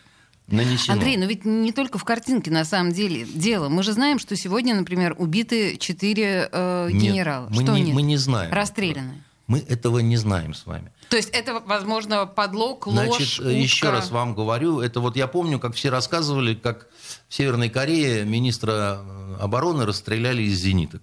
нанесено. 0.47 0.93
Андрей, 0.93 1.17
но 1.17 1.25
ведь 1.25 1.45
не 1.45 1.71
только 1.71 1.97
в 1.99 2.03
картинке 2.03 2.49
на 2.49 2.65
самом 2.65 2.91
деле 2.93 3.25
дело. 3.25 3.69
Мы 3.69 3.83
же 3.83 3.91
знаем, 3.93 4.17
что 4.19 4.35
сегодня, 4.35 4.73
например, 4.75 5.15
убиты 5.19 5.77
четыре 5.77 6.49
э, 6.51 6.89
Нет, 6.91 7.01
генерала. 7.03 7.47
мы 7.49 7.63
что 7.63 7.75
не- 7.75 7.83
нет? 7.83 7.93
мы 7.95 8.01
не 8.01 8.17
знаем 8.17 8.51
Расстреляны. 8.51 9.23
Мы 9.47 9.59
этого 9.59 9.99
не 9.99 10.15
знаем 10.15 10.53
с 10.53 10.65
вами. 10.65 10.91
То 11.09 11.17
есть 11.17 11.29
это, 11.29 11.59
возможно, 11.59 12.25
подлог, 12.25 12.87
ложь, 12.87 13.17
Значит, 13.17 13.39
утка. 13.39 13.49
еще 13.49 13.89
раз 13.89 14.09
вам 14.09 14.33
говорю, 14.35 14.79
это 14.79 15.01
вот 15.01 15.17
я 15.17 15.27
помню, 15.27 15.59
как 15.59 15.75
все 15.75 15.89
рассказывали, 15.89 16.55
как 16.55 16.87
в 17.27 17.33
Северной 17.33 17.69
Корее 17.69 18.23
министра 18.23 19.01
э, 19.01 19.35
обороны 19.41 19.85
расстреляли 19.85 20.43
из 20.43 20.59
зениток. 20.59 21.01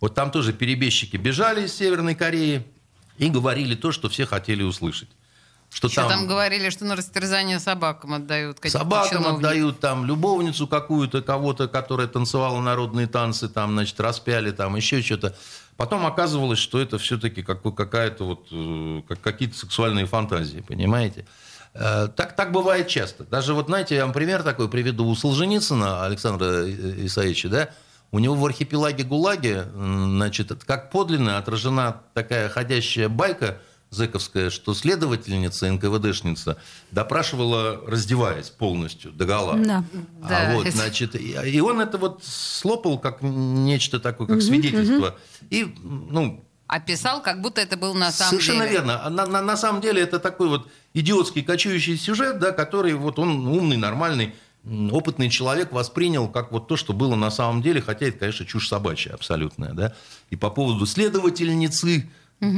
Вот 0.00 0.14
там 0.14 0.30
тоже 0.30 0.52
перебежчики 0.52 1.16
бежали 1.16 1.66
из 1.66 1.74
Северной 1.74 2.14
Кореи 2.14 2.64
и 3.18 3.28
говорили 3.28 3.74
то, 3.74 3.90
что 3.90 4.08
все 4.08 4.26
хотели 4.26 4.62
услышать. 4.62 5.08
Что 5.72 5.88
Еще 5.88 6.06
там... 6.06 6.26
говорили, 6.26 6.68
что 6.68 6.84
на 6.84 6.96
растерзание 6.96 7.58
собакам 7.58 8.12
отдают. 8.12 8.58
Собакам 8.66 9.08
чиновников. 9.08 9.38
отдают 9.38 9.80
там 9.80 10.04
любовницу 10.04 10.66
какую-то, 10.66 11.22
кого-то, 11.22 11.66
которая 11.66 12.08
танцевала 12.08 12.60
народные 12.60 13.06
танцы, 13.06 13.48
там, 13.48 13.72
значит, 13.72 13.98
распяли, 13.98 14.50
там, 14.50 14.76
еще 14.76 15.00
что-то. 15.00 15.34
Потом 15.76 16.06
оказывалось, 16.06 16.58
что 16.58 16.80
это 16.80 16.98
все-таки 16.98 17.42
какая-то 17.42 18.24
вот, 18.24 18.46
э, 18.52 19.02
как- 19.08 19.20
какие-то 19.20 19.56
сексуальные 19.56 20.06
фантазии, 20.06 20.60
понимаете? 20.66 21.24
Э, 21.74 22.08
Так, 22.14 22.36
так 22.36 22.52
бывает 22.52 22.88
часто. 22.88 23.24
Даже 23.24 23.54
вот, 23.54 23.66
знаете, 23.66 23.94
я 23.96 24.04
вам 24.04 24.12
пример 24.12 24.42
такой 24.42 24.68
приведу. 24.68 25.06
У 25.06 25.14
Солженицына 25.14 26.04
Александра 26.04 26.64
Исаевича, 27.06 27.48
да, 27.48 27.68
у 28.10 28.18
него 28.18 28.34
в 28.34 28.44
архипелаге 28.44 29.04
ГУЛАГе, 29.04 29.64
значит, 29.74 30.52
как 30.66 30.90
подлинно 30.90 31.38
отражена 31.38 32.02
такая 32.12 32.50
ходящая 32.50 33.08
байка 33.08 33.58
зэковская, 33.92 34.50
что 34.50 34.74
следовательница, 34.74 35.70
НКВДшница, 35.70 36.56
допрашивала, 36.90 37.80
раздеваясь 37.86 38.48
полностью, 38.50 39.12
догола. 39.12 39.56
Да. 39.58 39.84
А 40.22 40.28
Да, 40.28 40.54
вот, 40.54 40.66
значит, 40.68 41.14
и, 41.14 41.32
и 41.50 41.60
он 41.60 41.80
это 41.80 41.98
вот 41.98 42.22
слопал 42.24 42.98
как 42.98 43.18
нечто 43.22 44.00
такое, 44.00 44.26
как 44.26 44.42
свидетельство. 44.42 45.16
И, 45.50 45.74
ну, 45.82 46.42
Описал, 46.68 47.20
как 47.22 47.42
будто 47.42 47.60
это 47.60 47.76
был 47.76 47.92
на 47.92 48.10
самом 48.10 48.30
совершенно 48.30 48.60
деле. 48.64 48.72
верно. 48.78 49.04
А 49.04 49.10
На, 49.10 49.26
на- 49.26 49.42
на 49.42 49.56
самом 49.58 49.82
деле 49.82 50.00
это 50.00 50.18
такой 50.18 50.48
вот 50.48 50.68
идиотский 50.94 51.42
кочующий 51.42 51.98
сюжет, 51.98 52.38
да, 52.38 52.50
который 52.52 52.94
вот 52.94 53.18
он 53.18 53.46
умный, 53.46 53.76
нормальный, 53.76 54.34
опытный 54.90 55.28
человек 55.28 55.70
воспринял 55.72 56.28
как 56.28 56.50
вот 56.50 56.68
то, 56.68 56.76
что 56.78 56.94
было 56.94 57.14
на 57.14 57.30
самом 57.30 57.60
деле, 57.60 57.82
хотя 57.82 58.06
это, 58.06 58.20
конечно, 58.20 58.46
чушь 58.46 58.68
собачья 58.68 59.12
абсолютная, 59.12 59.74
да. 59.74 59.94
И 60.30 60.36
по 60.36 60.48
поводу 60.48 60.86
следовательницы 60.86 62.08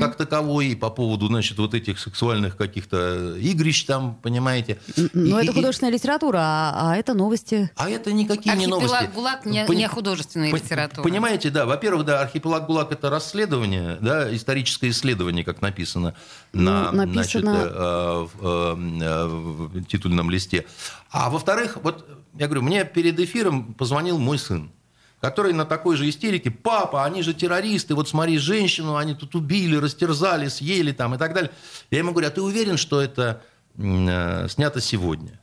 как 0.00 0.16
таковой, 0.16 0.68
и 0.68 0.74
по 0.74 0.88
поводу, 0.90 1.26
значит, 1.26 1.58
вот 1.58 1.74
этих 1.74 1.98
сексуальных 1.98 2.56
каких-то 2.56 3.36
игрищ 3.38 3.84
там, 3.84 4.14
понимаете. 4.22 4.78
Но 5.12 5.40
И- 5.40 5.42
это 5.44 5.52
и- 5.52 5.54
художественная 5.54 5.92
литература, 5.92 6.38
а, 6.40 6.92
а 6.92 6.96
это 6.96 7.12
новости. 7.14 7.70
а 7.76 7.90
это 7.90 8.12
никакие 8.12 8.54
не 8.56 8.64
Архипелаг 8.64 8.90
новости. 8.90 9.10
ГУЛАГ 9.14 9.46
не- 9.46 9.66
не 9.76 9.88
художественная 9.88 10.50
пон- 10.52 10.56
литература. 10.64 11.02
Понимаете, 11.02 11.50
да. 11.50 11.66
Во-первых, 11.66 12.06
да, 12.06 12.20
архипелаг 12.22 12.66
ГУЛАГ 12.66 12.92
это 12.92 13.10
расследование, 13.10 13.98
да, 14.00 14.34
историческое 14.34 14.88
исследование, 14.88 15.44
как 15.44 15.60
написано 15.60 16.14
на 16.52 16.90
Ну, 16.92 17.04
написано- 17.04 17.12
значит, 17.12 17.44
э, 17.44 18.26
э, 18.40 18.76
э, 19.02 19.26
в 19.26 19.84
титульном 19.84 20.30
листе. 20.30 20.64
А 21.10 21.28
во-вторых, 21.30 21.78
вот 21.82 22.08
я 22.38 22.46
говорю, 22.46 22.62
мне 22.62 22.84
перед 22.84 23.20
эфиром 23.20 23.74
позвонил 23.74 24.18
мой 24.18 24.38
сын 24.38 24.70
который 25.24 25.54
на 25.54 25.64
такой 25.64 25.96
же 25.96 26.06
истерике, 26.06 26.50
папа, 26.50 27.06
они 27.06 27.22
же 27.22 27.32
террористы, 27.32 27.94
вот 27.94 28.10
смотри, 28.10 28.36
женщину 28.36 28.96
они 28.96 29.14
тут 29.14 29.34
убили, 29.34 29.74
растерзали, 29.74 30.48
съели 30.48 30.92
там 30.92 31.14
и 31.14 31.18
так 31.18 31.32
далее. 31.32 31.50
Я 31.90 32.00
ему 32.00 32.10
говорю, 32.10 32.28
а 32.28 32.30
ты 32.30 32.42
уверен, 32.42 32.76
что 32.76 33.00
это 33.00 33.42
э, 33.78 34.48
снято 34.50 34.82
сегодня? 34.82 35.40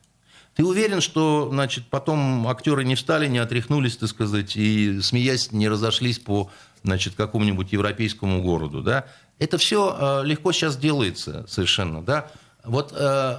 Ты 0.54 0.64
уверен, 0.64 1.00
что, 1.00 1.48
значит, 1.50 1.88
потом 1.90 2.46
актеры 2.46 2.84
не 2.84 2.94
встали, 2.94 3.26
не 3.26 3.38
отряхнулись, 3.38 3.96
так 3.96 4.08
сказать, 4.08 4.56
и, 4.56 5.00
смеясь, 5.00 5.50
не 5.50 5.68
разошлись 5.68 6.20
по, 6.20 6.48
значит, 6.84 7.16
какому-нибудь 7.16 7.72
европейскому 7.72 8.40
городу, 8.40 8.82
да? 8.82 9.06
Это 9.40 9.58
все 9.58 10.22
легко 10.22 10.52
сейчас 10.52 10.76
делается 10.76 11.44
совершенно, 11.48 12.02
да? 12.02 12.30
Вот 12.64 12.94
э, 12.96 13.36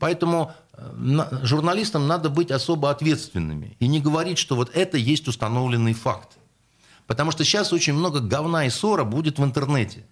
поэтому 0.00 0.54
э, 0.67 0.67
журналистам 1.42 2.06
надо 2.06 2.30
быть 2.30 2.50
особо 2.50 2.90
ответственными 2.90 3.76
и 3.80 3.88
не 3.88 4.00
говорить, 4.00 4.38
что 4.38 4.56
вот 4.56 4.70
это 4.74 4.96
есть 4.96 5.28
установленный 5.28 5.94
факт. 5.94 6.38
Потому 7.06 7.30
что 7.30 7.44
сейчас 7.44 7.72
очень 7.72 7.94
много 7.94 8.20
говна 8.20 8.66
и 8.66 8.70
ссора 8.70 9.04
будет 9.04 9.38
в 9.38 9.44
интернете. 9.44 10.06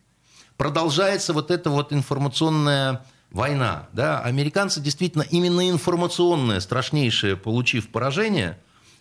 Продолжается 0.57 1.33
вот 1.35 1.51
эта 1.51 1.69
вот 1.71 1.93
информационная 1.93 3.05
война. 3.31 3.89
Да? 3.93 4.21
Американцы 4.21 4.81
действительно 4.81 5.23
именно 5.23 5.69
информационное, 5.69 6.61
страшнейшее, 6.61 7.37
получив 7.37 7.91
поражение, 7.91 8.59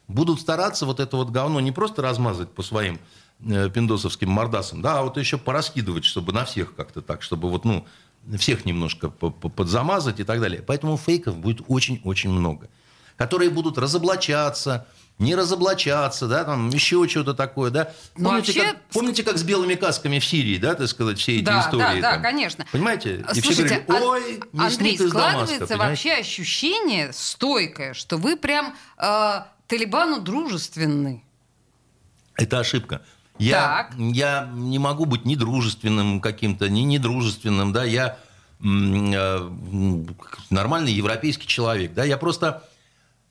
будут 0.07 0.41
стараться 0.41 0.85
вот 0.85 0.99
это 0.99 1.17
вот 1.17 1.29
говно 1.29 1.59
не 1.61 1.71
просто 1.71 2.01
размазать 2.01 2.51
по 2.51 2.63
своим 2.63 2.99
э, 3.39 3.69
пиндосовским 3.69 4.29
мордасам, 4.29 4.81
да, 4.81 4.99
а 4.99 5.03
вот 5.03 5.17
еще 5.17 5.37
пораскидывать, 5.37 6.05
чтобы 6.05 6.33
на 6.33 6.45
всех 6.45 6.75
как-то 6.75 7.01
так, 7.01 7.21
чтобы 7.21 7.49
вот, 7.49 7.65
ну, 7.65 7.85
всех 8.37 8.65
немножко 8.65 9.09
по- 9.09 9.29
по- 9.31 9.49
подзамазать 9.49 10.19
и 10.19 10.23
так 10.23 10.39
далее. 10.41 10.61
Поэтому 10.61 10.97
фейков 10.97 11.37
будет 11.37 11.61
очень-очень 11.67 12.29
много, 12.29 12.69
которые 13.17 13.49
будут 13.49 13.77
разоблачаться, 13.77 14.87
не 15.17 15.33
разоблачаться, 15.35 16.27
да, 16.27 16.43
там 16.43 16.69
еще 16.69 17.07
что-то 17.07 17.33
такое, 17.33 17.71
да. 17.71 17.93
Ну, 18.17 18.29
Помните, 18.29 18.51
вообще- 18.53 18.73
как, 18.73 18.81
помните, 18.91 19.23
как 19.23 19.37
с 19.37 19.43
белыми 19.43 19.75
касками 19.75 20.19
в 20.19 20.25
Сирии, 20.25 20.57
да, 20.57 20.75
так 20.75 20.87
сказать, 20.89 21.17
все 21.19 21.37
эти 21.37 21.45
Да, 21.45 21.61
истории? 21.61 22.01
да, 22.01 22.01
да, 22.01 22.11
там? 22.13 22.21
конечно. 22.21 22.65
Понимаете? 22.71 23.23
И 23.33 23.39
все 23.39 23.41
Слушайте, 23.41 23.79
говорили, 23.87 24.03
Ан- 24.03 24.09
ой, 24.09 24.39
Андрей, 24.65 24.93
из 24.95 24.99
Дамаска, 24.99 25.07
складывается 25.09 25.67
понимаете? 25.67 25.75
вообще 25.89 26.13
ощущение 26.21 27.13
стойкое, 27.13 27.93
что 27.93 28.17
вы 28.17 28.35
прям 28.35 28.75
э, 28.97 29.41
Талибану 29.67 30.19
дружественны. 30.19 31.23
Это 32.35 32.59
ошибка. 32.59 33.01
Я, 33.37 33.87
Так. 33.89 33.95
я 33.97 34.49
не 34.53 34.79
могу 34.79 35.05
быть 35.05 35.25
ни 35.25 35.35
дружественным 35.35 36.21
каким-то, 36.21 36.69
ни 36.69 36.81
недружественным, 36.81 37.73
да, 37.73 37.83
я 37.83 38.17
э, 38.61 39.49
нормальный 40.49 40.93
европейский 40.93 41.47
человек, 41.47 41.93
да, 41.93 42.05
я 42.05 42.17
просто, 42.17 42.63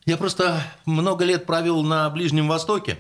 я 0.05 0.17
просто 0.19 0.63
много 0.85 1.25
лет 1.25 1.47
провел 1.47 1.83
на 1.83 2.11
Ближнем 2.11 2.49
Востоке 2.49 2.99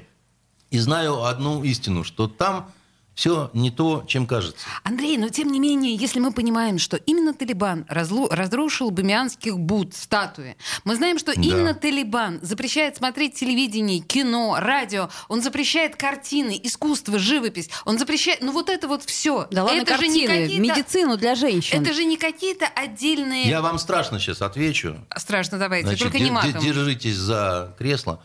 и 0.70 0.78
знаю 0.78 1.24
одну 1.24 1.62
истину, 1.62 2.04
что 2.04 2.26
там 2.26 2.70
все 3.14 3.50
не 3.54 3.70
то, 3.70 4.04
чем 4.08 4.26
кажется. 4.26 4.66
Андрей, 4.82 5.16
но 5.18 5.28
тем 5.28 5.50
не 5.52 5.60
менее, 5.60 5.94
если 5.94 6.18
мы 6.18 6.32
понимаем, 6.32 6.78
что 6.78 6.96
именно 6.96 7.32
Талибан 7.32 7.86
разлу- 7.88 8.28
разрушил 8.30 8.90
бамианских 8.90 9.56
Буд, 9.58 9.94
статуи, 9.94 10.56
мы 10.84 10.96
знаем, 10.96 11.18
что 11.18 11.34
Да. 11.34 11.40
именно 11.40 11.74
Талибан 11.74 12.40
запрещает 12.42 12.96
смотреть 12.96 13.34
телевидение, 13.34 14.00
кино, 14.00 14.56
радио, 14.58 15.10
он 15.28 15.42
запрещает 15.42 15.96
картины, 15.96 16.58
искусство, 16.62 17.18
живопись, 17.18 17.70
он 17.84 17.98
запрещает, 17.98 18.42
ну 18.42 18.50
вот 18.52 18.68
это 18.68 18.88
вот 18.88 19.04
все. 19.04 19.46
Да 19.50 19.64
ладно, 19.64 19.80
это 19.82 19.96
же 19.96 20.08
не 20.08 20.26
картины, 20.26 20.42
какие-то, 20.46 20.62
медицину 20.80 21.16
для 21.16 21.34
женщин. 21.36 21.82
это 21.82 21.92
же 21.94 22.04
не 22.04 22.16
какие-то 22.16 22.66
отдельные. 22.66 23.48
Я 23.48 23.62
вам 23.62 23.78
страшно 23.78 24.18
сейчас 24.18 24.42
отвечу. 24.42 24.96
Страшно, 25.16 25.58
давайте, 25.58 25.86
Значит, 25.86 26.02
только 26.02 26.18
не 26.18 26.30
матом. 26.32 26.60
держитесь 26.60 27.14
за 27.16 27.74
кресло. 27.78 28.20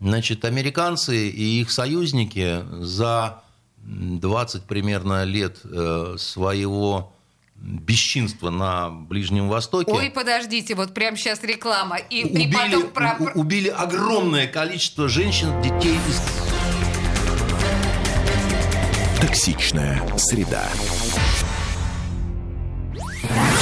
Значит, 0.00 0.44
американцы 0.44 1.28
и 1.28 1.60
их 1.60 1.70
союзники 1.70 2.64
за 2.80 3.43
20 3.86 4.64
примерно 4.64 5.24
лет 5.24 5.58
э, 5.64 6.16
своего 6.18 7.12
бесчинства 7.56 8.50
на 8.50 8.90
Ближнем 8.90 9.48
Востоке 9.48 9.90
Ой, 9.92 10.10
подождите, 10.10 10.74
вот 10.74 10.92
прямо 10.92 11.16
сейчас 11.16 11.42
реклама. 11.42 11.96
И, 11.96 12.20
и 12.20 12.24
убили, 12.24 12.52
потом 12.52 12.90
про... 12.90 13.16
у- 13.18 13.40
убили 13.40 13.68
огромное 13.68 14.46
количество 14.46 15.08
женщин, 15.08 15.60
детей 15.62 15.94
и 15.94 16.12
Токсичная 19.20 20.02
среда. 20.18 20.64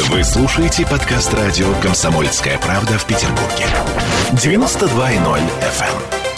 Вы 0.08 0.24
слушаете 0.24 0.84
подкаст 0.86 1.32
радио 1.34 1.72
«Комсомольская 1.80 2.58
правда» 2.58 2.98
в 2.98 3.06
Петербурге. 3.06 3.66
92.0 4.32 5.40
FM. 5.60 6.32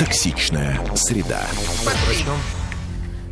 Токсичная 0.00 0.80
среда. 0.96 1.46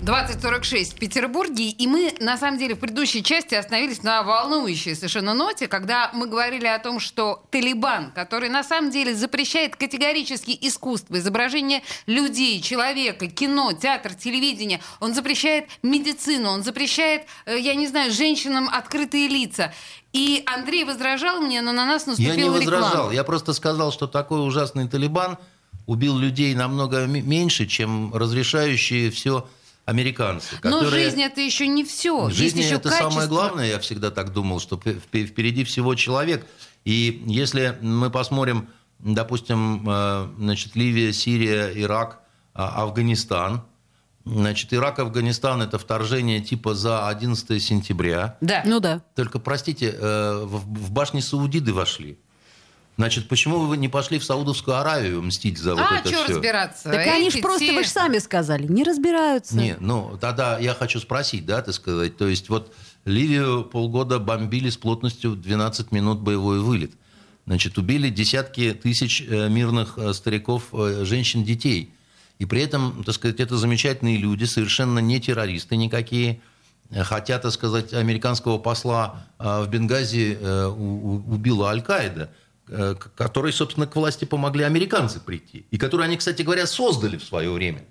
2046 0.02 0.92
в 0.92 0.98
Петербурге, 0.98 1.70
и 1.70 1.86
мы, 1.86 2.12
на 2.20 2.36
самом 2.36 2.58
деле, 2.58 2.74
в 2.74 2.78
предыдущей 2.78 3.22
части 3.22 3.54
остановились 3.54 4.02
на 4.02 4.22
волнующей 4.22 4.94
совершенно 4.94 5.32
ноте, 5.32 5.66
когда 5.66 6.10
мы 6.12 6.26
говорили 6.26 6.66
о 6.66 6.78
том, 6.78 7.00
что 7.00 7.42
Талибан, 7.50 8.12
который 8.12 8.50
на 8.50 8.62
самом 8.62 8.90
деле 8.90 9.14
запрещает 9.14 9.76
категорически 9.76 10.58
искусство, 10.60 11.16
изображение 11.16 11.82
людей, 12.04 12.60
человека, 12.60 13.28
кино, 13.28 13.72
театр, 13.72 14.12
телевидение, 14.12 14.82
он 15.00 15.14
запрещает 15.14 15.70
медицину, 15.82 16.50
он 16.50 16.64
запрещает, 16.64 17.22
э, 17.46 17.58
я 17.58 17.76
не 17.76 17.86
знаю, 17.86 18.12
женщинам 18.12 18.68
открытые 18.70 19.28
лица. 19.28 19.72
И 20.12 20.42
Андрей 20.44 20.84
возражал 20.84 21.40
мне, 21.40 21.62
но 21.62 21.72
на 21.72 21.86
нас 21.86 22.04
наступила 22.04 22.34
Я 22.34 22.42
не 22.42 22.50
возражал. 22.50 22.90
реклама. 22.90 23.14
Я 23.14 23.24
просто 23.24 23.54
сказал, 23.54 23.90
что 23.90 24.06
такой 24.06 24.46
ужасный 24.46 24.86
Талибан 24.86 25.38
убил 25.88 26.18
людей 26.18 26.54
намного 26.54 27.06
меньше, 27.06 27.66
чем 27.66 28.14
разрешающие 28.14 29.10
все 29.10 29.48
американцы. 29.86 30.56
Но 30.62 30.80
которые- 30.80 31.04
жизнь 31.04 31.22
это 31.22 31.40
еще 31.40 31.66
не 31.66 31.82
все. 31.82 32.26
В 32.26 32.30
жизни 32.30 32.58
Есть 32.58 32.68
еще 32.68 32.76
это 32.76 32.90
качество. 32.90 33.10
самое 33.10 33.26
главное, 33.28 33.66
я 33.66 33.78
всегда 33.78 34.10
так 34.10 34.32
думал, 34.34 34.60
что 34.60 34.76
впереди 34.76 35.64
всего 35.64 35.94
человек. 35.94 36.46
И 36.84 37.22
если 37.26 37.78
мы 37.80 38.10
посмотрим, 38.10 38.68
допустим, 38.98 39.88
э, 39.88 40.28
значит, 40.38 40.76
Ливия, 40.76 41.10
Сирия, 41.14 41.72
Ирак, 41.74 42.20
а- 42.52 42.82
Афганистан, 42.82 43.62
значит, 44.26 44.74
Ирак, 44.74 44.98
Афганистан– 44.98 45.62
это 45.62 45.78
вторжение 45.78 46.40
типа 46.40 46.74
за 46.74 47.08
11 47.08 47.58
сентября. 47.60 48.36
Да. 48.42 48.62
Ну 48.66 48.80
да. 48.80 49.00
Только, 49.14 49.38
простите, 49.38 49.96
э, 49.98 50.42
в 50.44 50.58
в 50.66 50.90
башни 50.90 51.20
Саудиды 51.20 51.72
вошли. 51.72 52.18
Значит, 52.98 53.28
почему 53.28 53.60
вы 53.60 53.76
не 53.76 53.88
пошли 53.88 54.18
в 54.18 54.24
Саудовскую 54.24 54.76
Аравию 54.76 55.22
мстить 55.22 55.56
за 55.56 55.76
вот 55.76 55.86
а 55.88 56.00
это 56.00 56.08
что 56.08 56.24
все? 56.24 56.34
разбираться? 56.34 56.82
Так 56.90 57.06
они 57.06 57.30
же 57.30 57.38
Эти 57.38 57.42
просто, 57.42 57.72
вы 57.72 57.84
же 57.84 57.88
сами 57.88 58.18
сказали, 58.18 58.66
не 58.66 58.82
разбираются. 58.82 59.56
Не, 59.56 59.76
ну 59.78 60.18
тогда 60.20 60.58
я 60.58 60.74
хочу 60.74 60.98
спросить, 60.98 61.46
да, 61.46 61.62
так 61.62 61.74
сказать. 61.74 62.16
То 62.16 62.26
есть 62.26 62.48
вот 62.48 62.74
Ливию 63.04 63.62
полгода 63.62 64.18
бомбили 64.18 64.68
с 64.68 64.76
плотностью 64.76 65.30
в 65.30 65.40
12 65.40 65.92
минут 65.92 66.18
боевой 66.18 66.58
вылет. 66.58 66.90
Значит, 67.46 67.78
убили 67.78 68.10
десятки 68.10 68.72
тысяч 68.72 69.22
э, 69.22 69.48
мирных 69.48 69.96
э, 69.96 70.12
стариков, 70.12 70.64
э, 70.72 71.04
женщин, 71.04 71.44
детей. 71.44 71.94
И 72.40 72.46
при 72.46 72.62
этом, 72.62 73.04
так 73.04 73.14
сказать, 73.14 73.38
это 73.38 73.56
замечательные 73.56 74.16
люди, 74.16 74.42
совершенно 74.42 74.98
не 74.98 75.20
террористы 75.20 75.76
никакие. 75.76 76.40
Хотя, 76.90 77.38
так 77.38 77.52
сказать, 77.52 77.92
американского 77.92 78.58
посла 78.58 79.26
в 79.38 79.66
Бенгази 79.68 80.38
убила 80.40 81.68
Аль-Каида, 81.68 82.30
э, 82.68 82.94
к- 82.98 83.10
которой, 83.14 83.52
собственно, 83.52 83.86
к 83.86 83.96
власти 83.96 84.24
помогли 84.24 84.64
американцы 84.64 85.20
прийти. 85.20 85.66
И 85.70 85.78
которую 85.78 86.04
они, 86.04 86.16
кстати 86.16 86.42
говоря, 86.42 86.66
создали 86.66 87.16
в 87.16 87.24
свое 87.24 87.50
время. 87.50 87.84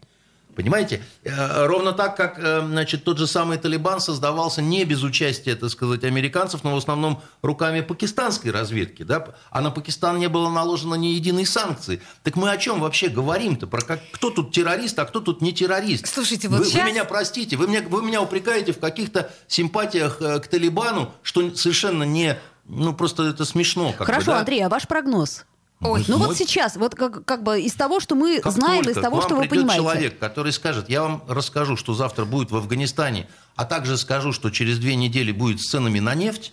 Понимаете? 0.55 1.03
Э, 1.23 1.67
Ровно 1.67 1.91
так, 1.93 2.17
как 2.17 2.39
э, 2.39 2.61
значит, 2.65 3.03
тот 3.03 3.19
же 3.19 3.27
самый 3.27 3.59
Талибан 3.59 3.99
создавался 3.99 4.59
не 4.63 4.85
без 4.85 5.03
участия, 5.03 5.55
так 5.55 5.69
сказать, 5.69 6.03
американцев, 6.03 6.63
но 6.63 6.73
в 6.73 6.77
основном 6.77 7.21
руками 7.43 7.81
пакистанской 7.81 8.49
разведки. 8.49 9.03
Да? 9.03 9.35
А 9.51 9.61
на 9.61 9.69
Пакистан 9.69 10.17
не 10.17 10.27
было 10.29 10.49
наложено 10.49 10.95
ни 10.95 11.09
единой 11.09 11.45
санкции. 11.45 12.01
Так 12.23 12.35
мы 12.37 12.49
о 12.49 12.57
чем 12.57 12.79
вообще 12.79 13.09
говорим-то? 13.09 13.67
Про 13.67 13.81
как, 13.81 13.99
кто 14.11 14.31
тут 14.31 14.51
террорист, 14.51 14.97
а 14.97 15.05
кто 15.05 15.19
тут 15.19 15.43
не 15.43 15.53
террорист? 15.53 16.07
Слушайте, 16.07 16.47
вот 16.47 16.59
вы, 16.61 16.65
сейчас- 16.65 16.81
вы 16.85 16.89
меня 16.91 17.05
простите, 17.05 17.55
вы 17.55 17.67
меня, 17.67 17.83
вы 17.87 18.01
меня 18.01 18.23
упрекаете 18.23 18.71
в 18.73 18.79
каких-то 18.79 19.29
симпатиях 19.47 20.17
к 20.17 20.47
Талибану, 20.47 21.13
что 21.21 21.55
совершенно 21.55 22.01
не... 22.01 22.35
Ну, 22.67 22.93
просто 22.93 23.23
это 23.23 23.45
смешно. 23.45 23.91
как 23.91 23.99
бы, 23.99 24.05
Хорошо, 24.05 24.31
да? 24.31 24.39
Андрей, 24.39 24.61
а 24.65 24.69
ваш 24.69 24.87
прогноз? 24.87 25.45
Ой, 25.79 26.03
Ну 26.07 26.17
Мой- 26.17 26.29
вот 26.29 26.37
сейчас, 26.37 26.75
вот 26.75 26.95
как, 26.95 27.23
как 27.23 27.43
бы 27.43 27.61
из 27.61 27.73
того, 27.73 27.99
что 27.99 28.15
мы 28.15 28.39
Как 28.41 28.51
знаем, 28.51 28.83
только 28.83 28.99
из 28.99 29.03
того, 29.03 29.17
к 29.17 29.19
вам 29.19 29.29
что 29.29 29.35
вы 29.35 29.47
понимаете. 29.47 29.75
человек, 29.83 30.17
который 30.19 30.51
скажет, 30.51 30.89
я 30.89 31.03
вам 31.03 31.23
расскажу, 31.27 31.77
что 31.77 31.93
завтра 31.93 32.25
будет 32.25 32.49
в 32.49 32.55
Афганистане, 32.55 33.27
а 33.55 33.63
также 33.63 33.95
скажу, 33.97 34.33
что 34.33 34.49
через 34.49 34.79
две 34.79 34.95
недели 34.95 35.31
будет 35.31 35.61
с 35.61 35.69
ценами 35.69 35.99
на 35.99 36.15
нефть, 36.15 36.51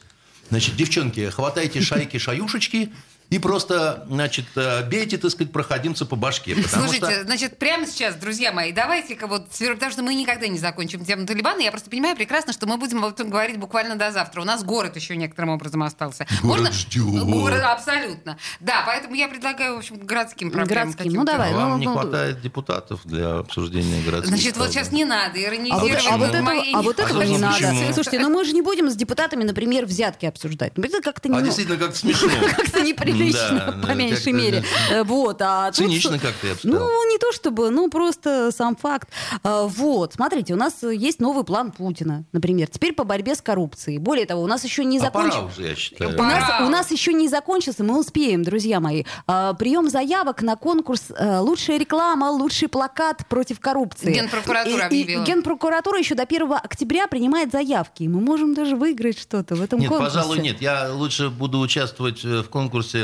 значит, 0.51 0.77
девчонки, 0.77 1.31
хватайте 1.31 1.81
шайки-шаюшечки 1.81 2.93
и 3.35 3.39
просто, 3.41 4.07
значит, 4.09 4.45
э, 4.55 4.89
бейте, 4.89 5.19
так 5.19 5.29
сказать, 5.29 5.53
проходимца 5.53 6.07
по 6.07 6.15
башке. 6.15 6.55
Слушайте, 6.69 7.11
что... 7.11 7.25
значит, 7.25 7.59
прямо 7.59 7.85
сейчас, 7.85 8.15
друзья 8.15 8.53
мои, 8.53 8.71
давайте-ка 8.71 9.27
вот, 9.27 9.49
потому 9.49 9.91
что 9.91 10.05
мы 10.05 10.15
никогда 10.15 10.47
не 10.47 10.57
закончим 10.57 11.05
тему 11.05 11.27
Талибана, 11.27 11.61
я 11.61 11.73
просто 11.73 11.91
понимаю 11.91 12.15
прекрасно, 12.15 12.53
что 12.53 12.69
мы 12.69 12.77
будем 12.77 13.05
об 13.05 13.13
этом 13.13 13.31
говорить 13.31 13.57
буквально 13.57 13.97
до 13.97 14.13
завтра. 14.13 14.41
У 14.41 14.45
нас 14.45 14.63
город 14.63 14.95
еще 14.95 15.17
некоторым 15.17 15.51
образом 15.51 15.83
остался. 15.83 16.29
Город 16.45 16.73
ждет. 16.75 17.25
Город, 17.25 17.61
абсолютно. 17.65 18.39
Да, 18.61 18.85
поэтому 18.87 19.17
я 19.17 19.27
предлагаю, 19.27 19.75
в 19.75 19.79
общем, 19.79 19.97
городским 19.97 20.53
проблемам 20.53 20.93
Городским, 20.93 20.99
каким-то. 20.99 21.19
ну 21.19 21.25
давай. 21.25 21.53
Вам 21.55 21.71
ну, 21.71 21.79
не 21.79 21.87
ну, 21.87 21.93
хватает 21.95 22.41
депутатов 22.41 23.01
для 23.05 23.39
обсуждения 23.39 24.01
городских 24.03 24.29
Значит, 24.29 24.57
вот 24.59 24.69
сейчас 24.69 24.87
проблем. 24.87 25.09
не 25.09 25.11
надо 25.11 25.25
А 25.25 25.41
вот, 25.41 25.49
иронизировать 25.49 26.07
а 26.09 26.17
вот 26.19 26.41
моей- 26.41 26.75
а 26.75 26.83
вот 26.83 27.01
этого 27.01 27.21
А 27.21 27.27
не 27.27 27.39
надо. 27.39 27.57
почему? 27.57 27.93
Слушайте, 27.95 28.21
ну 28.21 28.29
мы 28.31 28.45
же 28.45 28.53
не 28.53 28.63
будем 28.63 28.89
с 28.89 28.95
депутатами, 28.95 29.43
например, 29.43 29.87
взятки 29.87 30.27
обсуждать. 30.27 30.75
Ну, 30.77 30.85
Это 30.85 31.03
как-то 31.03 31.29
не, 31.29 31.37
А 31.37 31.43
действительно, 31.43 31.79
как 31.79 31.97
смешно. 31.97 32.31
как-то 32.57 32.81
неприлично, 33.29 33.75
Да, 33.81 33.87
по 33.89 33.93
меньшей 33.95 34.17
как-то, 34.17 34.31
мере. 34.33 34.65
да. 34.91 34.95
Э, 34.97 35.05
Вот, 35.05 35.43
а 35.43 35.67
тут 35.67 35.77
Цинично 35.77 36.19
что- 36.19 36.27
как-то, 36.27 36.47
я 36.47 36.53
бы 36.55 36.59
сказал. 36.59 36.79
Ну, 36.81 37.11
не 37.13 37.19
то 37.19 37.33
чтобы, 37.33 37.71
ну, 37.71 37.89
просто 37.91 38.51
сам 38.53 38.77
факт. 38.77 39.09
А, 39.43 39.65
Вот, 39.67 40.15
смотрите, 40.15 40.55
у 40.55 40.57
нас 40.57 40.83
есть 40.83 41.21
новый 41.21 41.45
план 41.45 41.73
Путина, 41.73 42.25
например, 42.33 42.69
теперь 42.69 42.93
по 42.93 43.05
борьбе 43.05 43.35
с 43.35 43.41
коррупцией. 43.43 43.99
Более 43.99 44.27
того, 44.27 44.43
у 44.43 44.47
нас 44.47 44.65
еще 44.65 44.85
не 44.85 44.99
А 44.99 45.11
пора 45.11 45.31
закончился... 45.31 45.61
уже, 45.61 45.69
я 45.71 45.75
считаю. 45.77 46.19
У 46.19 46.23
нас, 46.23 46.61
у 46.63 46.69
нас 46.69 46.91
еще 46.91 47.13
не 47.13 47.29
закончился, 47.29 47.85
мы 47.85 47.99
успеем, 47.99 48.43
друзья 48.43 48.81
мои. 48.81 49.05
А, 49.27 49.55
прием 49.55 49.89
заявок 49.91 50.43
на 50.43 50.57
конкурс 50.57 51.05
а, 51.17 51.41
«Лучшая 51.41 51.79
реклама, 51.79 52.31
лучший 52.31 52.69
плакат 52.69 53.27
против 53.29 53.61
коррупции». 53.61 54.13
Генпрокуратура 54.15 54.75
И- 54.75 54.79
и 54.79 55.03
объявила. 55.03 55.25
Генпрокуратура 55.25 55.99
еще 55.99 56.15
до 56.15 56.25
1 56.27 56.59
октября 56.63 57.07
принимает 57.09 57.51
заявки. 57.53 58.03
И 58.05 58.09
мы 58.09 58.21
можем 58.21 58.55
даже 58.55 58.77
выиграть 58.77 59.19
что-то 59.19 59.55
в 59.55 59.63
этом 59.63 59.79
Нет, 59.81 59.89
конкурсе. 59.89 60.15
пожалуй, 60.15 60.39
нет. 60.41 60.61
Я 60.61 60.93
лучше 60.93 61.31
буду 61.31 61.59
участвовать 61.61 62.25
э, 62.25 62.43
в 62.43 62.49
конкурсе 62.49 63.04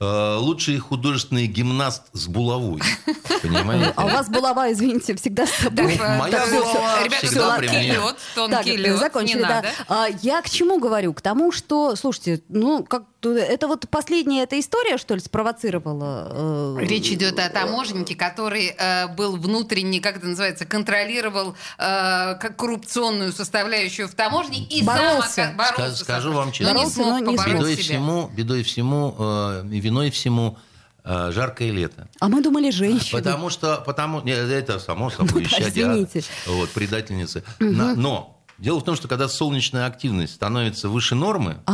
э, 0.00 0.36
«Лучший 0.38 0.78
художественный 0.78 1.46
гимнаст 1.46 2.02
с 2.12 2.26
булавой». 2.26 2.80
Понимаете? 3.42 3.92
А 3.96 4.04
у 4.04 4.08
вас 4.08 4.28
булава, 4.28 4.70
извините, 4.72 5.14
всегда 5.14 5.46
с 5.46 5.50
собой. 5.52 5.96
Так, 5.96 6.18
Моя 6.18 6.46
булава 6.46 7.08
всегда 7.20 7.50
тонкий 7.56 7.68
при 7.68 7.68
мне. 7.68 7.92
лед, 7.92 8.16
тонкий 8.34 8.76
лед, 8.76 8.98
закончили, 8.98 9.42
да. 9.42 9.64
А, 9.88 10.06
я 10.22 10.42
к 10.42 10.50
чему 10.50 10.78
говорю? 10.80 11.12
К 11.14 11.20
тому, 11.20 11.52
что, 11.52 11.94
слушайте, 11.96 12.42
ну, 12.48 12.84
как 12.84 13.04
это 13.22 13.66
вот 13.66 13.88
последняя 13.90 14.44
эта 14.44 14.58
история, 14.60 14.96
что 14.98 15.14
ли, 15.14 15.20
спровоцировала? 15.20 16.76
э, 16.78 16.84
Речь 16.84 17.08
идет 17.10 17.38
о 17.40 17.48
таможеннике, 17.50 18.14
который 18.14 18.74
э, 18.78 19.08
был 19.08 19.36
внутренне, 19.36 20.00
как 20.00 20.18
это 20.18 20.26
называется, 20.28 20.64
контролировал 20.66 21.50
э, 21.78 22.34
как 22.36 22.56
коррупционную 22.56 23.32
составляющую 23.32 24.08
в 24.08 24.14
таможне 24.14 24.58
и 24.64 24.82
Боролся. 24.84 25.28
сам 25.28 25.56
боролся. 25.56 25.96
Скажу- 26.04 26.32
вам 26.32 26.46
Но 26.46 26.52
честно. 26.52 26.74
Боролся, 26.74 26.94
смог 26.94 27.06
но 27.08 27.18
не 27.32 27.36
побороть 27.36 27.54
Бедой 27.58 27.74
себя. 27.74 27.82
всему, 27.82 28.28
бедой 28.28 28.62
всему, 28.62 29.14
э, 29.18 29.62
виной 29.88 30.10
всему 30.10 30.56
э, 31.04 31.30
жаркое 31.32 31.70
лето. 31.72 32.08
А 32.20 32.28
мы 32.28 32.42
думали, 32.42 32.70
женщины. 32.70 33.10
Потому 33.20 33.50
что, 33.50 33.82
потому, 33.86 34.20
не, 34.22 34.32
это 34.32 34.78
само 34.78 35.10
собой, 35.10 35.28
Ну 35.32 35.40
да, 35.40 35.46
исчадие, 35.46 35.84
извините. 35.86 36.24
вот, 36.46 36.70
предательницы. 36.70 37.42
На- 37.58 37.94
но 37.94 38.40
дело 38.58 38.80
в 38.80 38.84
том, 38.84 38.94
что 38.96 39.08
когда 39.08 39.28
солнечная 39.28 39.86
активность 39.86 40.34
становится 40.34 40.88
выше 40.88 41.14
нормы, 41.14 41.58
А, 41.66 41.72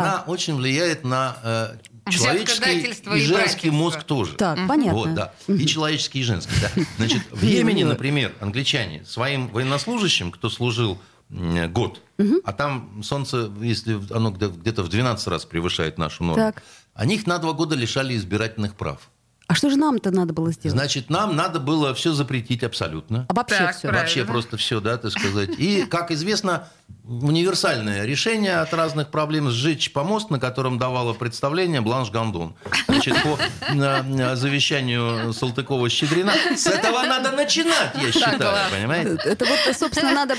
она 0.00 0.24
очень 0.26 0.54
влияет 0.56 1.04
на 1.04 1.36
э, 1.42 1.76
Человеческий 2.10 2.80
и 3.14 3.18
и 3.18 3.26
женский 3.26 3.70
мозг 3.70 4.02
тоже. 4.04 4.32
Так, 4.34 4.58
понятно. 4.66 4.94
Вот, 4.94 5.14
да. 5.14 5.32
И 5.46 5.66
человеческий, 5.66 6.20
и 6.20 6.22
женский, 6.22 6.54
да. 6.62 6.70
Значит, 6.96 7.22
в 7.30 7.42
Йемене, 7.42 7.84
например, 7.84 8.34
англичане 8.40 9.04
своим 9.04 9.48
военнослужащим, 9.48 10.30
кто 10.30 10.48
служил 10.50 10.98
год, 11.30 12.00
а 12.44 12.52
там 12.54 13.02
солнце, 13.02 13.50
если 13.60 14.00
оно 14.14 14.30
где- 14.30 14.48
где-то 14.48 14.82
в 14.82 14.88
12 14.88 15.28
раз 15.28 15.44
превышает 15.44 15.98
нашу 15.98 16.24
норму, 16.24 16.42
Так. 16.42 16.62
Они 16.98 17.14
их 17.14 17.26
на 17.26 17.38
два 17.38 17.52
года 17.52 17.76
лишали 17.76 18.16
избирательных 18.16 18.74
прав. 18.74 19.08
А 19.46 19.54
что 19.54 19.70
же 19.70 19.76
нам-то 19.76 20.10
надо 20.10 20.34
было 20.34 20.52
сделать? 20.52 20.76
Значит, 20.76 21.08
нам 21.08 21.34
надо 21.34 21.58
было 21.60 21.94
все 21.94 22.12
запретить 22.12 22.62
абсолютно. 22.62 23.24
А 23.30 23.34
вообще 23.34 23.56
Так, 23.56 23.70
все. 23.76 23.82
правильно. 23.88 24.00
Вообще 24.02 24.24
просто 24.26 24.56
все, 24.58 24.80
да, 24.80 24.98
так 24.98 25.12
сказать. 25.12 25.50
И, 25.58 25.86
как 25.86 26.10
известно, 26.10 26.68
универсальное 27.08 28.04
решение 28.04 28.56
от 28.58 28.72
разных 28.74 29.08
проблем 29.10 29.50
сжечь 29.50 29.92
помост, 29.92 30.30
на 30.30 30.38
котором 30.38 30.78
давала 30.78 31.14
представление 31.14 31.80
Бланш 31.80 32.10
Гандон. 32.10 32.54
Значит, 32.86 33.16
по 33.22 33.38
на- 33.72 34.02
на 34.02 34.36
завещанию 34.36 35.32
Салтыкова-Щедрина. 35.32 36.32
С 36.56 36.66
этого 36.66 37.02
надо 37.04 37.32
начинать, 37.32 37.92
я 37.94 38.12
считаю, 38.12 38.56
понимаете? 38.70 39.18
Это 39.24 39.44
вот, 39.46 39.76
собственно, 39.76 40.12
надо 40.12 40.34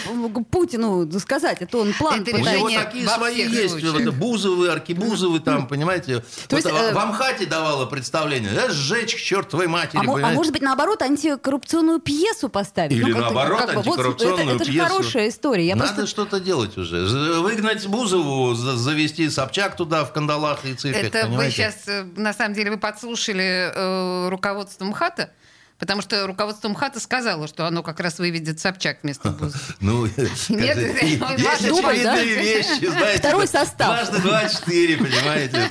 Путину 0.51 1.09
сказать. 1.19 1.57
Это 1.61 1.77
он 1.79 1.93
план 1.93 2.21
Это 2.21 2.35
У 2.35 2.39
него 2.39 2.69
такие 2.69 3.05
во 3.05 3.13
свои 3.15 3.47
есть, 3.47 3.83
вот, 3.83 4.13
Бузовы, 4.13 4.69
Аркибузовы, 4.69 5.39
там, 5.39 5.67
понимаете. 5.67 6.19
То 6.47 6.55
Вот 6.55 6.65
есть, 6.65 6.67
э, 6.67 6.93
в 6.93 6.97
Амхате 6.97 7.45
давала 7.45 7.85
представление, 7.85 8.51
да, 8.53 8.69
сжечь 8.69 9.15
к 9.15 9.19
чертовой 9.19 9.67
матери, 9.67 9.99
А, 9.99 10.27
а 10.27 10.33
может 10.33 10.53
быть, 10.53 10.61
наоборот, 10.61 11.01
антикоррупционную 11.01 11.99
пьесу 11.99 12.49
поставить? 12.49 12.91
Или 12.91 13.11
как-то- 13.11 13.19
наоборот, 13.21 13.59
как 13.59 13.75
антикоррупционную 13.77 14.55
это, 14.55 14.63
это 14.63 14.65
пьесу. 14.65 14.87
же 14.87 14.93
хорошая 14.93 15.29
история. 15.29 15.67
Я 15.67 15.75
Надо 15.75 15.93
просто... 15.93 16.07
что-то 16.07 16.39
делать 16.39 16.58
уже. 16.77 17.07
З- 17.07 17.39
Выгнать 17.41 17.85
Бузову, 17.87 18.53
за- 18.55 18.77
завести 18.77 19.29
Собчак 19.29 19.75
туда 19.75 20.03
в 20.03 20.13
кандалах 20.13 20.65
и 20.65 20.73
цепях, 20.73 21.03
Это 21.03 21.17
вы 21.21 21.27
понимаете? 21.27 21.55
сейчас, 21.55 21.75
э, 21.87 22.03
на 22.15 22.33
самом 22.33 22.53
деле, 22.53 22.71
вы 22.71 22.77
подслушали 22.77 23.71
э, 23.73 24.29
руководство 24.29 24.85
МХАТа, 24.85 25.31
потому 25.79 26.01
что 26.01 26.27
руководство 26.27 26.69
МХАТа 26.69 26.99
сказало, 26.99 27.47
что 27.47 27.65
оно 27.65 27.81
как 27.83 27.99
раз 27.99 28.19
выведет 28.19 28.59
Собчак 28.59 28.99
вместо 29.03 29.29
Бузова. 29.31 29.59
Ну, 29.79 30.05
Нет, 30.49 30.77
есть 30.77 31.21
очевидные 31.21 32.25
вещи, 32.35 32.85
знаете. 32.85 33.19
Второй 33.19 33.47
состав. 33.47 33.87
Дважды 33.95 34.19
два, 34.21 34.47
четыре, 34.49 34.97
понимаете. 34.97 35.67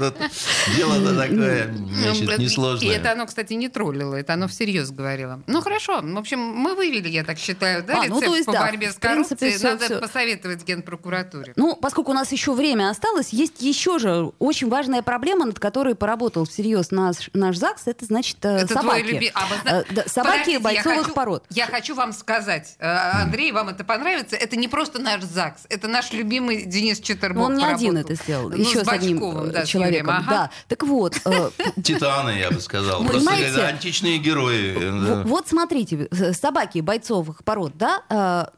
Дело-то 0.77 1.17
такое, 1.17 1.73
значит, 1.73 2.23
Ну, 2.27 2.31
И 2.31 2.35
это 2.35 2.43
несложное. 2.43 3.13
оно, 3.13 3.27
кстати, 3.27 3.53
не 3.55 3.69
троллило, 3.69 4.15
это 4.15 4.35
оно 4.35 4.49
всерьез 4.49 4.91
говорило. 4.91 5.43
Ну 5.47 5.61
хорошо, 5.61 6.01
в 6.03 6.19
общем, 6.19 6.39
мы 6.41 6.75
вывели, 6.75 7.09
я 7.09 7.25
так 7.25 7.39
считаю, 7.39 7.83
да, 7.85 8.03
А, 8.03 8.07
ну, 8.07 8.21
рецепт 8.21 8.47
по 8.47 8.53
борьбе 8.53 8.93
с 8.93 8.97
коррупцией. 8.97 9.57
Надо 9.63 9.99
посоветовать 10.01 10.65
Генпрокуратуре. 10.65 11.53
Ну, 11.57 11.77
поскольку 11.77 12.13
у 12.13 12.15
нас 12.15 12.33
еще 12.33 12.53
время 12.53 12.91
осталось, 12.91 13.29
есть 13.31 13.61
еще 13.61 13.99
же 13.99 14.33
очень 14.39 14.69
важная 14.69 15.03
проблема, 15.03 15.45
над 15.45 15.59
которой 15.59 15.95
поработал 15.95 16.45
всерьез 16.47 16.91
наш, 16.91 17.31
наш 17.35 17.57
ЗАГС, 17.57 17.83
это, 17.87 18.05
значит, 18.05 18.37
э, 18.45 18.59
Это 18.59 18.75
собаки. 18.75 19.03
твой 19.03 19.13
люби- 19.13 19.33
а, 19.35 19.83
да, 20.05 20.09
собаки 20.09 20.39
Подождите, 20.39 20.53
я 20.53 20.61
бойцовых 20.61 20.99
хочу- 21.03 21.15
пород. 21.15 21.45
Я 21.51 21.67
хочу 21.67 21.95
вам 21.95 22.13
сказать, 22.13 22.77
э, 22.79 22.87
Андрей, 23.23 23.53
вам 23.53 23.69
это 23.69 23.85
понравится. 23.85 24.37
Это 24.37 24.57
не 24.57 24.69
просто 24.69 25.01
наш 25.01 25.23
ЗАГС, 25.23 25.67
это 25.69 25.89
наш 25.89 26.13
любимый 26.13 26.65
Денис 26.65 27.01
Четербок. 27.01 27.45
Он 27.49 27.57
не 27.57 27.65
один 27.65 27.97
это 27.97 28.15
сделал, 28.15 28.49
Ну, 28.51 28.57
еще 28.57 28.85
с 28.85 28.87
с 28.87 28.89
одним 28.89 29.23
э, 29.23 29.51
да, 29.51 29.65
с 29.67 29.69
человеком. 29.69 30.09
Юрием, 30.15 30.27
ага. 30.29 30.31
Да. 30.31 30.51
Так 30.69 30.83
вот, 30.85 31.21
э, 31.25 31.51
Титаны, 31.83 32.31
я 32.39 32.51
бы 32.51 32.61
сказал. 32.61 33.05
Просто 33.05 33.19
понимаете? 33.31 33.63
античные 33.63 34.19
герои. 34.19 35.23
Вот 35.25 35.49
смотрите, 35.49 36.09
собаки 36.33 36.79
бойцовых 36.81 37.45
пород, 37.45 37.77
да, 37.77 38.51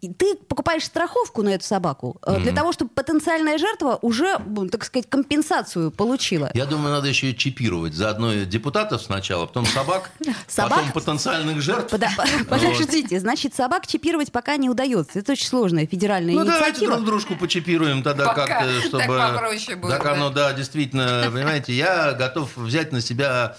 и 0.00 0.12
ты 0.12 0.34
покупаешь 0.34 0.84
страховку 0.84 1.42
на 1.42 1.50
эту 1.50 1.64
собаку 1.64 2.18
э, 2.26 2.40
для 2.40 2.52
того, 2.52 2.72
чтобы 2.72 2.90
потенциальная 2.94 3.58
жертва 3.58 3.98
уже, 4.00 4.26
м, 4.38 4.70
так 4.70 4.82
сказать, 4.84 5.08
компенсацию 5.10 5.90
получила. 5.90 6.50
Я 6.54 6.64
думаю, 6.64 6.94
надо 6.94 7.08
еще 7.08 7.30
и 7.30 7.36
чипировать. 7.36 7.92
Заодно 7.94 8.32
депутатов 8.44 9.02
сначала, 9.02 9.44
потом 9.46 9.66
собак, 9.66 10.10
Собак? 10.48 10.78
потом 10.78 10.92
потенциальных 10.92 11.60
жертв. 11.60 11.90
Пода- 11.92 12.10
Подождите, 12.48 13.20
значит, 13.20 13.54
собак 13.54 13.86
чипировать 13.86 14.32
пока 14.32 14.56
не 14.56 14.70
удается. 14.70 15.18
Это 15.18 15.32
очень 15.32 15.46
сложная 15.46 15.86
федеральная 15.86 16.34
Ну 16.34 16.44
давайте 16.44 16.68
инициатива. 16.80 16.94
друг 16.96 17.06
дружку 17.06 17.36
почипируем 17.36 18.02
тогда 18.02 18.26
Пока. 18.28 18.46
как-то, 18.46 18.66
Так 18.80 18.84
чтобы... 18.84 19.18
попроще 19.18 19.76
будет, 19.76 19.90
Так 19.92 20.02
да. 20.04 20.12
оно, 20.14 20.30
да, 20.30 20.52
действительно, 20.54 21.28
понимаете, 21.30 21.74
я 21.74 22.12
готов 22.12 22.56
взять 22.56 22.92
на 22.92 23.00
себя 23.02 23.56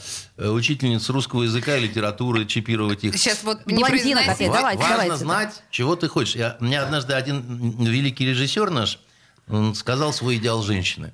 учительниц 0.47 1.09
русского 1.09 1.43
языка 1.43 1.75
и 1.77 1.81
литературы, 1.81 2.45
чипировать 2.45 3.03
их. 3.03 3.17
Сейчас 3.17 3.43
вот 3.43 3.65
не 3.65 3.75
Блондинок 3.75 4.25
произносите. 4.25 4.31
опять, 4.31 4.51
давайте, 4.51 4.81
Важно 4.81 4.97
давайте. 5.03 5.15
знать, 5.25 5.63
чего 5.69 5.95
ты 5.95 6.07
хочешь. 6.07 6.35
Я, 6.35 6.55
мне 6.59 6.79
однажды 6.79 7.13
один 7.13 7.41
великий 7.83 8.25
режиссер 8.25 8.69
наш 8.69 8.99
он 9.47 9.73
сказал 9.75 10.13
свой 10.13 10.37
идеал 10.37 10.61
женщины. 10.61 11.11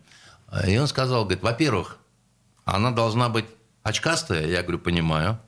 А, 0.47 0.67
И 0.69 0.77
он 0.77 0.87
сказал, 0.87 1.23
говорит, 1.23 1.41
во-первых, 1.41 1.97
она 2.65 2.91
должна 2.91 3.29
быть 3.29 3.45
очкастая, 3.83 4.45
я 4.47 4.61
говорю, 4.61 4.79
понимаю. 4.79 5.39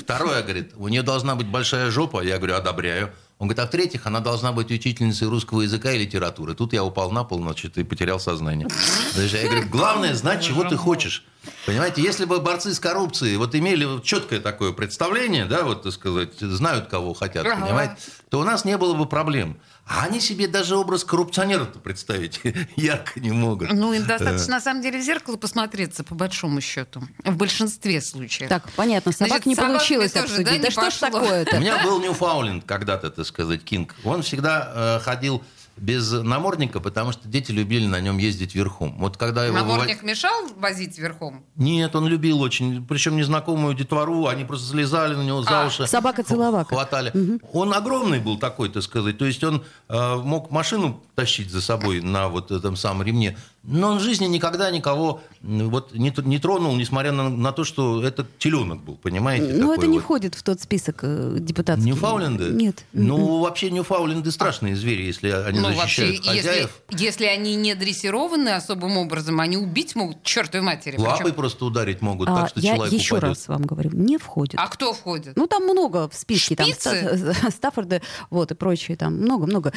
Второе, 0.00 0.42
говорит, 0.42 0.72
у 0.76 0.88
нее 0.88 1.02
должна 1.02 1.34
быть 1.36 1.46
большая 1.46 1.90
жопа, 1.90 2.22
я 2.22 2.36
говорю, 2.38 2.54
одобряю. 2.56 3.12
Он 3.38 3.48
говорит, 3.48 3.58
а 3.64 3.66
в-третьих, 3.66 4.06
она 4.06 4.20
должна 4.20 4.52
быть 4.52 4.70
учительницей 4.70 5.26
русского 5.28 5.62
языка 5.62 5.90
и 5.92 5.98
литературы. 5.98 6.54
Тут 6.54 6.72
я 6.72 6.84
упал 6.84 7.10
на 7.10 7.24
пол, 7.24 7.40
значит, 7.42 7.76
и 7.78 7.82
потерял 7.82 8.20
сознание. 8.20 8.68
Даже 9.16 9.36
Я 9.36 9.48
говорю, 9.48 9.68
главное 9.68 10.14
знать, 10.14 10.42
чего 10.44 10.62
ты 10.64 10.76
хочешь. 10.76 11.24
Понимаете, 11.66 12.00
если 12.00 12.24
бы 12.24 12.40
борцы 12.40 12.72
с 12.72 12.80
коррупцией 12.80 13.36
вот 13.36 13.54
имели 13.54 14.00
четкое 14.02 14.40
такое 14.40 14.72
представление, 14.72 15.44
да, 15.46 15.64
вот, 15.64 15.82
так 15.82 15.92
сказать, 15.92 16.38
знают, 16.40 16.86
кого 16.88 17.12
хотят, 17.12 17.44
Ага. 17.44 17.66
понимаете, 17.66 17.96
то 18.30 18.38
у 18.40 18.44
нас 18.44 18.64
не 18.64 18.78
было 18.78 18.94
бы 18.94 19.04
проблем. 19.06 19.58
А 19.86 20.04
они 20.04 20.18
себе 20.18 20.48
даже 20.48 20.76
образ 20.76 21.04
коррупционера-то 21.04 21.78
представить 21.78 22.40
ярко 22.76 23.20
не 23.20 23.32
могут. 23.32 23.70
Ну, 23.72 23.92
им 23.92 24.06
достаточно, 24.06 24.52
на 24.54 24.60
самом 24.60 24.80
деле, 24.80 24.98
в 24.98 25.02
зеркало 25.02 25.36
посмотреться, 25.36 26.02
по 26.04 26.14
большому 26.14 26.60
счету. 26.62 27.02
В 27.22 27.36
большинстве 27.36 28.00
случаев. 28.00 28.48
Так, 28.48 28.70
понятно, 28.72 29.12
собак 29.12 29.28
Значит, 29.28 29.46
не 29.46 29.54
собак 29.54 29.70
получилось 29.72 30.12
тоже, 30.12 30.24
обсудить. 30.24 30.46
да, 30.46 30.52
Да, 30.52 30.58
не 30.58 30.70
что 30.70 30.90
ж 30.90 30.94
пошло. 31.00 31.18
У 31.18 31.22
такое-то? 31.22 31.58
меня 31.58 31.82
был 31.84 32.00
Ньюфауленд 32.00 32.64
когда-то, 32.64 33.10
так 33.10 33.26
сказать, 33.26 33.62
Кинг. 33.62 33.94
Он 34.04 34.22
всегда 34.22 34.72
э, 34.74 35.00
ходил 35.04 35.42
без 35.76 36.10
намордника, 36.12 36.80
потому 36.80 37.12
что 37.12 37.26
дети 37.28 37.50
любили 37.52 37.86
на 37.86 38.00
нем 38.00 38.18
ездить 38.18 38.54
верхом. 38.54 38.96
Вот 38.98 39.16
когда 39.16 39.44
его 39.44 39.56
Намордник 39.56 40.02
мешал 40.02 40.32
возить 40.56 40.98
верхом? 40.98 41.44
Нет, 41.56 41.94
он 41.96 42.06
любил 42.06 42.40
очень. 42.40 42.84
Причем 42.86 43.16
незнакомую 43.16 43.74
детвору, 43.74 44.26
они 44.26 44.44
просто 44.44 44.68
слезали 44.68 45.14
на 45.14 45.22
него 45.22 45.42
за 45.42 45.62
А, 45.62 45.66
уши. 45.66 45.86
собака-целовака. 45.86 46.68
Хватали. 46.74 47.12
Он 47.52 47.74
огромный 47.74 48.20
был 48.20 48.38
такой, 48.38 48.68
так 48.68 48.82
сказать. 48.82 49.18
То 49.18 49.24
есть 49.24 49.42
он 49.42 49.64
э, 49.88 50.14
мог 50.16 50.50
машину 50.50 51.02
тащить 51.14 51.50
за 51.50 51.60
собой 51.60 52.00
на 52.00 52.28
вот 52.28 52.50
этом 52.50 52.76
самом 52.76 53.02
ремне. 53.06 53.36
Но 53.62 53.92
он 53.92 53.98
в 53.98 54.02
жизни 54.02 54.26
никогда 54.26 54.70
никого 54.70 55.22
вот 55.40 55.94
не, 55.94 56.12
не 56.24 56.38
тронул, 56.38 56.76
несмотря 56.76 57.12
на, 57.12 57.30
на 57.30 57.52
то, 57.52 57.64
что 57.64 58.02
это 58.04 58.26
теленок 58.38 58.82
был, 58.82 58.96
понимаете? 58.96 59.54
Ну, 59.54 59.72
это 59.72 59.86
не 59.86 59.96
вот. 59.96 60.04
входит 60.04 60.34
в 60.34 60.42
тот 60.42 60.60
список 60.60 60.98
э, 61.02 61.36
депутатский. 61.40 61.90
Ньюфауленды? 61.90 62.50
Нет. 62.50 62.84
Ну, 62.92 63.40
вообще 63.40 63.70
Ньюфауленды 63.70 64.30
страшные 64.32 64.76
звери, 64.76 65.04
если 65.04 65.30
они 65.30 65.60
ну, 65.60 65.72
вообще, 65.74 66.08
защищают 66.08 66.24
если, 66.36 66.48
хозяев. 66.48 66.82
если 66.90 67.24
они 67.24 67.54
не 67.54 67.74
дрессированы 67.74 68.50
особым 68.50 68.98
образом, 68.98 69.40
они 69.40 69.56
убить 69.56 69.96
могут 69.96 70.22
чертовой 70.22 70.66
матери. 70.66 70.98
Лапой 70.98 71.18
Причем- 71.24 71.34
просто 71.34 71.64
ударить 71.64 72.02
могут, 72.02 72.28
А, 72.28 72.42
так 72.42 72.48
что 72.50 72.60
я 72.60 72.74
человек 72.74 72.92
еще 72.92 73.14
упадет. 73.14 73.28
раз 73.30 73.48
вам 73.48 73.62
говорю, 73.62 73.90
не 73.94 74.18
входит. 74.18 74.56
А 74.58 74.68
кто 74.68 74.92
входит? 74.92 75.36
Ну, 75.36 75.46
там 75.46 75.64
много 75.64 76.08
в 76.10 76.14
списке. 76.14 76.54
Там 76.54 76.66
Шпицы? 76.66 77.34
Ста- 77.34 77.50
Стаффорды, 77.50 78.02
вот, 78.28 78.50
и 78.50 78.54
прочее. 78.54 78.96
Там 78.98 79.14
много-много. 79.14 79.72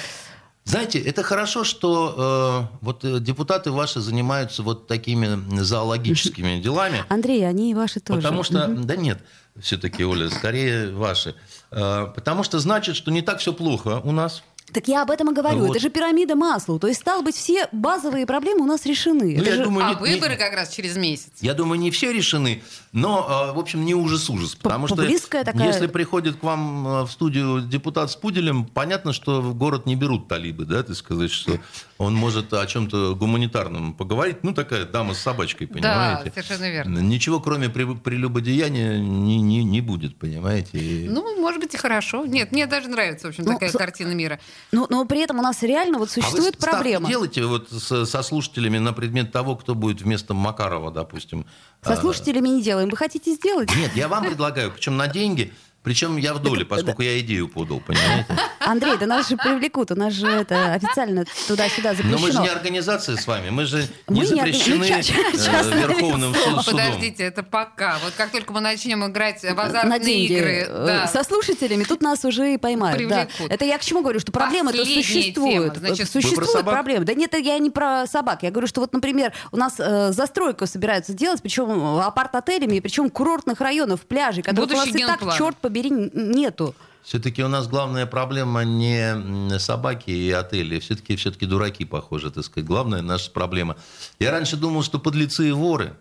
Знаете, 0.68 1.00
это 1.00 1.24
хорошо, 1.24 1.64
что 1.64 2.68
э, 2.70 2.78
вот 2.82 3.06
э, 3.06 3.20
депутаты 3.22 3.72
ваши 3.72 4.02
занимаются 4.02 4.64
вот 4.64 4.86
такими 4.86 5.62
зоологическими 5.62 6.60
делами. 6.60 7.06
Андрей, 7.08 7.48
они 7.48 7.72
и 7.72 7.74
ваши 7.74 8.02
тоже. 8.02 8.22
Потому 8.22 8.44
что, 8.44 8.68
да 8.68 8.98
нет, 8.98 9.20
все-таки, 9.58 10.04
Оля, 10.04 10.30
скорее 10.30 10.92
ваши. 10.92 11.36
Э, 11.72 12.08
Потому 12.14 12.44
что 12.44 12.60
значит, 12.60 12.98
что 12.98 13.12
не 13.12 13.22
так 13.22 13.40
все 13.40 13.54
плохо 13.54 14.02
у 14.04 14.12
нас. 14.12 14.44
Так 14.78 14.88
я 14.88 15.02
об 15.02 15.10
этом 15.10 15.32
и 15.32 15.34
говорю. 15.34 15.62
Вот. 15.62 15.72
Это 15.72 15.80
же 15.80 15.90
пирамида 15.90 16.36
Маслоу. 16.36 16.78
То 16.78 16.86
есть, 16.88 17.00
стало 17.00 17.24
быть, 17.24 17.36
все 17.36 17.68
базовые 17.72 18.28
проблемы 18.28 18.62
у 18.62 18.66
нас 18.68 18.86
решены. 18.86 19.34
Ну, 19.36 19.42
Это 19.42 19.50
я 19.50 19.56
же- 19.56 19.64
думаю, 19.64 19.88
а 19.88 19.90
не- 19.90 19.96
не- 19.96 20.16
выборы 20.16 20.36
как 20.38 20.54
раз 20.54 20.70
через 20.70 20.96
месяц. 20.96 21.32
Я 21.42 21.56
думаю, 21.56 21.80
не 21.80 21.90
все 21.90 22.14
решены, 22.14 22.62
но, 22.92 23.48
э, 23.50 23.56
в 23.56 23.60
общем, 23.60 23.84
не 23.86 23.96
ужас-ужас. 23.96 24.54
Потому 24.54 24.86
что 24.86 24.98
такая- 24.98 25.66
если 25.68 25.88
приходит 25.88 26.36
к 26.36 26.44
вам 26.44 26.88
э, 26.88 27.02
в 27.06 27.12
студию 27.12 27.62
депутат 27.62 28.12
с 28.12 28.16
пуделем, 28.16 28.66
понятно, 28.66 29.14
что 29.14 29.42
в 29.42 29.56
город 29.56 29.88
не 29.88 29.96
берут 29.96 30.28
талибы, 30.28 30.66
да, 30.66 30.84
ты 30.84 30.94
сказать, 30.94 31.32
что 31.32 31.60
он 31.98 32.14
может 32.14 32.54
о 32.54 32.64
чем-то 32.68 33.16
гуманитарном 33.16 33.96
поговорить. 33.96 34.44
Ну, 34.44 34.54
такая 34.54 34.86
дама 34.86 35.16
с 35.16 35.18
собачкой, 35.20 35.66
Да, 35.66 35.74
понимаете? 35.74 36.32
совершенно 36.36 36.70
верно. 36.70 37.00
Ничего, 37.00 37.40
кроме 37.40 37.70
прелюбодеяния, 37.70 38.98
не, 39.00 39.42
не, 39.42 39.64
не 39.64 39.82
будет, 39.82 40.18
понимаете? 40.18 40.78
И- 40.78 41.08
Ну, 41.10 41.40
может 41.42 41.62
быть, 41.62 41.74
и 41.74 41.78
хорошо. 41.78 42.26
Нет, 42.26 42.52
мне 42.52 42.68
даже 42.68 42.88
нравится, 42.90 43.28
в 43.28 43.30
общем, 43.30 43.44
Ну, 43.46 43.54
такая 43.54 43.72
со- 43.72 43.78
картина 43.78 44.12
мира. 44.14 44.40
Но, 44.72 44.86
но 44.90 45.06
при 45.06 45.20
этом 45.22 45.40
у 45.40 45.42
нас 45.42 45.64
реально 45.64 45.98
вот 45.98 46.10
А 46.10 46.16
вы 46.16 46.22
существует 46.22 46.58
проблема. 46.58 47.08
делаете 47.08 47.46
вот 47.46 47.70
с- 47.72 48.06
со 48.06 48.22
слушателями 48.24 48.78
на 48.80 48.92
предмет 48.94 49.32
того, 49.32 49.56
кто 49.56 49.76
будет 49.76 50.02
вместо 50.02 50.34
Макарова, 50.34 50.92
допустим? 50.92 51.46
Со 51.82 51.94
А, 51.94 51.98
слушателями 51.98 52.50
не 52.50 52.62
делаем. 52.62 52.90
Вы 52.90 52.98
хотите 52.98 53.32
сделать? 53.34 53.70
Нет, 53.76 53.92
я 53.96 54.08
вам 54.08 54.26
предлагаю, 54.26 54.72
причем 54.72 54.98
на 54.98 55.08
деньги, 55.08 55.54
Причем 55.88 56.18
я 56.18 56.34
в 56.34 56.40
доле, 56.40 56.66
поскольку 56.66 57.02
я 57.02 57.18
идею 57.22 57.48
подал, 57.48 57.80
понимаете? 57.80 58.26
Андрей, 58.60 58.98
да 59.00 59.06
нас 59.06 59.30
же 59.30 59.38
привлекут, 59.38 59.90
у 59.92 59.96
нас 59.96 60.12
же 60.12 60.28
это 60.28 60.74
официально 60.74 61.24
туда-сюда 61.48 61.94
запрещено. 61.94 62.18
Но 62.18 62.26
мы 62.28 62.32
же 62.34 62.42
не 62.42 62.50
организация 62.50 63.16
с 63.16 63.26
вами, 63.26 63.52
мы 63.52 63.64
же 63.64 63.88
Мы 64.08 64.16
не 64.16 64.20
не 64.20 64.28
запрещены 64.28 64.84
органи- 64.84 64.98
ну, 64.98 65.02
ча- 65.02 65.04
ча- 65.04 65.30
э, 65.34 65.38
частное 65.38 65.88
Верховным 65.88 66.34
лицо. 66.34 66.44
суд- 66.44 66.66
судом. 66.66 66.80
Подождите, 66.82 67.24
это 67.24 67.42
пока. 67.42 68.00
Вот 68.04 68.12
как 68.18 68.32
только 68.32 68.52
мы 68.52 68.60
начнем 68.60 69.06
играть 69.08 69.40
в 69.44 69.46
на 69.46 69.64
азартные 69.64 70.00
деньги 70.02 70.34
игры, 70.34 70.66
э, 70.68 70.86
да. 70.88 71.08
со 71.08 71.24
слушателями, 71.24 71.86
тут 71.86 72.02
нас 72.02 72.26
уже 72.26 72.56
и 72.56 72.58
поймают. 72.58 73.08
Да. 73.08 73.24
Привлекут. 73.26 73.50
Это 73.50 73.64
я 73.64 73.78
к 73.78 73.82
чему 73.82 74.02
говорю, 74.02 74.20
что 74.20 74.34
проблемы-то 74.34 74.84
существуют. 74.84 75.76
тема. 75.76 75.88
Значит, 75.88 76.12
существуют 76.12 76.66
проблемы. 76.66 77.06
Да 77.06 77.14
нет, 77.14 77.34
я 77.34 77.58
не 77.60 77.70
про 77.70 78.06
собак. 78.08 78.44
Я 78.44 78.52
говорю, 78.52 78.68
что 78.68 78.82
вот, 78.82 78.92
например, 78.92 79.32
у 79.54 79.58
нас 79.58 79.76
э, 79.80 80.12
застройку 80.12 80.68
собираются 80.68 81.14
делать, 81.14 81.42
причем 81.42 82.00
апарт-отелями, 82.00 82.82
причем 82.82 83.10
курортных 83.10 83.62
районов, 83.62 84.02
пляжей, 84.02 84.44
нас 84.46 84.54
Будущий 84.54 84.90
и 84.90 85.06
так, 85.06 85.22
черт 85.38 85.56
побери, 85.56 85.77
н- 85.86 86.12
нету. 86.32 86.74
Все-таки 87.04 87.44
у 87.44 87.48
нас 87.48 87.68
главная 87.68 88.06
проблема 88.06 88.66
не 88.66 89.60
собаки 89.60 90.10
и 90.12 90.32
отели. 90.32 90.80
Все-таки 90.80 91.16
все-таки 91.16 91.46
дураки, 91.46 91.86
похоже, 91.86 92.32
так 92.32 92.44
сказать. 92.44 92.68
Главная 92.68 93.02
наша 93.02 93.32
проблема. 93.32 93.78
Я 94.20 94.32
раньше 94.32 94.58
думал, 94.58 94.84
что 94.84 95.00
подлецы 95.00 95.48
и 95.48 95.52
воры. 95.52 95.94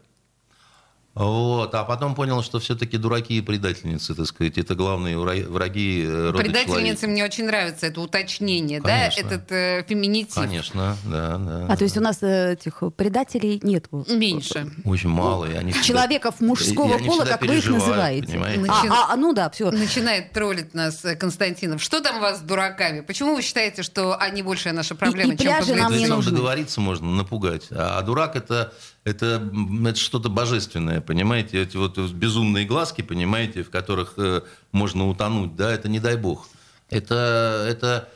Вот, 1.16 1.74
а 1.74 1.82
потом 1.84 2.14
понял, 2.14 2.42
что 2.42 2.58
все-таки 2.58 2.98
дураки 2.98 3.38
и 3.38 3.40
предательницы, 3.40 4.14
так 4.14 4.26
сказать, 4.26 4.58
это 4.58 4.74
главные 4.74 5.16
вра- 5.16 5.48
враги 5.48 6.04
э, 6.06 6.26
рода 6.30 6.38
Предательнице 6.44 6.74
человека. 6.76 7.06
мне 7.08 7.24
очень 7.24 7.46
нравится 7.46 7.86
это 7.86 8.02
уточнение, 8.02 8.82
Конечно. 8.82 9.22
да, 9.22 9.28
этот 9.34 9.50
э, 9.52 9.84
феминитив. 9.88 10.34
Конечно, 10.34 10.94
да, 11.06 11.38
да. 11.38 11.66
А 11.70 11.76
то 11.78 11.84
есть 11.84 11.96
у 11.96 12.02
нас 12.02 12.18
э, 12.22 12.52
этих 12.52 12.82
предателей 12.96 13.58
нету. 13.62 14.04
Меньше. 14.10 14.70
Очень 14.84 15.08
мало. 15.08 15.46
и 15.46 15.54
они 15.54 15.72
всегда- 15.72 15.86
Человеков 15.86 16.40
мужского 16.42 16.98
и 16.98 17.06
пола, 17.06 17.24
как 17.24 17.40
вы 17.40 17.56
их 17.56 17.66
называете. 17.66 18.26
понимаете? 18.26 18.60
А, 18.68 18.84
Начи- 18.84 18.88
а, 18.90 19.12
а, 19.14 19.16
ну 19.16 19.32
да, 19.32 19.48
все. 19.48 19.70
Начинает 19.70 20.32
троллить 20.32 20.74
нас 20.74 21.02
э, 21.06 21.16
Константинов. 21.16 21.82
Что 21.82 22.02
там 22.02 22.18
у 22.18 22.20
вас 22.20 22.40
с 22.40 22.42
дураками? 22.42 23.00
Почему 23.00 23.34
вы 23.36 23.40
считаете, 23.40 23.82
что 23.82 24.16
они 24.18 24.42
большая 24.42 24.74
наша 24.74 24.94
проблема, 24.94 25.32
и 25.32 25.38
чем 25.38 25.46
пляжи 25.46 25.74
нам 25.76 25.96
не 25.96 26.06
нужны. 26.08 26.30
договориться 26.32 26.82
можно, 26.82 27.06
напугать. 27.10 27.68
А, 27.70 27.98
а 27.98 28.02
дурак 28.02 28.36
это, 28.36 28.74
это, 29.06 29.40
это 29.86 29.98
что-то 29.98 30.28
божественное, 30.28 31.00
понимаете? 31.00 31.62
Эти 31.62 31.76
вот 31.76 31.96
безумные 31.96 32.66
глазки, 32.66 33.02
понимаете, 33.02 33.62
в 33.62 33.70
которых 33.70 34.14
э, 34.16 34.42
можно 34.72 35.08
утонуть, 35.08 35.54
да, 35.54 35.70
это 35.72 35.88
не 35.88 36.00
дай 36.00 36.16
бог. 36.16 36.48
Это, 36.90 37.64
это, 37.68 38.08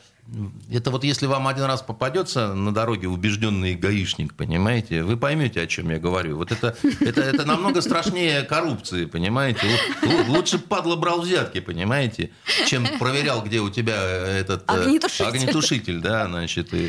это 0.71 0.91
вот 0.91 1.03
если 1.03 1.25
вам 1.25 1.47
один 1.47 1.65
раз 1.65 1.81
попадется 1.81 2.53
на 2.53 2.73
дороге 2.73 3.07
убежденный 3.07 3.75
гаишник, 3.75 4.33
понимаете, 4.33 5.03
вы 5.03 5.17
поймете, 5.17 5.61
о 5.61 5.67
чем 5.67 5.89
я 5.89 5.99
говорю. 5.99 6.37
Вот 6.37 6.51
это, 6.51 6.75
это, 7.01 7.21
это 7.21 7.45
намного 7.45 7.81
страшнее 7.81 8.43
коррупции, 8.43 9.05
понимаете. 9.05 9.61
Лучше 10.27 10.57
падла 10.59 10.95
брал 10.95 11.21
взятки, 11.21 11.59
понимаете, 11.59 12.31
чем 12.67 12.87
проверял, 12.99 13.41
где 13.43 13.59
у 13.59 13.69
тебя 13.69 13.95
этот 14.01 14.63
э, 14.69 14.73
Огнетушитель. 14.73 15.25
огнетушитель, 15.25 15.99
да, 15.99 16.27
значит, 16.27 16.73
и, 16.73 16.87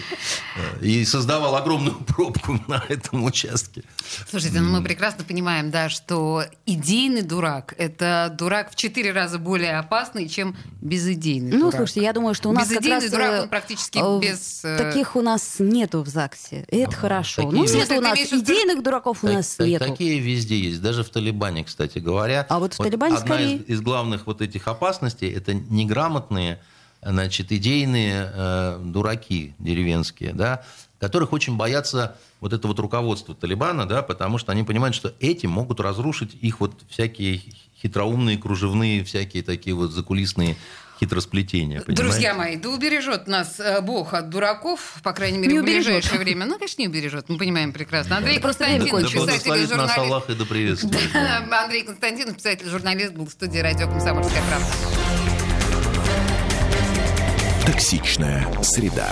э, 0.81 0.85
и 0.85 1.05
создавал 1.05 1.57
огромную 1.57 1.97
пробку 2.07 2.61
на 2.69 2.85
этом 2.89 3.25
участке. 3.25 3.83
Слушайте, 4.31 4.61
ну 4.61 4.71
мы 4.71 4.85
прекрасно 4.85 5.25
понимаем, 5.25 5.71
да, 5.71 5.89
что 5.89 6.45
идейный 6.67 7.23
дурак– 7.23 7.75
это 7.79 8.33
дурак 8.39 8.71
в 8.71 8.77
четыре 8.77 9.13
раза 9.13 9.39
более 9.39 9.79
опасный, 9.79 10.29
чем 10.29 10.57
безидейный 10.81 11.53
Ну, 11.53 11.59
дурак. 11.67 11.75
слушайте, 11.77 12.03
я 12.03 12.13
думаю, 12.13 12.35
что 12.35 12.49
у 12.49 12.53
нас 12.53 12.69
как 12.69 12.79
Безыдейный 12.79 13.01
раз... 13.03 13.11
дурак, 13.11 13.32
э, 13.33 13.43
он 13.43 13.49
практически 13.49 13.99
э, 13.99 14.21
без, 14.21 14.65
э, 14.65 14.79
Таких 14.79 15.17
у 15.17 15.21
нас 15.23 15.57
нету 15.59 16.03
в 16.03 16.09
ЗАГСе. 16.09 16.65
И 16.71 16.77
это 16.79 16.93
хорошо. 16.97 17.43
такие 17.43 17.61
Ну, 17.61 17.67
Ты 17.87 17.99
у 17.99 18.01
нас 18.01 18.19
идейных 18.19 18.83
дураков 18.83 19.23
у 19.23 19.27
Так- 19.27 19.37
нас 19.37 19.55
так- 19.55 19.67
нету. 19.67 19.85
Такие 19.87 20.19
везде 20.19 20.59
есть, 20.59 20.81
даже 20.83 21.03
в 21.05 21.09
Талибане, 21.11 21.65
кстати 21.65 21.99
говоря. 21.99 22.47
А 22.49 22.59
вот 22.59 22.75
в 22.75 22.77
Талибане 22.77 23.17
одна 23.17 23.27
скорее. 23.27 23.57
из, 23.57 23.69
из 23.69 23.81
главных 23.81 24.27
вот 24.27 24.43
этих 24.43 24.69
опасностей 24.69 25.31
это 25.33 25.55
неграмотные, 25.55 26.61
значит, 27.03 27.51
идейные 27.53 28.31
э, 28.35 28.81
дураки 28.85 29.55
деревенские, 29.59 30.33
да, 30.35 30.63
которых 31.01 31.33
очень 31.33 31.57
боятся 31.57 32.17
вот 32.41 32.53
это 32.53 32.69
вот 32.69 32.79
руководство 32.79 33.35
Талибана, 33.35 33.87
да, 33.89 34.03
потому 34.03 34.39
что 34.39 34.53
они 34.53 34.63
понимают, 34.63 34.95
что 34.95 35.13
эти 35.21 35.47
могут 35.47 35.81
разрушить 35.81 36.37
их 36.41 36.61
вот 36.61 36.75
всякие 36.89 37.41
хитроумные, 37.83 38.39
кружевные, 38.39 39.03
всякие 39.05 39.43
такие 39.43 39.75
вот 39.75 39.91
закулисные 39.91 40.57
хитросплетения. 41.03 41.81
понимаете? 41.81 42.03
Друзья 42.03 42.35
мои, 42.35 42.57
да 42.57 42.69
убережет 42.71 43.27
нас 43.27 43.59
э, 43.59 43.81
Бог 43.81 44.15
от 44.15 44.29
дураков, 44.31 44.95
по 45.03 45.13
крайней 45.13 45.39
мере, 45.39 45.53
Не 45.55 45.59
в 45.59 45.63
убережет. 45.63 45.87
ближайшее 45.87 46.19
время. 46.21 46.47
Ну, 46.47 46.57
конечно, 46.59 46.81
не 46.83 46.89
убережет, 46.89 47.29
мы 47.29 47.39
понимаем 47.39 47.73
прекрасно. 47.73 48.17
Андрей 48.19 48.35
Это 48.35 48.43
просто 48.43 48.65
время 48.65 48.81
Константинов, 48.89 49.13
Да 49.13 49.33
писатель 49.33 49.49
и 49.49 49.51
благословит 49.57 49.71
нас 49.71 49.95
журналист. 49.95 49.99
Аллах 49.99 50.31
и 50.31 50.35
да 50.35 50.45
приветствует. 50.45 51.11
Андрей 51.53 51.83
Константинов, 51.83 52.37
писатель 52.37 52.69
журналист, 52.69 53.13
был 53.15 53.27
в 53.27 53.31
студии 53.31 53.59
радио 53.59 53.89
«Комсомольская 53.89 54.43
правда». 54.49 54.67
Токсичная 57.67 58.47
среда. 58.63 59.09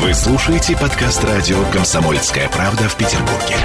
Вы 0.00 0.12
слушаете 0.14 0.76
подкаст 0.76 1.24
радио 1.24 1.62
«Комсомольская 1.72 2.48
правда» 2.50 2.88
в 2.88 2.96
Петербурге. 2.96 3.56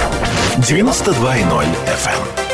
92.0 0.57 1.65
FM. 1.87 2.50